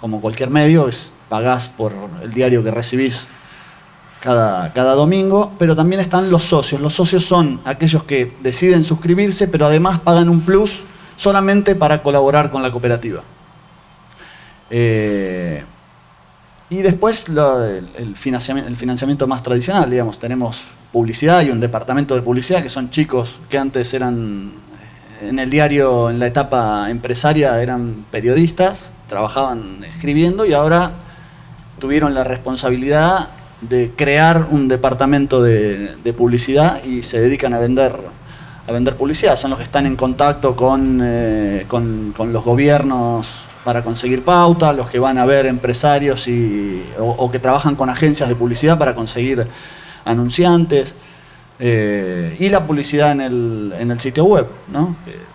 como 0.00 0.22
cualquier 0.22 0.48
medio, 0.48 0.88
es 0.88 1.12
pagás 1.28 1.68
por 1.68 1.92
el 2.22 2.32
diario 2.32 2.64
que 2.64 2.70
recibís 2.70 3.26
cada, 4.20 4.72
cada 4.72 4.94
domingo, 4.94 5.52
pero 5.58 5.76
también 5.76 6.00
están 6.00 6.30
los 6.30 6.44
socios. 6.44 6.80
Los 6.80 6.94
socios 6.94 7.26
son 7.26 7.60
aquellos 7.66 8.04
que 8.04 8.34
deciden 8.40 8.84
suscribirse, 8.84 9.48
pero 9.48 9.66
además 9.66 10.00
pagan 10.00 10.30
un 10.30 10.40
plus 10.40 10.84
solamente 11.16 11.74
para 11.74 12.02
colaborar 12.02 12.50
con 12.50 12.62
la 12.62 12.70
cooperativa. 12.70 13.22
Eh, 14.70 15.62
y 16.72 16.80
después 16.80 17.28
lo- 17.28 17.62
el, 17.62 18.16
financiamiento, 18.16 18.70
el 18.70 18.78
financiamiento 18.78 19.26
más 19.26 19.42
tradicional, 19.42 19.90
digamos, 19.90 20.18
tenemos 20.18 20.62
publicidad 20.90 21.42
y 21.42 21.50
un 21.50 21.60
departamento 21.60 22.14
de 22.14 22.22
publicidad 22.22 22.62
que 22.62 22.70
son 22.70 22.88
chicos 22.88 23.40
que 23.50 23.58
antes 23.58 23.92
eran 23.92 24.52
eh, 25.20 25.28
en 25.28 25.38
el 25.38 25.50
diario, 25.50 26.08
en 26.08 26.18
la 26.18 26.28
etapa 26.28 26.88
empresaria, 26.88 27.60
eran 27.60 28.06
periodistas, 28.10 28.94
trabajaban 29.06 29.84
escribiendo 29.84 30.46
y 30.46 30.54
ahora 30.54 30.92
tuvieron 31.78 32.14
la 32.14 32.24
responsabilidad 32.24 33.28
de 33.60 33.92
crear 33.94 34.46
un 34.50 34.66
departamento 34.66 35.42
de, 35.42 35.94
publicidad 36.16 36.82
y 36.84 37.02
se 37.02 37.20
dedican 37.20 37.52
a 37.52 37.58
vender, 37.58 37.94
a 38.66 38.72
vender 38.72 38.96
publicidad. 38.96 39.36
Son 39.36 39.50
los 39.50 39.58
que 39.58 39.64
están 39.64 39.84
en 39.84 39.96
contacto 39.96 40.56
con, 40.56 41.00
eh, 41.02 41.66
con 41.68 42.32
los 42.32 42.42
gobiernos 42.42 43.51
para 43.64 43.82
conseguir 43.82 44.24
pauta, 44.24 44.72
los 44.72 44.88
que 44.90 44.98
van 44.98 45.18
a 45.18 45.24
ver 45.26 45.46
empresarios 45.46 46.28
y, 46.28 46.82
o, 46.98 47.04
o 47.10 47.30
que 47.30 47.38
trabajan 47.38 47.76
con 47.76 47.90
agencias 47.90 48.28
de 48.28 48.34
publicidad 48.36 48.78
para 48.78 48.94
conseguir 48.94 49.46
anunciantes. 50.04 50.94
eh, 51.58 52.36
y 52.40 52.48
la 52.48 52.66
publicidad 52.66 53.12
en 53.12 53.20
el, 53.20 53.74
en 53.78 53.90
el 53.92 54.00
sitio 54.00 54.24
web, 54.24 54.48
¿no? 54.68 54.96
Que, 55.04 55.28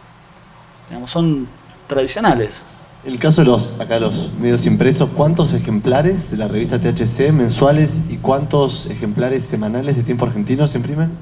digamos, 0.90 1.10
son 1.12 1.48
tradicionales. 1.88 2.64
El 3.06 3.18
caso 3.20 3.42
de 3.42 3.48
los, 3.48 3.74
acá 3.80 4.00
los 4.00 4.34
medios 4.34 4.66
impresos, 4.66 5.10
¿cuántos 5.16 5.54
ejemplares 5.54 6.30
de 6.32 6.38
la 6.38 6.50
revista 6.50 6.80
THC 6.82 7.32
mensuales 7.32 8.04
y 8.10 8.18
cuántos 8.18 8.88
ejemplares 8.88 9.46
semanales 9.46 9.96
de 9.96 10.04
Tiempo 10.04 10.26
Argentino 10.26 10.68
se 10.68 10.78
imprimen? 10.80 11.14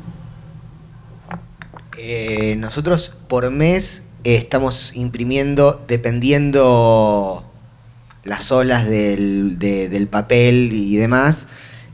Eh, 1.98 2.56
nosotros 2.58 3.14
por 3.28 3.52
mes 3.52 4.05
eh, 4.26 4.36
estamos 4.36 4.94
imprimiendo, 4.96 5.84
dependiendo 5.88 7.44
las 8.26 8.52
olas 8.52 8.88
del, 8.90 9.58
de- 9.60 9.88
del 9.88 10.08
papel 10.08 10.72
y 10.74 10.96
demás, 10.98 11.48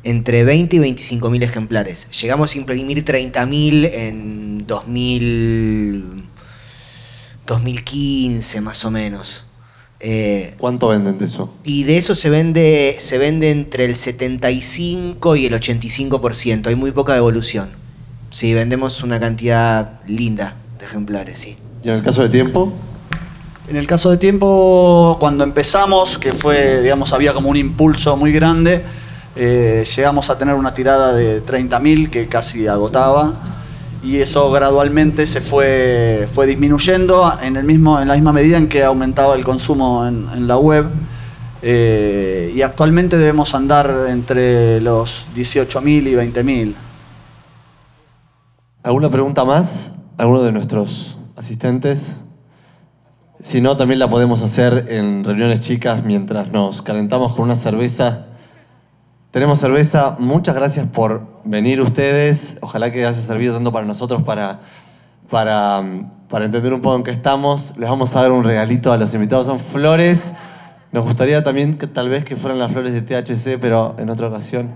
entre 0.03 0.43
20 0.43 0.77
y 0.77 0.79
25 0.79 1.29
mil 1.29 1.43
ejemplares. 1.43 2.07
Llegamos 2.19 2.55
a 2.55 2.57
imprimir 2.57 3.05
30 3.05 3.45
mil 3.45 3.85
en 3.85 4.65
2000, 4.65 6.23
2015 7.45 8.61
más 8.61 8.83
o 8.85 8.91
menos. 8.91 9.45
Eh, 9.99 10.55
¿Cuánto 10.57 10.87
venden 10.87 11.19
de 11.19 11.25
eso? 11.25 11.55
y 11.63 11.83
de 11.83 11.97
eso 11.99 12.15
se 12.15 12.31
vende, 12.31 12.95
se 12.99 13.19
vende 13.19 13.51
entre 13.51 13.85
el 13.85 13.95
75 13.95 15.35
y 15.35 15.45
el 15.45 15.53
85%. 15.53 16.67
Hay 16.67 16.75
muy 16.75 16.91
poca 16.91 17.13
devolución. 17.13 17.69
Sí, 18.31 18.53
vendemos 18.55 19.03
una 19.03 19.19
cantidad 19.19 19.99
linda 20.07 20.55
de 20.79 20.85
ejemplares, 20.85 21.37
sí. 21.37 21.57
¿Y 21.83 21.89
en 21.89 21.95
el 21.95 22.03
caso 22.03 22.21
de 22.21 22.29
Tiempo? 22.29 22.71
En 23.71 23.77
el 23.77 23.87
caso 23.87 24.09
de 24.09 24.17
tiempo, 24.17 25.15
cuando 25.17 25.45
empezamos, 25.45 26.17
que 26.17 26.33
fue, 26.33 26.81
digamos, 26.81 27.13
había 27.13 27.33
como 27.33 27.49
un 27.49 27.55
impulso 27.55 28.17
muy 28.17 28.33
grande, 28.33 28.83
eh, 29.37 29.85
llegamos 29.95 30.29
a 30.29 30.37
tener 30.37 30.55
una 30.55 30.73
tirada 30.73 31.13
de 31.13 31.41
30.000 31.45 32.09
que 32.09 32.27
casi 32.27 32.67
agotaba 32.67 33.31
y 34.03 34.17
eso 34.17 34.51
gradualmente 34.51 35.25
se 35.25 35.39
fue, 35.39 36.27
fue 36.33 36.47
disminuyendo 36.47 37.31
en, 37.41 37.55
el 37.55 37.63
mismo, 37.63 38.01
en 38.01 38.09
la 38.09 38.15
misma 38.15 38.33
medida 38.33 38.57
en 38.57 38.67
que 38.67 38.83
aumentaba 38.83 39.35
el 39.35 39.45
consumo 39.45 40.05
en, 40.05 40.27
en 40.33 40.47
la 40.47 40.57
web. 40.57 40.87
Eh, 41.61 42.51
y 42.53 42.61
actualmente 42.63 43.17
debemos 43.17 43.55
andar 43.55 44.07
entre 44.09 44.81
los 44.81 45.27
18.000 45.33 46.07
y 46.07 46.13
20.000. 46.13 46.73
¿Alguna 48.83 49.09
pregunta 49.09 49.45
más? 49.45 49.93
¿Alguno 50.17 50.41
de 50.41 50.51
nuestros 50.51 51.20
asistentes? 51.41 52.21
Si 53.39 53.61
no, 53.61 53.75
también 53.75 53.97
la 53.97 54.07
podemos 54.07 54.43
hacer 54.43 54.85
en 54.89 55.23
reuniones 55.23 55.59
chicas 55.59 56.03
mientras 56.03 56.51
nos 56.51 56.83
calentamos 56.83 57.33
con 57.33 57.45
una 57.45 57.55
cerveza. 57.55 58.27
Tenemos 59.31 59.57
cerveza. 59.57 60.15
Muchas 60.19 60.53
gracias 60.53 60.85
por 60.85 61.25
venir 61.43 61.81
ustedes. 61.81 62.57
Ojalá 62.61 62.91
que 62.91 63.07
haya 63.07 63.13
servido 63.13 63.55
tanto 63.55 63.71
para 63.71 63.87
nosotros 63.87 64.21
para, 64.21 64.59
para, 65.31 65.81
para 66.29 66.45
entender 66.45 66.73
un 66.73 66.81
poco 66.81 66.97
en 66.97 67.03
qué 67.03 67.11
estamos. 67.11 67.75
Les 67.77 67.89
vamos 67.89 68.15
a 68.15 68.21
dar 68.21 68.31
un 68.31 68.43
regalito 68.43 68.93
a 68.93 68.97
los 68.97 69.11
invitados. 69.15 69.47
Son 69.47 69.59
flores. 69.59 70.35
Nos 70.91 71.05
gustaría 71.05 71.43
también 71.43 71.75
que 71.79 71.87
tal 71.87 72.09
vez 72.09 72.23
que 72.23 72.35
fueran 72.35 72.59
las 72.59 72.71
flores 72.71 72.93
de 72.93 73.01
THC, 73.01 73.59
pero 73.59 73.95
en 73.97 74.11
otra 74.11 74.27
ocasión. 74.27 74.75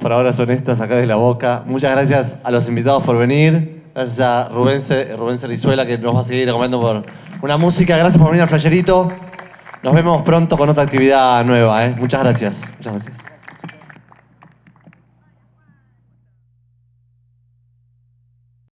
Por 0.00 0.12
ahora 0.12 0.32
son 0.32 0.50
estas 0.50 0.80
acá 0.80 0.96
de 0.96 1.06
la 1.06 1.14
boca. 1.14 1.62
Muchas 1.66 1.92
gracias 1.92 2.38
a 2.42 2.50
los 2.50 2.68
invitados 2.68 3.04
por 3.04 3.16
venir. 3.16 3.81
Gracias 3.94 4.20
a 4.20 4.48
Rubén, 4.48 4.80
Rubén 5.18 5.38
que 5.86 5.98
nos 5.98 6.16
va 6.16 6.20
a 6.20 6.24
seguir 6.24 6.48
acompañando 6.48 6.80
por 6.80 7.02
una 7.42 7.56
música. 7.58 7.96
Gracias 7.96 8.18
por 8.18 8.30
venir 8.30 8.42
al 8.42 8.48
Flayerito. 8.48 9.12
Nos 9.82 9.94
vemos 9.94 10.22
pronto 10.22 10.56
con 10.56 10.68
otra 10.68 10.84
actividad 10.84 11.44
nueva. 11.44 11.84
¿eh? 11.84 11.94
Muchas 11.98 12.20
gracias. 12.22 12.72
Muchas 12.78 12.92
gracias. 12.92 13.41